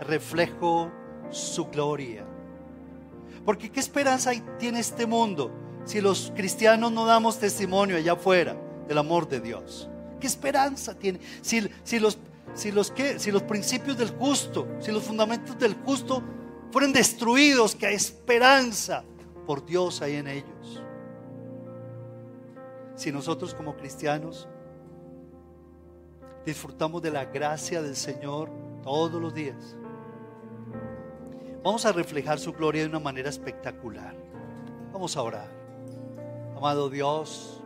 reflejo 0.00 0.90
su 1.30 1.66
gloria. 1.66 2.24
Porque 3.44 3.70
¿qué 3.70 3.80
esperanza 3.80 4.32
tiene 4.58 4.80
este 4.80 5.06
mundo 5.06 5.50
si 5.84 6.00
los 6.00 6.32
cristianos 6.34 6.92
no 6.92 7.06
damos 7.06 7.38
testimonio 7.38 7.96
allá 7.96 8.12
afuera 8.12 8.56
del 8.88 8.98
amor 8.98 9.28
de 9.28 9.40
Dios? 9.40 9.88
¿Qué 10.20 10.26
esperanza 10.26 10.94
tiene? 10.94 11.20
Si, 11.40 11.68
si 11.82 11.98
los, 11.98 12.18
si, 12.54 12.72
los, 12.72 12.92
si 13.18 13.30
los 13.30 13.42
principios 13.42 13.98
del 13.98 14.10
justo, 14.10 14.66
si 14.80 14.92
los 14.92 15.02
fundamentos 15.02 15.58
del 15.58 15.74
justo 15.74 16.22
fueron 16.70 16.92
destruidos, 16.92 17.74
¿qué 17.74 17.92
esperanza 17.92 19.04
por 19.46 19.66
Dios 19.66 20.00
hay 20.00 20.16
en 20.16 20.28
ellos? 20.28 20.81
Si 23.02 23.10
nosotros 23.10 23.52
como 23.52 23.76
cristianos 23.76 24.46
disfrutamos 26.46 27.02
de 27.02 27.10
la 27.10 27.24
gracia 27.24 27.82
del 27.82 27.96
Señor 27.96 28.48
todos 28.84 29.20
los 29.20 29.34
días, 29.34 29.76
Vamos 31.64 31.84
a 31.84 31.92
reflejar 31.92 32.40
su 32.40 32.52
gloria 32.52 32.82
de 32.82 32.88
una 32.88 32.98
manera 32.98 33.28
espectacular. 33.28 34.14
Vamos 34.92 35.16
a 35.16 35.22
orar. 35.22 35.48
Amado 36.56 36.90
Dios, 36.90 37.62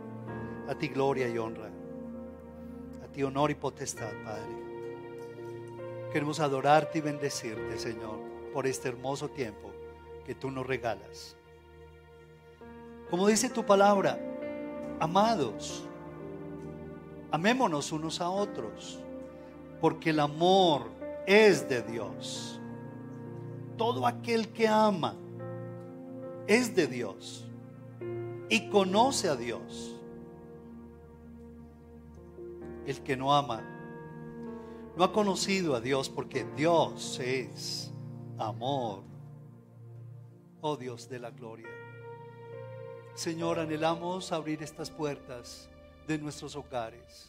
a 0.68 0.74
ti 0.74 0.88
gloria 0.88 1.28
y 1.28 1.38
honra. 1.38 1.70
A 3.02 3.06
ti 3.10 3.22
honor 3.22 3.50
y 3.50 3.54
potestad, 3.54 4.12
Padre. 4.22 4.54
Queremos 6.12 6.40
adorarte 6.40 6.98
y 6.98 7.00
bendecirte, 7.00 7.78
Señor, 7.78 8.20
por 8.52 8.66
este 8.66 8.88
hermoso 8.88 9.30
tiempo 9.30 9.70
que 10.26 10.34
tú 10.34 10.50
nos 10.50 10.66
regalas. 10.66 11.36
Como 13.08 13.26
dice 13.28 13.48
tu 13.48 13.64
palabra, 13.64 14.18
amados, 15.00 15.84
amémonos 17.30 17.92
unos 17.92 18.20
a 18.20 18.30
otros, 18.30 18.98
porque 19.80 20.10
el 20.10 20.20
amor 20.20 20.82
es 21.26 21.68
de 21.68 21.82
Dios 21.82 22.56
todo 23.76 24.06
aquel 24.06 24.48
que 24.48 24.66
ama 24.66 25.14
es 26.46 26.74
de 26.74 26.86
Dios 26.86 27.46
y 28.48 28.68
conoce 28.70 29.28
a 29.28 29.36
Dios. 29.36 29.94
El 32.86 33.00
que 33.02 33.16
no 33.16 33.34
ama 33.34 33.62
no 34.96 35.04
ha 35.04 35.12
conocido 35.12 35.74
a 35.74 35.80
Dios 35.80 36.08
porque 36.08 36.46
Dios 36.56 37.20
es 37.20 37.92
amor. 38.38 39.02
Oh 40.60 40.76
Dios 40.76 41.08
de 41.08 41.18
la 41.18 41.30
gloria. 41.30 41.68
Señor, 43.16 43.58
anhelamos 43.58 44.30
abrir 44.30 44.62
estas 44.62 44.90
puertas 44.90 45.68
de 46.06 46.18
nuestros 46.18 46.54
hogares. 46.54 47.28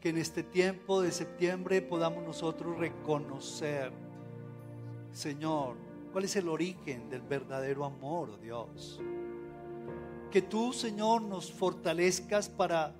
Que 0.00 0.10
en 0.10 0.18
este 0.18 0.44
tiempo 0.44 1.02
de 1.02 1.10
septiembre 1.10 1.82
podamos 1.82 2.22
nosotros 2.22 2.78
reconocer 2.78 3.92
Señor, 5.12 5.76
cuál 6.10 6.24
es 6.24 6.36
el 6.36 6.48
origen 6.48 7.10
del 7.10 7.20
verdadero 7.20 7.84
amor, 7.84 8.40
Dios. 8.40 8.98
Que 10.30 10.40
tú, 10.40 10.72
Señor, 10.72 11.20
nos 11.20 11.52
fortalezcas 11.52 12.48
para, 12.48 12.94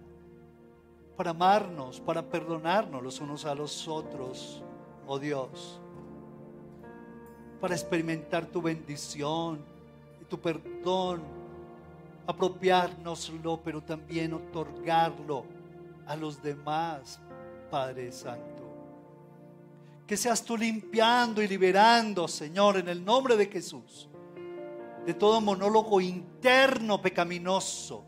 para 1.16 1.30
amarnos, 1.30 2.00
para 2.00 2.22
perdonarnos 2.22 3.02
los 3.02 3.20
unos 3.20 3.46
a 3.46 3.54
los 3.54 3.88
otros, 3.88 4.62
oh 5.06 5.18
Dios. 5.18 5.80
Para 7.60 7.74
experimentar 7.74 8.46
tu 8.46 8.60
bendición 8.60 9.64
y 10.20 10.24
tu 10.26 10.38
perdón, 10.38 11.22
apropiárnoslo, 12.32 13.60
pero 13.62 13.82
también 13.82 14.34
otorgarlo 14.34 15.44
a 16.06 16.16
los 16.16 16.42
demás, 16.42 17.20
Padre 17.70 18.12
Santo. 18.12 18.62
Que 20.06 20.16
seas 20.16 20.42
tú 20.42 20.56
limpiando 20.56 21.40
y 21.40 21.48
liberando, 21.48 22.28
Señor, 22.28 22.76
en 22.76 22.88
el 22.88 23.04
nombre 23.04 23.36
de 23.36 23.46
Jesús. 23.46 24.08
De 25.06 25.14
todo 25.14 25.40
monólogo 25.40 26.00
interno 26.00 27.00
pecaminoso. 27.00 28.04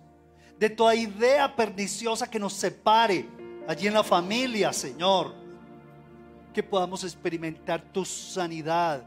De 0.58 0.70
toda 0.70 0.94
idea 0.94 1.54
perniciosa 1.54 2.28
que 2.28 2.38
nos 2.38 2.52
separe 2.52 3.26
allí 3.66 3.86
en 3.86 3.94
la 3.94 4.04
familia, 4.04 4.72
Señor. 4.72 5.34
Que 6.52 6.62
podamos 6.62 7.04
experimentar 7.04 7.80
tu 7.80 8.04
sanidad. 8.04 9.02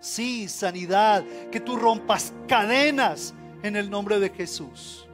Sí, 0.00 0.48
sanidad. 0.48 1.24
Que 1.50 1.60
tú 1.60 1.76
rompas 1.76 2.32
cadenas 2.46 3.34
en 3.62 3.76
el 3.76 3.90
nombre 3.90 4.18
de 4.18 4.30
Jesús. 4.30 5.06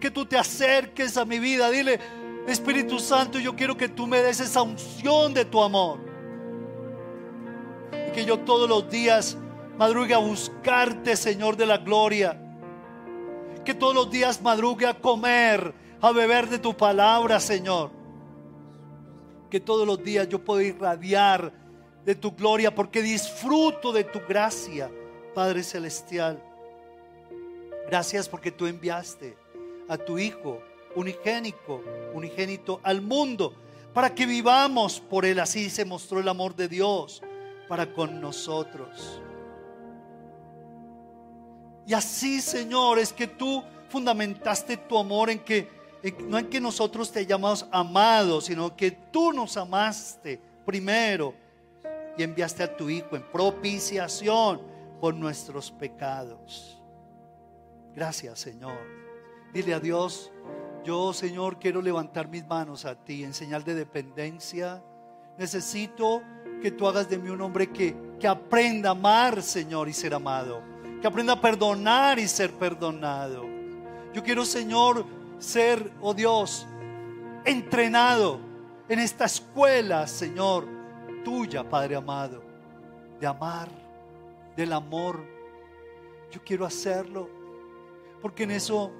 Que 0.00 0.10
tú 0.10 0.26
te 0.26 0.36
acerques 0.36 1.16
a 1.16 1.24
mi 1.24 1.38
vida. 1.38 1.70
Dile, 1.70 1.98
Espíritu 2.46 2.98
Santo, 2.98 3.38
yo 3.38 3.56
quiero 3.56 3.76
que 3.76 3.88
tú 3.88 4.06
me 4.06 4.20
des 4.20 4.40
esa 4.40 4.62
unción 4.62 5.34
de 5.34 5.44
tu 5.44 5.62
amor 5.62 6.06
que 8.16 8.24
yo 8.24 8.38
todos 8.38 8.66
los 8.66 8.88
días 8.88 9.36
madrugue 9.76 10.14
a 10.14 10.18
buscarte, 10.18 11.16
Señor 11.16 11.54
de 11.54 11.66
la 11.66 11.76
gloria. 11.76 12.40
Que 13.62 13.74
todos 13.74 13.94
los 13.94 14.10
días 14.10 14.40
madrugue 14.40 14.86
a 14.86 14.94
comer, 14.94 15.74
a 16.00 16.12
beber 16.12 16.48
de 16.48 16.58
tu 16.58 16.74
palabra, 16.74 17.38
Señor. 17.38 17.90
Que 19.50 19.60
todos 19.60 19.86
los 19.86 20.02
días 20.02 20.26
yo 20.30 20.42
pueda 20.42 20.62
irradiar 20.62 21.52
de 22.06 22.14
tu 22.14 22.32
gloria 22.32 22.74
porque 22.74 23.02
disfruto 23.02 23.92
de 23.92 24.04
tu 24.04 24.20
gracia, 24.26 24.90
Padre 25.34 25.62
Celestial. 25.62 26.42
Gracias 27.88 28.28
porque 28.28 28.50
tú 28.50 28.66
enviaste 28.66 29.36
a 29.88 29.96
tu 29.96 30.18
Hijo 30.18 30.60
unigénico, 30.94 31.82
unigénito 32.14 32.80
al 32.82 33.02
mundo 33.02 33.54
para 33.92 34.14
que 34.14 34.26
vivamos 34.26 35.00
por 35.00 35.24
él. 35.24 35.38
Así 35.38 35.70
se 35.70 35.84
mostró 35.84 36.20
el 36.20 36.28
amor 36.28 36.56
de 36.56 36.68
Dios 36.68 37.22
para 37.68 37.92
con 37.92 38.20
nosotros. 38.20 39.20
Y 41.86 41.94
así, 41.94 42.40
Señor, 42.40 42.98
es 42.98 43.12
que 43.12 43.28
tú 43.28 43.62
fundamentaste 43.88 44.76
tu 44.76 44.98
amor 44.98 45.30
en 45.30 45.38
que 45.38 45.76
no 46.24 46.38
en 46.38 46.48
que 46.48 46.60
nosotros 46.60 47.10
te 47.10 47.26
llamamos 47.26 47.66
amados, 47.70 48.44
sino 48.44 48.76
que 48.76 48.90
tú 48.90 49.32
nos 49.32 49.56
amaste 49.56 50.40
primero 50.64 51.34
y 52.16 52.22
enviaste 52.22 52.62
a 52.62 52.76
tu 52.76 52.88
Hijo 52.90 53.16
en 53.16 53.22
propiciación 53.22 54.60
por 55.00 55.14
nuestros 55.14 55.70
pecados. 55.70 56.75
Gracias, 57.96 58.38
Señor. 58.38 58.76
Dile 59.54 59.72
a 59.72 59.80
Dios, 59.80 60.30
yo, 60.84 61.14
Señor, 61.14 61.58
quiero 61.58 61.80
levantar 61.80 62.28
mis 62.28 62.46
manos 62.46 62.84
a 62.84 62.94
ti 62.94 63.24
en 63.24 63.32
señal 63.32 63.64
de 63.64 63.74
dependencia. 63.74 64.84
Necesito 65.38 66.22
que 66.60 66.70
tú 66.70 66.86
hagas 66.86 67.08
de 67.08 67.16
mí 67.16 67.30
un 67.30 67.40
hombre 67.40 67.72
que, 67.72 67.96
que 68.20 68.28
aprenda 68.28 68.90
a 68.90 68.92
amar, 68.92 69.42
Señor, 69.42 69.88
y 69.88 69.94
ser 69.94 70.12
amado. 70.12 70.62
Que 71.00 71.06
aprenda 71.06 71.32
a 71.32 71.40
perdonar 71.40 72.18
y 72.18 72.28
ser 72.28 72.52
perdonado. 72.52 73.46
Yo 74.12 74.22
quiero, 74.22 74.44
Señor, 74.44 75.06
ser, 75.38 75.90
oh 76.02 76.12
Dios, 76.12 76.66
entrenado 77.46 78.40
en 78.90 78.98
esta 78.98 79.24
escuela, 79.24 80.06
Señor, 80.06 80.68
tuya, 81.24 81.66
Padre 81.66 81.96
amado, 81.96 82.42
de 83.18 83.26
amar, 83.26 83.70
del 84.54 84.74
amor. 84.74 85.24
Yo 86.30 86.42
quiero 86.44 86.66
hacerlo, 86.66 87.35
porque 88.26 88.42
en 88.42 88.50
eso, 88.50 88.90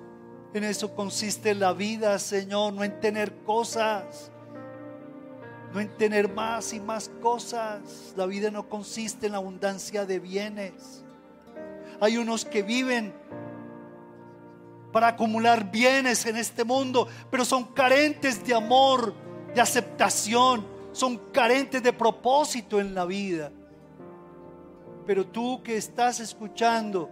en 0.55 0.62
eso 0.62 0.95
consiste 0.95 1.53
la 1.57 1.72
vida, 1.72 2.16
Señor, 2.20 2.72
no 2.72 2.85
en 2.85 3.01
tener 3.01 3.39
cosas, 3.39 4.31
no 5.74 5.81
en 5.81 5.89
tener 5.97 6.33
más 6.33 6.72
y 6.72 6.79
más 6.79 7.11
cosas. 7.20 8.14
La 8.16 8.27
vida 8.27 8.53
no 8.53 8.68
consiste 8.68 9.27
en 9.27 9.33
la 9.33 9.39
abundancia 9.39 10.07
de 10.07 10.20
bienes. 10.20 11.03
Hay 12.01 12.18
unos 12.18 12.45
que 12.45 12.62
viven 12.62 13.12
para 14.93 15.09
acumular 15.09 15.72
bienes 15.72 16.24
en 16.27 16.37
este 16.37 16.62
mundo, 16.62 17.09
pero 17.29 17.45
son 17.45 17.64
carentes 17.74 18.47
de 18.47 18.55
amor, 18.55 19.12
de 19.57 19.61
aceptación, 19.61 20.64
son 20.93 21.18
carentes 21.33 21.83
de 21.83 21.93
propósito 21.93 22.79
en 22.79 22.95
la 22.95 23.05
vida. 23.05 23.51
Pero 25.05 25.27
tú 25.27 25.64
que 25.64 25.77
estás 25.77 26.20
escuchando, 26.20 27.11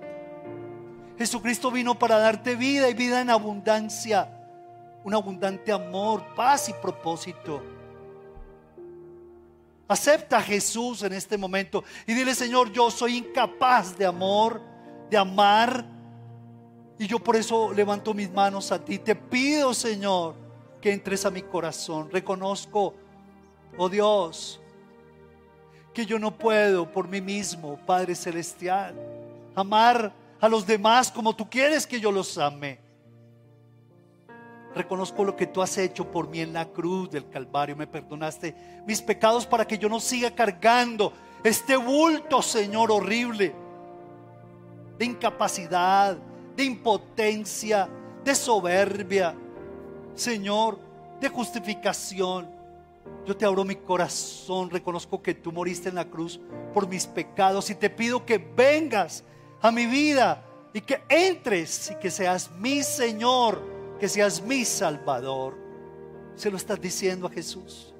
Jesucristo 1.19 1.71
vino 1.71 1.99
para 1.99 2.19
darte 2.19 2.57
vida 2.57 2.89
y 2.89 2.95
vida 2.95 3.21
en 3.21 3.31
abundancia, 3.31 4.29
un 5.05 5.15
abundante 5.15 5.71
amor, 5.71 6.25
paz 6.35 6.69
y 6.69 6.73
propósito. 6.73 7.63
Acepta 9.87 10.39
a 10.39 10.43
Jesús 10.43 11.03
en 11.03 11.13
este 11.13 11.37
momento 11.37 11.85
y 12.07 12.15
dile, 12.15 12.35
Señor, 12.35 12.73
yo 12.73 12.91
soy 12.91 13.19
incapaz 13.19 13.97
de 13.97 14.07
amor, 14.07 14.61
de 15.11 15.17
amar. 15.17 15.85
Y 16.99 17.07
yo 17.07 17.19
por 17.19 17.37
eso 17.37 17.73
levanto 17.73 18.15
mis 18.15 18.31
manos 18.31 18.73
a 18.73 18.83
ti. 18.83 18.99
Te 18.99 19.15
pido, 19.15 19.75
Señor, 19.75 20.35
que 20.81 20.93
entres 20.93 21.25
a 21.27 21.31
mi 21.31 21.43
corazón. 21.43 22.11
Reconozco, 22.11 22.95
oh 23.77 23.89
Dios, 23.89 24.61
que 25.93 26.07
yo 26.07 26.19
no 26.19 26.37
puedo 26.37 26.91
por 26.91 27.07
mí 27.07 27.21
mismo, 27.21 27.79
Padre 27.87 28.15
Celestial, 28.15 28.95
amar 29.55 30.13
a 30.45 30.49
los 30.51 30.67
demás 30.67 31.11
como 31.11 31.35
tú 31.35 31.49
quieres 31.49 31.87
que 31.87 31.99
yo 31.99 32.13
los 32.13 32.37
ame. 32.37 32.79
Reconozco 34.75 35.25
lo 35.25 35.35
que 35.35 35.47
tú 35.47 35.63
has 35.63 35.79
hecho 35.79 36.11
por 36.11 36.29
mí 36.29 36.41
en 36.41 36.53
la 36.53 36.67
cruz 36.67 37.11
del 37.11 37.31
Calvario. 37.31 37.75
Me 37.75 37.87
perdonaste 37.87 38.55
mis 38.87 39.01
pecados 39.01 39.47
para 39.47 39.67
que 39.67 39.79
yo 39.79 39.89
no 39.89 40.01
siga 40.01 40.31
cargando 40.33 41.15
este 41.43 41.77
bulto, 41.77 42.43
Señor, 42.43 42.91
horrible. 42.93 43.55
De 44.99 45.07
incapacidad, 45.07 46.19
de 46.55 46.65
impotencia, 46.65 47.89
de 48.23 48.35
soberbia. 48.35 49.35
Señor, 50.15 50.79
de 51.23 51.29
justificación. 51.31 52.51
Yo 53.25 53.35
te 53.35 53.47
abro 53.47 53.65
mi 53.65 53.77
corazón. 53.77 54.69
Reconozco 54.69 55.23
que 55.23 55.33
tú 55.33 55.53
moriste 55.53 55.89
en 55.89 55.95
la 55.95 56.05
cruz 56.05 56.39
por 56.75 56.87
mis 56.87 57.07
pecados. 57.07 57.71
Y 57.71 57.75
te 57.75 57.89
pido 57.89 58.27
que 58.27 58.37
vengas 58.37 59.25
a 59.61 59.71
mi 59.71 59.87
vida 59.87 60.45
y 60.73 60.81
que 60.81 61.03
entres 61.09 61.91
y 61.91 61.97
que 61.97 62.11
seas 62.11 62.51
mi 62.59 62.83
Señor 62.83 63.75
que 63.99 64.09
seas 64.09 64.43
mi 64.43 64.65
Salvador. 64.65 65.57
Se 66.37 66.51
lo 66.51 66.57
estás 66.57 66.81
diciendo 66.81 67.27
a 67.27 67.31
Jesús. 67.31 67.95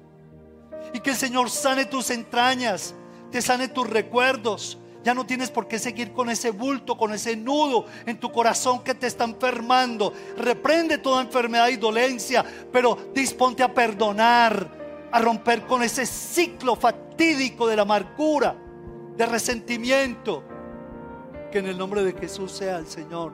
Y 0.93 0.99
que 0.99 1.11
el 1.11 1.15
Señor 1.15 1.49
sane 1.49 1.85
tus 1.85 2.09
entrañas, 2.09 2.93
te 3.31 3.41
sane 3.41 3.69
tus 3.69 3.89
recuerdos. 3.89 4.77
Ya 5.03 5.13
no 5.13 5.25
tienes 5.25 5.51
por 5.51 5.67
qué 5.67 5.77
seguir 5.77 6.13
con 6.13 6.29
ese 6.29 6.51
bulto, 6.51 6.97
con 6.97 7.13
ese 7.13 7.35
nudo 7.35 7.85
en 8.05 8.19
tu 8.19 8.31
corazón 8.31 8.83
que 8.83 8.95
te 8.95 9.07
está 9.07 9.23
enfermando. 9.23 10.13
Reprende 10.37 10.97
toda 10.97 11.21
enfermedad 11.21 11.69
y 11.69 11.77
dolencia, 11.77 12.43
pero 12.71 12.97
disponte 13.13 13.61
a 13.61 13.73
perdonar, 13.73 15.07
a 15.11 15.19
romper 15.19 15.65
con 15.65 15.83
ese 15.83 16.05
ciclo 16.05 16.75
fatídico 16.75 17.67
de 17.67 17.75
la 17.75 17.83
amargura, 17.83 18.55
de 19.15 19.25
resentimiento. 19.25 20.43
Que 21.55 21.59
en 21.59 21.67
el 21.67 21.77
nombre 21.77 22.03
de 22.03 22.11
Jesús 22.11 22.51
sea 22.51 22.79
el 22.79 22.85
Señor 22.85 23.31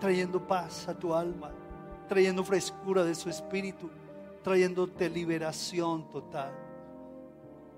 trayendo 0.00 0.40
paz 0.40 0.88
a 0.88 0.94
tu 0.94 1.12
alma 1.12 1.50
trayendo 2.08 2.42
frescura 2.42 3.04
de 3.04 3.14
su 3.14 3.28
espíritu, 3.28 3.90
trayéndote 4.42 5.10
liberación 5.10 6.08
total. 6.08 6.50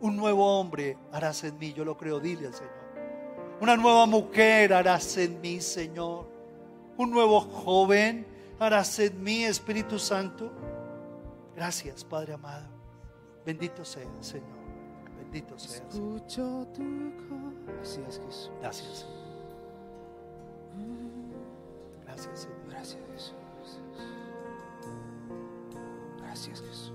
Un 0.01 0.17
nuevo 0.17 0.61
hombre 0.61 0.97
harás 1.11 1.43
en 1.43 1.59
mí, 1.59 1.73
yo 1.73 1.85
lo 1.85 1.97
creo, 1.97 2.21
dile 2.21 2.47
al 2.47 2.55
Señor. 2.55 2.73
Una 3.61 3.77
nueva 3.77 4.07
mujer 4.07 4.73
harás 4.73 5.17
en 5.17 5.41
mí, 5.41 5.61
Señor. 5.61 6.27
Un 6.97 7.11
nuevo 7.11 7.41
joven 7.41 8.25
harás 8.61 8.97
en 9.01 9.23
mí, 9.23 9.45
Espíritu 9.45 9.99
Santo. 9.99 10.53
Gracias, 11.57 12.05
Padre 12.05 12.35
amado. 12.35 12.69
Bendito 13.45 13.85
sea, 13.85 14.07
Señor. 14.21 14.47
Bendito 15.19 15.59
sea. 15.59 15.77
Escucho 15.77 16.67
tu 16.73 16.83
Gracias, 17.67 18.21
Jesús. 18.25 18.53
Gracias. 18.61 19.07
Gracias, 22.15 22.41
Señor. 22.43 22.59
Gracias, 22.71 23.03
Jesús. 23.13 23.35
Gracias, 26.23 26.61
Jesús. 26.61 26.94